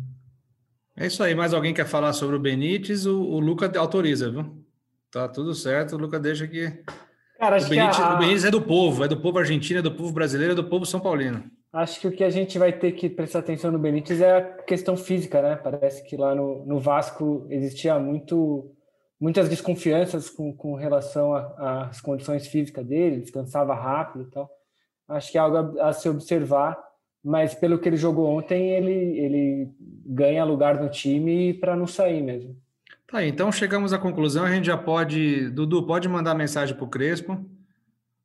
É 0.97 1.09
isso 1.09 1.23
aí, 1.23 1.35
mais 1.35 1.53
alguém 1.53 1.75
quer 1.75 1.87
falar 1.87 2.13
sobre 2.13 2.37
o 2.37 2.41
Benítez? 2.41 3.07
O, 3.07 3.21
o 3.21 3.41
Luca 3.41 3.71
autoriza, 3.77 4.31
viu? 4.31 4.64
Tá 5.15 5.29
tudo 5.29 5.55
certo, 5.55 5.97
Luca 5.97 6.19
deixa 6.19 6.45
que. 6.49 6.73
Cara, 7.39 7.55
acho 7.55 7.67
o 7.67 7.71
Benítez, 7.71 7.97
que 7.97 8.03
a... 8.03 8.15
o 8.17 8.19
Benítez 8.19 8.45
é 8.45 8.51
do 8.51 8.61
povo, 8.61 9.05
é 9.05 9.07
do 9.07 9.21
povo 9.21 9.39
argentino, 9.39 9.79
é 9.79 9.83
do 9.83 9.95
povo 9.95 10.13
brasileiro, 10.13 10.55
é 10.55 10.57
do 10.57 10.65
povo 10.65 10.85
são 10.85 10.99
paulino. 10.99 11.45
Acho 11.73 12.01
que 12.01 12.09
o 12.09 12.11
que 12.11 12.25
a 12.25 12.31
gente 12.31 12.59
vai 12.59 12.73
ter 12.73 12.91
que 12.93 13.09
prestar 13.09 13.39
atenção 13.39 13.71
no 13.71 13.79
Benítez 13.79 14.21
é 14.21 14.39
a 14.39 14.43
questão 14.43 14.97
física, 14.97 15.41
né? 15.41 15.55
Parece 15.55 16.03
que 16.05 16.17
lá 16.17 16.35
no, 16.35 16.67
no 16.67 16.81
Vasco 16.81 17.47
existia 17.49 17.97
muito, 17.97 18.73
muitas 19.21 19.49
desconfianças 19.49 20.29
com, 20.29 20.53
com 20.53 20.75
relação 20.75 21.33
às 21.59 22.01
condições 22.01 22.49
físicas 22.49 22.85
dele, 22.85 23.21
descansava 23.21 23.73
rápido 23.73 24.25
e 24.25 24.31
tal. 24.33 24.51
Acho 25.07 25.31
que 25.31 25.39
é 25.39 25.41
algo 25.41 25.79
a, 25.79 25.91
a, 25.91 25.93
se 25.93 26.09
observar, 26.09 26.77
mas 27.23 27.55
pelo 27.55 27.79
que 27.79 27.89
ele 27.89 27.97
jogou 27.97 28.37
ontem, 28.37 28.71
ele, 28.71 29.17
ele 29.17 29.71
ganha 30.07 30.45
lugar 30.45 30.81
no 30.83 30.89
time 30.89 31.55
para 31.55 31.77
não 31.77 31.87
sair 31.87 32.21
mesmo. 32.21 32.64
Tá, 33.15 33.25
então 33.25 33.53
chegamos 33.53 33.93
à 33.93 33.99
conclusão, 33.99 34.45
a 34.45 34.51
gente 34.51 34.67
já 34.67 34.77
pode. 34.77 35.49
Dudu, 35.51 35.87
pode 35.87 36.09
mandar 36.09 36.35
mensagem 36.35 36.75
para 36.75 36.85
o 36.85 36.89
Crespo 36.89 37.49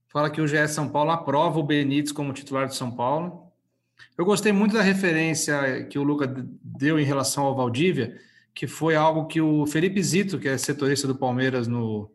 fala 0.07 0.29
que 0.29 0.41
o 0.41 0.47
GE 0.47 0.67
São 0.67 0.89
Paulo 0.89 1.11
aprova 1.11 1.59
o 1.59 1.63
Benítez 1.63 2.11
como 2.11 2.33
titular 2.33 2.67
de 2.67 2.75
São 2.75 2.89
Paulo. 2.89 3.51
Eu 4.17 4.25
gostei 4.25 4.51
muito 4.51 4.73
da 4.73 4.81
referência 4.81 5.83
que 5.83 5.99
o 5.99 6.03
Luca 6.03 6.25
deu 6.63 6.99
em 6.99 7.03
relação 7.03 7.45
ao 7.45 7.55
Valdívia, 7.55 8.19
que 8.51 8.65
foi 8.65 8.95
algo 8.95 9.27
que 9.27 9.39
o 9.39 9.67
Felipe 9.67 10.01
Zito, 10.01 10.39
que 10.39 10.47
é 10.47 10.57
setorista 10.57 11.07
do 11.07 11.15
Palmeiras 11.15 11.67
no, 11.67 12.11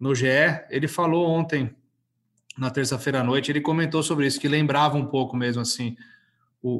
no 0.00 0.14
GE, 0.14 0.26
ele 0.70 0.88
falou 0.88 1.28
ontem, 1.28 1.76
na 2.56 2.70
terça-feira 2.70 3.20
à 3.20 3.24
noite, 3.24 3.52
ele 3.52 3.60
comentou 3.60 4.02
sobre 4.02 4.26
isso, 4.26 4.40
que 4.40 4.48
lembrava 4.48 4.96
um 4.96 5.04
pouco 5.04 5.36
mesmo 5.36 5.60
assim 5.60 5.96
o, 6.62 6.70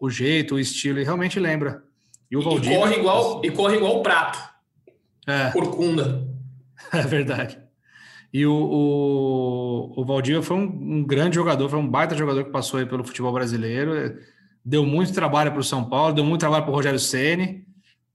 o, 0.00 0.06
o 0.06 0.10
jeito, 0.10 0.56
o 0.56 0.58
estilo, 0.58 0.98
e 0.98 1.04
realmente 1.04 1.38
lembra. 1.38 1.88
E, 2.30 2.36
o 2.36 2.42
Valdívia, 2.42 2.76
e 2.76 2.78
corre 2.78 2.96
igual 2.96 3.40
e 3.44 3.50
corre 3.50 3.76
igual 3.76 3.98
o 3.98 4.02
prato. 4.02 4.38
É. 5.26 5.50
Corcunda. 5.50 6.28
É 6.92 7.02
verdade. 7.02 7.56
E 8.32 8.46
o, 8.46 8.52
o, 8.52 10.00
o 10.00 10.04
Valdívia 10.04 10.42
foi 10.42 10.56
um, 10.56 10.62
um, 10.62 11.04
grande 11.04 11.36
jogador, 11.36 11.68
foi 11.68 11.78
um 11.78 11.86
baita 11.86 12.16
jogador 12.16 12.42
que 12.42 12.50
passou 12.50 12.80
aí 12.80 12.86
pelo 12.86 13.04
futebol 13.04 13.32
brasileiro. 13.32 14.18
Deu 14.64 14.84
muito 14.84 15.12
trabalho 15.12 15.52
para 15.52 15.60
o 15.60 15.64
São 15.64 15.84
Paulo, 15.84 16.14
deu 16.14 16.24
muito 16.24 16.40
trabalho 16.40 16.64
para 16.64 16.72
o 16.72 16.74
Rogério 16.74 16.98
Ceni. 16.98 17.66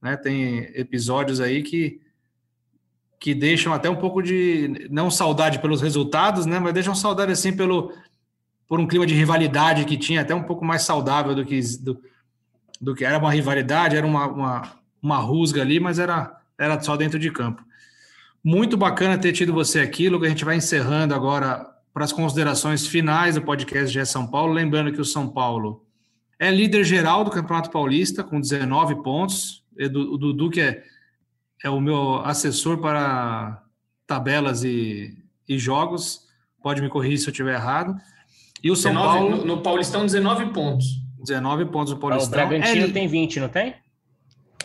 Né? 0.02 0.16
Tem 0.16 0.58
episódios 0.74 1.40
aí 1.40 1.62
que, 1.62 2.00
que 3.18 3.34
deixam 3.34 3.72
até 3.72 3.88
um 3.88 3.96
pouco 3.96 4.20
de 4.20 4.88
não 4.90 5.10
saudade 5.10 5.58
pelos 5.58 5.80
resultados, 5.80 6.44
né? 6.44 6.58
Mas 6.58 6.74
deixam 6.74 6.94
saudade 6.94 7.32
assim 7.32 7.56
pelo 7.56 7.92
por 8.68 8.80
um 8.80 8.86
clima 8.86 9.06
de 9.06 9.14
rivalidade 9.14 9.84
que 9.84 9.96
tinha, 9.96 10.22
até 10.22 10.34
um 10.34 10.42
pouco 10.42 10.64
mais 10.64 10.82
saudável 10.82 11.34
do 11.34 11.44
que 11.44 11.60
do, 11.78 12.00
do 12.80 12.94
que 12.94 13.04
era 13.04 13.18
uma 13.18 13.30
rivalidade, 13.30 13.96
era 13.96 14.06
uma, 14.06 14.26
uma, 14.26 14.72
uma 15.02 15.18
rusga 15.18 15.62
ali, 15.62 15.80
mas 15.80 15.98
era, 15.98 16.40
era 16.58 16.80
só 16.80 16.96
dentro 16.96 17.18
de 17.18 17.30
campo. 17.30 17.64
Muito 18.42 18.76
bacana 18.76 19.18
ter 19.18 19.32
tido 19.32 19.52
você 19.52 19.80
aqui, 19.80 20.08
Lucas. 20.08 20.28
A 20.28 20.30
gente 20.30 20.44
vai 20.44 20.56
encerrando 20.56 21.14
agora 21.14 21.66
para 21.92 22.04
as 22.04 22.12
considerações 22.12 22.86
finais 22.86 23.34
do 23.34 23.42
podcast 23.42 23.92
de 23.92 24.06
São 24.06 24.26
Paulo. 24.26 24.52
Lembrando 24.52 24.92
que 24.92 25.00
o 25.00 25.04
São 25.04 25.28
Paulo 25.28 25.84
É 26.38 26.50
líder 26.50 26.84
geral 26.84 27.24
do 27.24 27.30
Campeonato 27.30 27.70
Paulista, 27.70 28.22
com 28.22 28.40
19 28.40 29.02
pontos. 29.02 29.64
O 29.78 30.16
Dudu, 30.16 30.50
que 30.50 30.60
é, 30.60 30.84
é 31.64 31.70
o 31.70 31.80
meu 31.80 32.16
assessor 32.24 32.78
para 32.78 33.62
tabelas 34.06 34.62
e, 34.62 35.16
e 35.48 35.58
jogos, 35.58 36.28
pode 36.62 36.80
me 36.80 36.88
corrigir 36.88 37.18
se 37.18 37.26
eu 37.26 37.32
estiver 37.32 37.54
errado. 37.54 37.96
E 38.62 38.70
o 38.70 38.76
São 38.76 38.92
19, 38.92 39.18
Paulo. 39.18 39.36
No, 39.38 39.44
no 39.56 39.62
Paulistão, 39.62 40.04
19 40.04 40.52
pontos. 40.52 41.05
19 41.26 41.66
pontos 41.66 41.92
no 41.92 41.98
Paulistão. 41.98 42.28
O 42.28 42.30
Bragantino 42.48 42.86
É, 42.86 42.90
tem 42.90 43.06
20, 43.08 43.40
não 43.40 43.48
tem? 43.48 43.74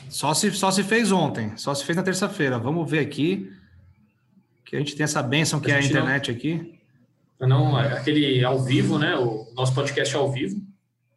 Só 0.09 0.33
se, 0.33 0.51
só 0.51 0.71
se 0.71 0.83
fez 0.83 1.11
ontem, 1.11 1.53
só 1.57 1.73
se 1.73 1.83
fez 1.85 1.95
na 1.95 2.03
terça-feira. 2.03 2.57
Vamos 2.59 2.89
ver 2.89 2.99
aqui. 2.99 3.51
Que 4.65 4.75
a 4.75 4.79
gente 4.79 4.95
tem 4.95 5.03
essa 5.03 5.21
benção 5.21 5.59
que 5.59 5.71
é 5.71 5.75
a 5.75 5.79
não- 5.79 5.85
internet 5.85 6.31
aqui. 6.31 6.79
Não, 7.39 7.79
é 7.79 7.93
aquele 7.97 8.43
ao 8.45 8.59
vivo, 8.63 8.99
né? 8.99 9.15
O 9.15 9.51
nosso 9.55 9.73
podcast 9.73 10.15
é 10.15 10.19
ao 10.19 10.31
vivo. 10.31 10.61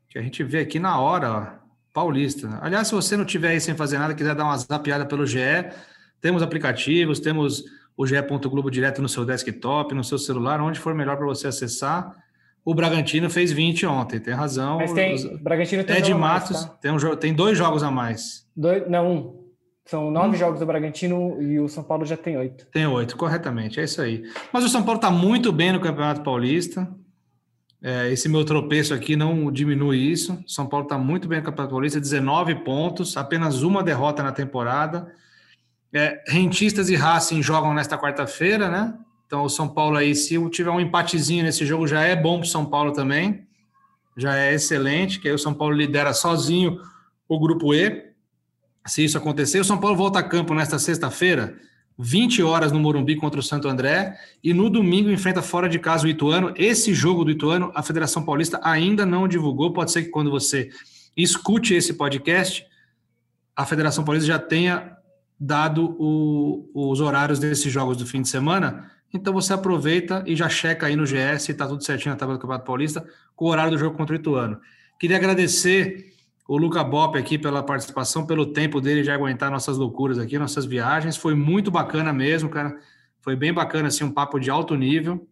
Que 0.08 0.18
a 0.18 0.22
gente 0.22 0.42
vê 0.42 0.60
aqui 0.60 0.78
na 0.78 0.98
hora, 0.98 1.30
ó. 1.30 1.64
Paulista. 1.92 2.58
Aliás, 2.62 2.88
se 2.88 2.94
você 2.94 3.16
não 3.16 3.24
tiver 3.24 3.50
aí 3.50 3.60
sem 3.60 3.76
fazer 3.76 3.98
nada, 3.98 4.14
quiser 4.14 4.34
dar 4.34 4.44
uma 4.44 4.56
zapiada 4.56 5.06
pelo 5.06 5.24
GE, 5.26 5.38
temos 6.20 6.42
aplicativos, 6.42 7.20
temos 7.20 7.62
o 7.96 8.04
GE.globo 8.06 8.68
direto 8.70 9.00
no 9.00 9.08
seu 9.08 9.24
desktop, 9.24 9.94
no 9.94 10.02
seu 10.02 10.18
celular, 10.18 10.60
onde 10.60 10.80
for 10.80 10.92
melhor 10.94 11.16
para 11.16 11.26
você 11.26 11.46
acessar. 11.46 12.12
O 12.64 12.74
Bragantino 12.74 13.28
fez 13.28 13.52
20 13.52 13.84
ontem, 13.86 14.18
tem 14.18 14.32
razão. 14.32 14.78
Mas 14.78 14.92
tem. 14.92 15.14
Os- 15.14 15.24
O 15.24 15.38
Bragantino 15.38 15.84
tem 15.84 15.96
Ed 15.98 16.08
jogo 16.08 16.18
a 16.18 16.20
mais, 16.26 16.42
Matos 16.42 16.64
tá? 16.64 16.70
tem, 16.80 16.90
um, 16.90 17.16
tem 17.16 17.34
dois 17.34 17.58
jogos 17.58 17.82
a 17.82 17.90
mais. 17.90 18.46
Dois, 18.56 18.88
não, 18.88 19.12
um. 19.12 19.44
São 19.86 20.10
nove 20.10 20.38
jogos 20.38 20.60
do 20.60 20.64
Bragantino 20.64 21.42
e 21.42 21.60
o 21.60 21.68
São 21.68 21.84
Paulo 21.84 22.06
já 22.06 22.16
tem 22.16 22.38
oito. 22.38 22.66
Tem 22.72 22.86
oito, 22.86 23.18
corretamente, 23.18 23.78
é 23.78 23.84
isso 23.84 24.00
aí. 24.00 24.22
Mas 24.50 24.64
o 24.64 24.68
São 24.70 24.82
Paulo 24.82 24.96
está 24.96 25.10
muito 25.10 25.52
bem 25.52 25.72
no 25.72 25.80
Campeonato 25.80 26.22
Paulista. 26.22 26.88
É, 27.82 28.10
esse 28.10 28.26
meu 28.30 28.46
tropeço 28.46 28.94
aqui 28.94 29.14
não 29.14 29.52
diminui 29.52 29.98
isso. 29.98 30.42
São 30.46 30.66
Paulo 30.66 30.86
está 30.86 30.96
muito 30.96 31.28
bem 31.28 31.40
no 31.40 31.44
Campeonato 31.44 31.72
Paulista, 31.74 32.00
19 32.00 32.54
pontos, 32.64 33.14
apenas 33.18 33.62
uma 33.62 33.82
derrota 33.82 34.22
na 34.22 34.32
temporada. 34.32 35.12
É, 35.92 36.22
rentistas 36.26 36.88
e 36.88 36.96
Racing 36.96 37.42
jogam 37.42 37.74
nesta 37.74 37.98
quarta-feira, 37.98 38.70
né? 38.70 38.94
Então 39.26 39.42
o 39.44 39.48
São 39.48 39.68
Paulo 39.68 39.96
aí, 39.96 40.14
se 40.14 40.38
tiver 40.50 40.70
um 40.70 40.80
empatezinho 40.80 41.42
nesse 41.44 41.64
jogo, 41.66 41.86
já 41.86 42.02
é 42.02 42.14
bom 42.14 42.38
para 42.38 42.46
o 42.46 42.50
São 42.50 42.64
Paulo 42.66 42.92
também. 42.92 43.46
Já 44.16 44.36
é 44.36 44.54
excelente, 44.54 45.18
que 45.18 45.28
aí 45.28 45.34
o 45.34 45.38
São 45.38 45.52
Paulo 45.52 45.74
lidera 45.74 46.12
sozinho 46.12 46.80
o 47.28 47.38
grupo 47.38 47.74
E. 47.74 48.04
Se 48.86 49.04
isso 49.04 49.18
acontecer, 49.18 49.58
o 49.58 49.64
São 49.64 49.78
Paulo 49.78 49.96
volta 49.96 50.18
a 50.18 50.22
campo 50.22 50.54
nesta 50.54 50.78
sexta-feira, 50.78 51.56
20 51.98 52.42
horas 52.42 52.70
no 52.70 52.78
Morumbi 52.78 53.16
contra 53.16 53.40
o 53.40 53.42
Santo 53.42 53.66
André, 53.66 54.16
e 54.42 54.52
no 54.52 54.68
domingo 54.68 55.10
enfrenta 55.10 55.40
fora 55.42 55.68
de 55.68 55.78
casa 55.78 56.06
o 56.06 56.08
Ituano. 56.08 56.52
Esse 56.56 56.92
jogo 56.92 57.24
do 57.24 57.30
Ituano, 57.30 57.72
a 57.74 57.82
Federação 57.82 58.24
Paulista 58.24 58.60
ainda 58.62 59.06
não 59.06 59.26
divulgou. 59.26 59.72
Pode 59.72 59.90
ser 59.90 60.02
que 60.04 60.10
quando 60.10 60.30
você 60.30 60.70
escute 61.16 61.74
esse 61.74 61.94
podcast, 61.94 62.66
a 63.56 63.64
Federação 63.64 64.04
Paulista 64.04 64.26
já 64.26 64.38
tenha 64.38 64.96
dado 65.38 65.96
o- 65.98 66.68
os 66.74 67.00
horários 67.00 67.38
desses 67.38 67.72
jogos 67.72 67.96
do 67.96 68.06
fim 68.06 68.22
de 68.22 68.28
semana. 68.28 68.90
Então 69.14 69.32
você 69.32 69.52
aproveita 69.52 70.24
e 70.26 70.34
já 70.34 70.48
checa 70.48 70.86
aí 70.86 70.96
no 70.96 71.04
GS 71.04 71.44
se 71.44 71.52
está 71.52 71.68
tudo 71.68 71.84
certinho 71.84 72.12
na 72.12 72.18
tabela 72.18 72.36
do 72.36 72.40
Campeonato 72.40 72.66
Paulista 72.66 73.06
com 73.36 73.44
o 73.44 73.48
horário 73.48 73.70
do 73.70 73.78
jogo 73.78 73.96
contra 73.96 74.12
o 74.12 74.18
Ituano. 74.18 74.60
Queria 74.98 75.16
agradecer 75.16 76.12
o 76.48 76.56
Luca 76.56 76.82
Bop 76.82 77.16
aqui 77.16 77.38
pela 77.38 77.62
participação, 77.62 78.26
pelo 78.26 78.46
tempo 78.46 78.80
dele 78.80 79.02
de 79.02 79.12
aguentar 79.12 79.52
nossas 79.52 79.78
loucuras 79.78 80.18
aqui, 80.18 80.36
nossas 80.36 80.64
viagens. 80.64 81.16
Foi 81.16 81.32
muito 81.32 81.70
bacana 81.70 82.12
mesmo, 82.12 82.48
cara. 82.48 82.76
Foi 83.20 83.36
bem 83.36 83.52
bacana, 83.52 83.86
assim, 83.86 84.02
um 84.02 84.10
papo 84.10 84.40
de 84.40 84.50
alto 84.50 84.74
nível. 84.74 85.26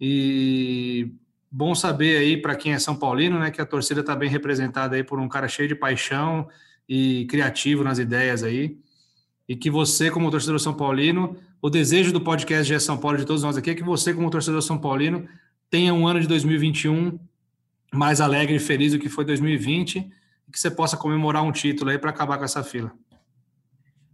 E 0.00 1.12
bom 1.50 1.74
saber 1.74 2.18
aí 2.18 2.36
para 2.40 2.54
quem 2.54 2.72
é 2.72 2.78
São 2.78 2.94
Paulino, 2.94 3.38
né, 3.38 3.50
que 3.50 3.60
a 3.60 3.66
torcida 3.66 4.00
está 4.00 4.14
bem 4.14 4.30
representada 4.30 4.94
aí 4.94 5.02
por 5.02 5.18
um 5.18 5.28
cara 5.28 5.48
cheio 5.48 5.68
de 5.68 5.74
paixão 5.74 6.48
e 6.88 7.26
criativo 7.26 7.82
nas 7.82 7.98
ideias 7.98 8.44
aí. 8.44 8.78
E 9.48 9.54
que 9.54 9.70
você, 9.70 10.10
como 10.10 10.30
torcedor 10.30 10.58
São 10.58 10.72
Paulino, 10.74 11.36
o 11.60 11.68
desejo 11.68 12.12
do 12.12 12.20
podcast 12.20 12.66
GE 12.66 12.80
São 12.80 12.96
Paulo 12.96 13.18
de 13.18 13.24
todos 13.26 13.42
nós 13.42 13.56
aqui 13.56 13.70
é 13.70 13.74
que 13.74 13.82
você, 13.82 14.14
como 14.14 14.30
torcedor 14.30 14.62
São 14.62 14.78
Paulino, 14.78 15.28
tenha 15.70 15.92
um 15.92 16.06
ano 16.06 16.20
de 16.20 16.26
2021 16.26 17.18
mais 17.92 18.20
alegre 18.20 18.56
e 18.56 18.58
feliz 18.60 18.92
do 18.92 18.98
que 18.98 19.08
foi 19.08 19.24
2020 19.24 19.98
e 20.48 20.52
que 20.52 20.58
você 20.58 20.70
possa 20.70 20.96
comemorar 20.96 21.42
um 21.42 21.52
título 21.52 21.90
aí 21.90 21.98
para 21.98 22.10
acabar 22.10 22.38
com 22.38 22.44
essa 22.44 22.64
fila. 22.64 22.92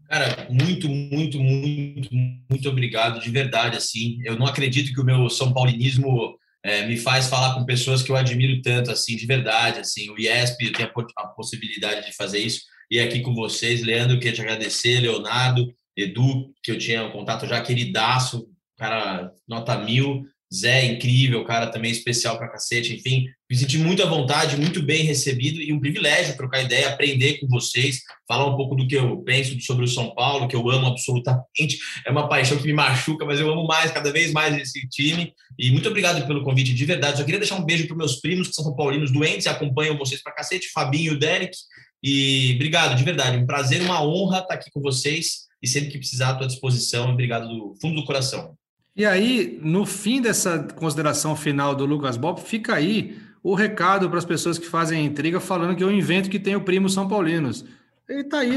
Cara, 0.09 0.49
muito, 0.51 0.89
muito, 0.89 1.39
muito, 1.39 2.09
muito 2.13 2.69
obrigado, 2.69 3.21
de 3.21 3.31
verdade, 3.31 3.77
assim. 3.77 4.19
Eu 4.25 4.37
não 4.37 4.47
acredito 4.47 4.93
que 4.93 5.01
o 5.01 5.05
meu 5.05 5.31
São 5.31 5.53
Paulinismo 5.53 6.37
é, 6.65 6.85
me 6.89 6.97
faz 6.97 7.29
falar 7.29 7.55
com 7.55 7.65
pessoas 7.65 8.03
que 8.03 8.11
eu 8.11 8.17
admiro 8.17 8.61
tanto, 8.61 8.91
assim, 8.91 9.15
de 9.17 9.25
verdade, 9.25 9.79
assim. 9.79 10.11
O 10.11 10.19
IESP, 10.19 10.73
po- 10.93 11.07
a 11.17 11.29
possibilidade 11.29 12.05
de 12.07 12.17
fazer 12.17 12.41
isso. 12.41 12.63
E 12.91 12.99
aqui 12.99 13.21
com 13.21 13.33
vocês, 13.33 13.83
Leandro, 13.83 14.19
queria 14.19 14.33
te 14.33 14.41
agradecer, 14.41 14.99
Leonardo, 14.99 15.73
Edu, 15.97 16.53
que 16.61 16.73
eu 16.73 16.79
tinha 16.79 17.05
um 17.05 17.13
contato 17.13 17.47
já, 17.47 17.61
queridaço, 17.61 18.49
cara, 18.77 19.33
nota 19.47 19.79
mil. 19.79 20.27
Zé, 20.53 20.85
incrível, 20.85 21.45
cara, 21.45 21.69
também 21.69 21.93
especial 21.93 22.37
pra 22.37 22.49
cacete. 22.49 22.93
Enfim, 22.93 23.27
me 23.49 23.57
senti 23.57 23.79
muito 23.79 24.03
à 24.03 24.07
vontade, 24.07 24.57
muito 24.57 24.83
bem 24.83 25.05
recebido 25.05 25.63
e 25.63 25.73
um 25.73 25.79
privilégio 25.79 26.37
trocar 26.37 26.61
ideia, 26.61 26.89
aprender 26.89 27.39
com 27.39 27.47
vocês, 27.47 28.01
falar 28.27 28.47
um 28.47 28.57
pouco 28.57 28.75
do 28.75 28.85
que 28.85 28.97
eu 28.97 29.19
penso 29.19 29.61
sobre 29.61 29.85
o 29.85 29.89
São 29.89 30.13
Paulo, 30.13 30.49
que 30.49 30.57
eu 30.57 30.69
amo 30.69 30.89
absolutamente. 30.89 31.79
É 32.05 32.11
uma 32.11 32.29
paixão 32.29 32.59
que 32.59 32.67
me 32.67 32.73
machuca, 32.73 33.25
mas 33.25 33.39
eu 33.39 33.49
amo 33.49 33.65
mais, 33.65 33.93
cada 33.93 34.13
vez 34.13 34.33
mais 34.33 34.57
esse 34.57 34.89
time. 34.89 35.33
E 35.57 35.71
muito 35.71 35.89
obrigado 35.89 36.27
pelo 36.27 36.43
convite, 36.43 36.75
de 36.75 36.85
verdade. 36.85 37.19
Só 37.19 37.25
queria 37.25 37.39
deixar 37.39 37.55
um 37.55 37.65
beijo 37.65 37.87
para 37.87 37.97
meus 37.97 38.17
primos 38.17 38.49
que 38.49 38.55
são 38.55 38.65
São 38.65 38.75
Paulinos 38.75 39.13
doentes 39.13 39.47
e 39.47 39.49
acompanham 39.49 39.97
vocês 39.97 40.21
pra 40.21 40.35
cacete, 40.35 40.71
Fabinho 40.73 41.13
e 41.13 41.15
o 41.15 41.19
Derek. 41.19 41.57
E 42.03 42.53
obrigado, 42.55 42.97
de 42.97 43.05
verdade. 43.05 43.37
Um 43.37 43.47
prazer, 43.47 43.83
uma 43.83 44.03
honra 44.03 44.39
estar 44.39 44.55
aqui 44.55 44.71
com 44.71 44.81
vocês 44.81 45.49
e 45.63 45.69
sempre 45.69 45.91
que 45.91 45.99
precisar, 45.99 46.31
à 46.31 46.35
tua 46.35 46.47
disposição. 46.47 47.11
Obrigado 47.11 47.49
do 47.49 47.75
fundo 47.81 48.01
do 48.01 48.07
coração. 48.07 48.57
E 48.97 49.05
aí, 49.05 49.59
no 49.63 49.87
fim 49.87 50.21
dessa 50.21 50.59
consideração 50.75 51.37
final 51.37 51.75
do 51.75 51.85
Lucas 51.85 52.17
Bob, 52.17 52.41
fica 52.41 52.75
aí 52.75 53.19
o 53.43 53.55
recado 53.55 54.09
para 54.09 54.19
as 54.19 54.25
pessoas 54.25 54.59
que 54.59 54.67
fazem 54.67 55.05
intriga 55.05 55.41
falando 55.41 55.77
que 55.77 55.85
eu 55.85 55.91
invento 55.91 56.29
que 56.29 56.39
tenho 56.39 56.63
primos 56.63 56.93
São 56.93 57.09
Paulinos. 57.09 57.65
Ele 58.09 58.25
tá 58.25 58.41
aí, 58.41 58.57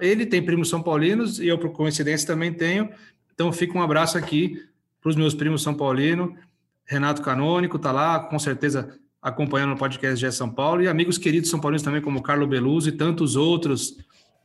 ele 0.00 0.26
tem 0.26 0.42
primos 0.42 0.68
São 0.68 0.82
Paulinos 0.82 1.40
e 1.40 1.48
eu, 1.48 1.58
por 1.58 1.72
coincidência, 1.72 2.26
também 2.26 2.52
tenho. 2.52 2.90
Então 3.32 3.52
fica 3.52 3.76
um 3.76 3.82
abraço 3.82 4.18
aqui 4.18 4.62
para 5.00 5.08
os 5.08 5.16
meus 5.16 5.34
primos 5.34 5.62
São 5.62 5.74
Paulino. 5.74 6.36
Renato 6.84 7.22
Canônico 7.22 7.78
tá 7.78 7.92
lá, 7.92 8.20
com 8.20 8.38
certeza 8.38 8.94
acompanhando 9.22 9.74
o 9.74 9.76
podcast 9.76 10.18
GE 10.18 10.32
São 10.32 10.48
Paulo, 10.48 10.82
e 10.82 10.88
amigos 10.88 11.18
queridos 11.18 11.50
São 11.50 11.60
Paulinos 11.60 11.82
também, 11.82 12.00
como 12.00 12.22
Carlo 12.22 12.46
Beluso 12.46 12.88
e 12.88 12.92
tantos 12.92 13.36
outros. 13.36 13.96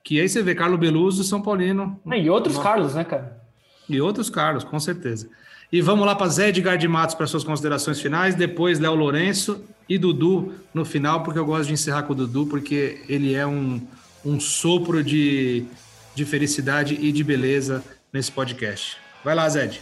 Que 0.03 0.19
aí 0.19 0.29
você 0.29 0.43
vê 0.43 0.53
Carlo 0.53 0.77
Beluso, 0.77 1.23
São 1.23 1.41
Paulino. 1.41 1.99
Ah, 2.05 2.17
E 2.17 2.29
outros 2.29 2.57
Carlos, 2.57 2.93
né, 2.93 3.03
cara? 3.03 3.41
E 3.89 3.99
outros 4.01 4.29
Carlos, 4.29 4.63
com 4.63 4.79
certeza. 4.79 5.29
E 5.71 5.81
vamos 5.81 6.05
lá 6.05 6.15
para 6.15 6.27
Zé 6.27 6.49
Edgar 6.49 6.77
de 6.77 6.87
Matos 6.87 7.15
para 7.15 7.25
suas 7.25 7.43
considerações 7.43 7.99
finais, 7.99 8.35
depois 8.35 8.79
Léo 8.79 8.93
Lourenço 8.95 9.63
e 9.89 9.97
Dudu 9.97 10.53
no 10.73 10.85
final, 10.85 11.23
porque 11.23 11.39
eu 11.39 11.45
gosto 11.45 11.67
de 11.67 11.73
encerrar 11.73 12.03
com 12.03 12.13
o 12.13 12.15
Dudu, 12.15 12.45
porque 12.45 13.01
ele 13.09 13.33
é 13.33 13.47
um, 13.47 13.81
um 14.23 14.39
sopro 14.39 15.03
de, 15.03 15.65
de 16.13 16.23
felicidade 16.23 16.97
e 17.01 17.11
de 17.11 17.23
beleza 17.23 17.83
nesse 18.13 18.31
podcast. 18.31 18.97
Vai 19.23 19.33
lá, 19.33 19.49
Zed. 19.49 19.81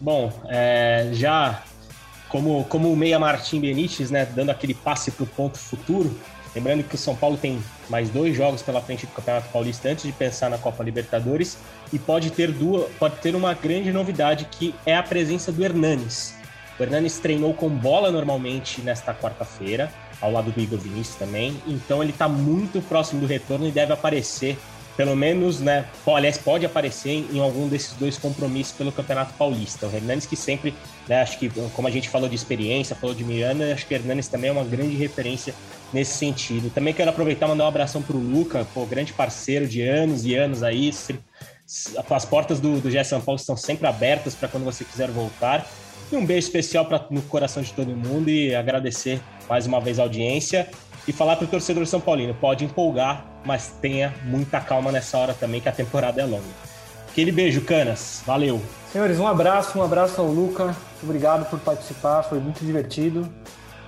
Bom, 0.00 0.42
é, 0.46 1.10
já 1.12 1.62
como, 2.28 2.64
como 2.64 2.92
o 2.92 2.96
Meia 2.96 3.18
Martim 3.18 3.60
Benítez, 3.60 4.10
né, 4.10 4.24
dando 4.24 4.50
aquele 4.50 4.74
passe 4.74 5.10
para 5.10 5.24
o 5.24 5.26
ponto 5.26 5.58
futuro, 5.58 6.18
lembrando 6.54 6.84
que 6.84 6.94
o 6.94 6.98
São 6.98 7.14
Paulo 7.14 7.36
tem 7.36 7.62
mais 7.88 8.10
dois 8.10 8.36
jogos 8.36 8.62
pela 8.62 8.80
frente 8.80 9.06
do 9.06 9.12
Campeonato 9.12 9.48
Paulista 9.50 9.88
antes 9.88 10.04
de 10.04 10.12
pensar 10.12 10.50
na 10.50 10.58
Copa 10.58 10.82
Libertadores. 10.82 11.58
E 11.92 11.98
pode 11.98 12.30
ter 12.30 12.50
duas, 12.50 12.90
pode 12.98 13.16
ter 13.16 13.34
uma 13.34 13.54
grande 13.54 13.92
novidade 13.92 14.46
que 14.50 14.74
é 14.84 14.96
a 14.96 15.02
presença 15.02 15.52
do 15.52 15.64
Hernanes. 15.64 16.34
O 16.78 16.82
Hernanes 16.82 17.18
treinou 17.18 17.54
com 17.54 17.68
bola 17.68 18.10
normalmente 18.10 18.80
nesta 18.80 19.14
quarta-feira, 19.14 19.92
ao 20.20 20.32
lado 20.32 20.50
do 20.50 20.60
Igor 20.60 20.78
Vinícius 20.78 21.16
também, 21.16 21.60
então 21.66 22.02
ele 22.02 22.10
está 22.10 22.26
muito 22.26 22.80
próximo 22.80 23.20
do 23.20 23.26
retorno 23.26 23.68
e 23.68 23.70
deve 23.70 23.92
aparecer 23.92 24.58
pelo 24.96 25.16
menos, 25.16 25.60
né, 25.60 25.86
aliás, 26.06 26.38
pode 26.38 26.64
aparecer 26.64 27.10
em, 27.10 27.36
em 27.36 27.40
algum 27.40 27.68
desses 27.68 27.94
dois 27.94 28.16
compromissos 28.16 28.72
pelo 28.72 28.92
Campeonato 28.92 29.34
Paulista. 29.34 29.86
O 29.86 29.94
Hernanes 29.94 30.26
que 30.26 30.36
sempre, 30.36 30.74
né, 31.08 31.20
acho 31.20 31.38
que 31.38 31.50
como 31.74 31.88
a 31.88 31.90
gente 31.90 32.08
falou 32.08 32.28
de 32.28 32.34
experiência, 32.34 32.94
falou 32.94 33.14
de 33.14 33.24
Miranda, 33.24 33.72
acho 33.72 33.86
que 33.86 33.94
o 33.94 33.96
Hernanes 33.96 34.28
também 34.28 34.50
é 34.50 34.52
uma 34.52 34.64
grande 34.64 34.94
referência 34.96 35.54
nesse 35.92 36.16
sentido. 36.16 36.70
Também 36.70 36.94
quero 36.94 37.10
aproveitar 37.10 37.46
e 37.46 37.48
mandar 37.48 37.64
um 37.64 37.68
abração 37.68 38.02
pro 38.02 38.18
Luca, 38.18 38.66
pô, 38.72 38.86
grande 38.86 39.12
parceiro 39.12 39.66
de 39.66 39.82
anos 39.82 40.24
e 40.24 40.34
anos 40.34 40.62
aí. 40.62 40.92
As 42.10 42.24
portas 42.24 42.60
do, 42.60 42.80
do 42.80 42.90
GE 42.90 43.02
São 43.04 43.20
Paulo 43.20 43.40
estão 43.40 43.56
sempre 43.56 43.86
abertas 43.86 44.34
para 44.34 44.48
quando 44.48 44.64
você 44.64 44.84
quiser 44.84 45.10
voltar. 45.10 45.66
E 46.12 46.16
um 46.16 46.24
beijo 46.24 46.46
especial 46.46 46.84
pra, 46.84 47.06
no 47.10 47.22
coração 47.22 47.62
de 47.62 47.72
todo 47.72 47.88
mundo 47.96 48.28
e 48.28 48.54
agradecer 48.54 49.20
mais 49.48 49.66
uma 49.66 49.80
vez 49.80 49.98
a 49.98 50.02
audiência 50.02 50.68
e 51.06 51.12
falar 51.12 51.36
para 51.36 51.44
o 51.44 51.48
torcedor 51.48 51.86
São 51.86 52.00
Paulino: 52.00 52.34
pode 52.34 52.64
empolgar, 52.64 53.24
mas 53.44 53.68
tenha 53.80 54.14
muita 54.24 54.60
calma 54.60 54.90
nessa 54.90 55.18
hora 55.18 55.34
também, 55.34 55.60
que 55.60 55.68
a 55.68 55.72
temporada 55.72 56.20
é 56.20 56.24
longa. 56.24 56.42
Aquele 57.10 57.30
beijo, 57.30 57.60
Canas. 57.60 58.22
Valeu. 58.26 58.60
Senhores, 58.92 59.18
um 59.18 59.26
abraço, 59.26 59.78
um 59.78 59.82
abraço 59.82 60.20
ao 60.20 60.26
Luca. 60.26 60.64
Muito 60.64 61.02
obrigado 61.02 61.48
por 61.48 61.58
participar, 61.60 62.22
foi 62.22 62.38
muito 62.40 62.64
divertido. 62.64 63.28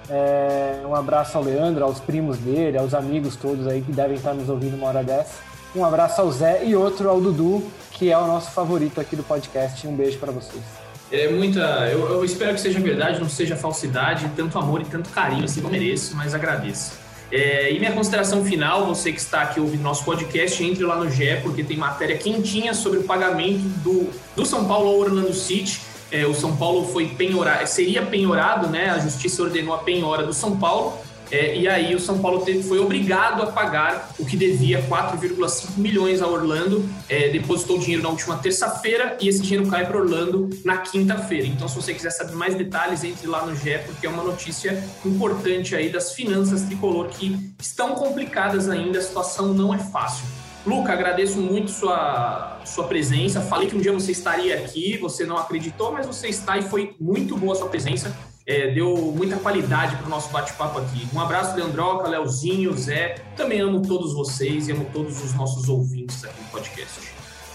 É, 0.09 0.83
um 0.87 0.95
abraço 0.95 1.37
ao 1.37 1.43
Leandro, 1.43 1.85
aos 1.85 1.99
primos 1.99 2.39
dele, 2.39 2.79
aos 2.79 2.95
amigos 2.95 3.35
todos 3.35 3.67
aí 3.67 3.83
que 3.83 3.91
devem 3.91 4.17
estar 4.17 4.33
nos 4.33 4.49
ouvindo 4.49 4.77
uma 4.77 4.87
hora 4.87 5.03
dessa. 5.03 5.35
Um 5.75 5.85
abraço 5.85 6.21
ao 6.21 6.31
Zé 6.31 6.65
e 6.65 6.77
outro 6.77 7.09
ao 7.09 7.21
Dudu, 7.21 7.65
que 7.91 8.11
é 8.11 8.17
o 8.17 8.27
nosso 8.27 8.53
favorito 8.53 9.01
aqui 9.01 9.17
do 9.17 9.23
podcast. 9.23 9.87
Um 9.87 9.97
beijo 9.97 10.19
para 10.19 10.31
vocês. 10.31 10.63
É 11.11 11.29
muita. 11.29 11.61
Eu, 11.91 12.09
eu, 12.09 12.25
espero 12.25 12.55
que 12.55 12.61
seja 12.61 12.81
verdade, 12.81 13.21
não 13.21 13.29
seja 13.29 13.57
falsidade, 13.57 14.31
tanto 14.35 14.59
amor 14.59 14.81
e 14.81 14.85
tanto 14.85 15.11
carinho 15.11 15.45
assim 15.45 15.61
que 15.61 15.67
eu 15.67 15.71
mereço, 15.71 16.17
mas 16.17 16.35
agradeço. 16.35 17.06
É, 17.31 17.73
e 17.73 17.79
minha 17.79 17.93
consideração 17.93 18.45
final, 18.45 18.87
você 18.87 19.13
que 19.13 19.19
está 19.19 19.43
aqui 19.43 19.59
ouvindo 19.59 19.83
nosso 19.83 20.05
podcast, 20.05 20.63
entre 20.63 20.85
lá 20.85 20.97
no 20.97 21.11
GE, 21.11 21.41
porque 21.43 21.65
tem 21.65 21.77
matéria 21.77 22.17
quentinha 22.17 22.73
sobre 22.73 23.01
o 23.01 23.03
pagamento 23.03 23.63
do, 23.83 24.11
do 24.35 24.47
São 24.47 24.65
Paulo 24.67 24.89
ao 24.89 24.99
Orlando 24.99 25.35
City. 25.35 25.81
É, 26.11 26.25
o 26.25 26.35
São 26.35 26.57
Paulo 26.57 26.87
foi 26.87 27.09
penhorado, 27.09 27.67
seria 27.67 28.03
penhorado, 28.03 28.69
né? 28.69 28.91
A 28.91 28.99
justiça 28.99 29.43
ordenou 29.43 29.75
a 29.75 29.79
penhora 29.79 30.25
do 30.25 30.33
São 30.33 30.57
Paulo. 30.57 30.99
É, 31.31 31.57
e 31.57 31.67
aí 31.67 31.95
o 31.95 32.01
São 32.01 32.19
Paulo 32.19 32.45
teve, 32.45 32.63
foi 32.63 32.79
obrigado 32.79 33.43
a 33.43 33.47
pagar 33.47 34.11
o 34.19 34.25
que 34.25 34.37
devia 34.37 34.83
4,5 34.83 35.77
milhões 35.77 36.23
a 36.23 36.27
Orlando, 36.27 36.89
é, 37.09 37.29
depositou 37.31 37.77
o 37.77 37.81
dinheiro 37.81 38.03
na 38.03 38.09
última 38.09 38.37
terça-feira 38.39 39.17
e 39.21 39.29
esse 39.29 39.43
dinheiro 39.43 39.69
cai 39.69 39.87
para 39.87 39.99
Orlando 39.99 40.49
na 40.65 40.79
quinta-feira. 40.79 41.47
Então, 41.47 41.69
se 41.69 41.77
você 41.77 41.93
quiser 41.93 42.11
saber 42.11 42.35
mais 42.35 42.55
detalhes, 42.55 43.03
entre 43.03 43.27
lá 43.27 43.45
no 43.45 43.57
GE, 43.57 43.79
porque 43.87 44.07
é 44.07 44.11
uma 44.11 44.23
notícia 44.23 44.83
importante 45.05 45.75
aí 45.75 45.89
das 45.89 46.13
finanças 46.13 46.63
tricolor 46.63 47.09
que 47.09 47.37
estão 47.61 47.95
complicadas 47.95 48.69
ainda, 48.69 48.99
a 48.99 49.03
situação 49.03 49.53
não 49.53 49.75
é 49.75 49.79
fácil. 49.79 50.25
Luca, 50.67 50.93
agradeço 50.93 51.39
muito 51.39 51.71
sua, 51.71 52.61
sua 52.65 52.89
presença. 52.89 53.41
Falei 53.41 53.69
que 53.69 53.77
um 53.77 53.81
dia 53.81 53.93
você 53.93 54.11
estaria 54.11 54.57
aqui, 54.57 54.99
você 54.99 55.25
não 55.25 55.37
acreditou, 55.37 55.93
mas 55.93 56.07
você 56.07 56.29
está 56.29 56.59
e 56.59 56.63
foi 56.63 56.95
muito 56.99 57.37
boa 57.37 57.53
a 57.53 57.57
sua 57.57 57.69
presença 57.69 58.13
é, 58.47 58.71
deu 58.71 58.97
muita 58.97 59.37
qualidade 59.37 59.97
para 59.97 60.07
o 60.07 60.09
nosso 60.09 60.31
bate-papo 60.31 60.79
aqui. 60.79 61.09
Um 61.13 61.21
abraço, 61.21 61.57
Leandroca, 61.57 62.09
Leozinho, 62.09 62.73
Zé. 62.77 63.17
Também 63.37 63.61
amo 63.61 63.83
todos 63.83 64.15
vocês 64.15 64.69
e 64.69 64.73
amo 64.73 64.87
todos 64.93 65.23
os 65.25 65.35
nossos 65.35 65.69
ouvintes 65.69 66.25
aqui 66.25 66.41
no 66.41 66.49
podcast. 66.49 67.01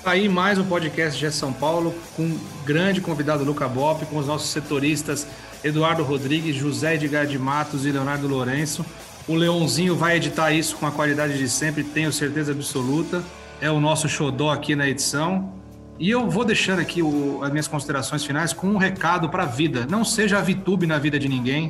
Tá 0.03 0.11
aí 0.11 0.27
mais 0.27 0.57
um 0.57 0.65
podcast 0.65 1.17
de 1.17 1.31
São 1.31 1.53
Paulo 1.53 1.93
com 2.17 2.23
um 2.23 2.39
grande 2.65 2.99
convidado 2.99 3.43
Luca 3.43 3.69
Bop, 3.69 4.05
com 4.07 4.17
os 4.17 4.27
nossos 4.27 4.49
setoristas 4.49 5.25
Eduardo 5.63 6.03
Rodrigues, 6.03 6.55
José 6.55 6.95
Edgar 6.95 7.25
de 7.25 7.39
Matos 7.39 7.85
e 7.85 7.91
Leonardo 7.91 8.27
Lourenço. 8.27 8.85
O 9.27 9.35
Leãozinho 9.35 9.95
vai 9.95 10.17
editar 10.17 10.51
isso 10.51 10.75
com 10.75 10.85
a 10.87 10.91
qualidade 10.91 11.37
de 11.37 11.47
sempre, 11.47 11.83
tenho 11.83 12.11
certeza 12.11 12.51
absoluta. 12.51 13.23
É 13.61 13.69
o 13.69 13.79
nosso 13.79 14.09
xodó 14.09 14.49
aqui 14.49 14.75
na 14.75 14.89
edição. 14.89 15.60
E 16.01 16.09
eu 16.09 16.27
vou 16.27 16.43
deixando 16.43 16.79
aqui 16.79 17.03
o, 17.03 17.43
as 17.43 17.51
minhas 17.51 17.67
considerações 17.67 18.25
finais 18.25 18.51
com 18.51 18.65
um 18.65 18.77
recado 18.77 19.29
para 19.29 19.43
a 19.43 19.45
vida. 19.45 19.85
Não 19.87 20.03
seja 20.03 20.39
a 20.39 20.41
VTube 20.41 20.87
na 20.87 20.97
vida 20.97 21.19
de 21.19 21.29
ninguém. 21.29 21.69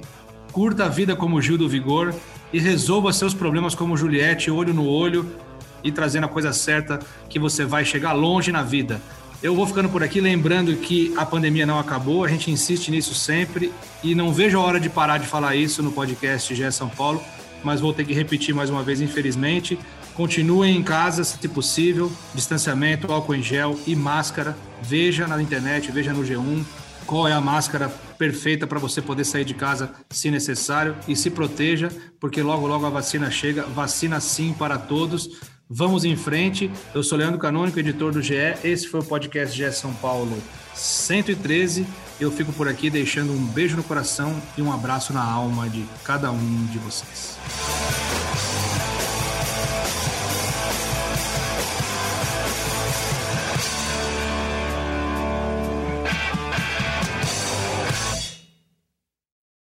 Curta 0.53 0.86
a 0.86 0.88
vida 0.88 1.17
como 1.17 1.41
Gil 1.41 1.57
do 1.57 1.67
Vigor 1.67 2.15
e 2.53 2.57
resolva 2.57 3.11
seus 3.11 3.34
problemas 3.34 3.75
como 3.75 3.97
Juliette, 3.97 4.49
olho 4.49 4.73
no 4.73 4.88
olho 4.88 5.29
e 5.84 5.91
trazendo 5.91 6.27
a 6.27 6.29
coisa 6.29 6.53
certa 6.53 6.97
que 7.27 7.38
você 7.38 7.65
vai 7.65 7.84
chegar 7.84 8.13
longe 8.13 8.53
na 8.53 8.63
vida. 8.63 9.01
Eu 9.43 9.53
vou 9.53 9.67
ficando 9.67 9.89
por 9.89 10.01
aqui 10.01 10.21
lembrando 10.21 10.77
que 10.77 11.13
a 11.17 11.25
pandemia 11.25 11.65
não 11.65 11.77
acabou, 11.77 12.23
a 12.23 12.29
gente 12.29 12.49
insiste 12.49 12.89
nisso 12.89 13.13
sempre 13.13 13.69
e 14.01 14.15
não 14.15 14.32
vejo 14.32 14.57
a 14.57 14.61
hora 14.61 14.79
de 14.79 14.89
parar 14.89 15.17
de 15.17 15.27
falar 15.27 15.57
isso 15.57 15.84
no 15.84 15.91
podcast 15.91 16.55
GE 16.55 16.71
São 16.71 16.88
Paulo, 16.88 17.21
mas 17.65 17.82
vou 17.82 17.91
ter 17.91 18.05
que 18.05 18.13
repetir 18.13 18.55
mais 18.55 18.69
uma 18.69 18.82
vez, 18.82 19.01
infelizmente. 19.01 19.77
Continuem 20.22 20.78
em 20.78 20.84
casa, 20.84 21.24
se 21.24 21.47
possível, 21.47 22.11
distanciamento, 22.36 23.11
álcool 23.11 23.34
em 23.34 23.41
gel 23.41 23.76
e 23.88 23.95
máscara. 23.95 24.55
Veja 24.80 25.28
na 25.28 25.41
internet, 25.41 25.91
veja 25.91 26.13
no 26.13 26.22
G1 26.22 26.63
qual 27.07 27.28
é 27.28 27.34
a 27.34 27.41
máscara 27.41 27.89
perfeita 28.19 28.67
para 28.67 28.78
você 28.78 29.01
poder 29.01 29.26
sair 29.26 29.43
de 29.43 29.55
casa 29.55 29.91
se 30.11 30.30
necessário 30.30 30.95
e 31.07 31.15
se 31.15 31.32
proteja, 31.32 31.89
porque 32.19 32.43
logo 32.43 32.67
logo 32.67 32.86
a 32.86 32.89
vacina 32.91 33.32
chega, 33.32 33.63
vacina 33.63 34.19
sim 34.19 34.53
para 34.53 34.78
todos. 34.78 35.41
Vamos 35.67 36.05
em 36.05 36.15
frente. 36.15 36.69
Eu 36.93 37.01
sou 37.01 37.17
Leandro 37.17 37.39
Canônico, 37.39 37.80
editor 37.80 38.11
do 38.11 38.22
GE. 38.22 38.36
Esse 38.63 38.88
foi 38.88 38.99
o 38.99 39.03
podcast 39.03 39.57
GE 39.57 39.72
São 39.72 39.91
Paulo 39.91 40.38
113. 40.76 41.84
Eu 42.19 42.32
fico 42.32 42.53
por 42.53 42.67
aqui 42.67 42.91
deixando 42.91 43.34
um 43.34 43.43
beijo 43.43 43.76
no 43.76 43.84
coração 43.84 44.39
e 44.55 44.61
um 44.61 44.72
abraço 44.72 45.13
na 45.13 45.24
alma 45.24 45.67
de 45.67 45.84
cada 46.03 46.32
um 46.32 46.65
de 46.67 46.78
vocês. 46.78 47.39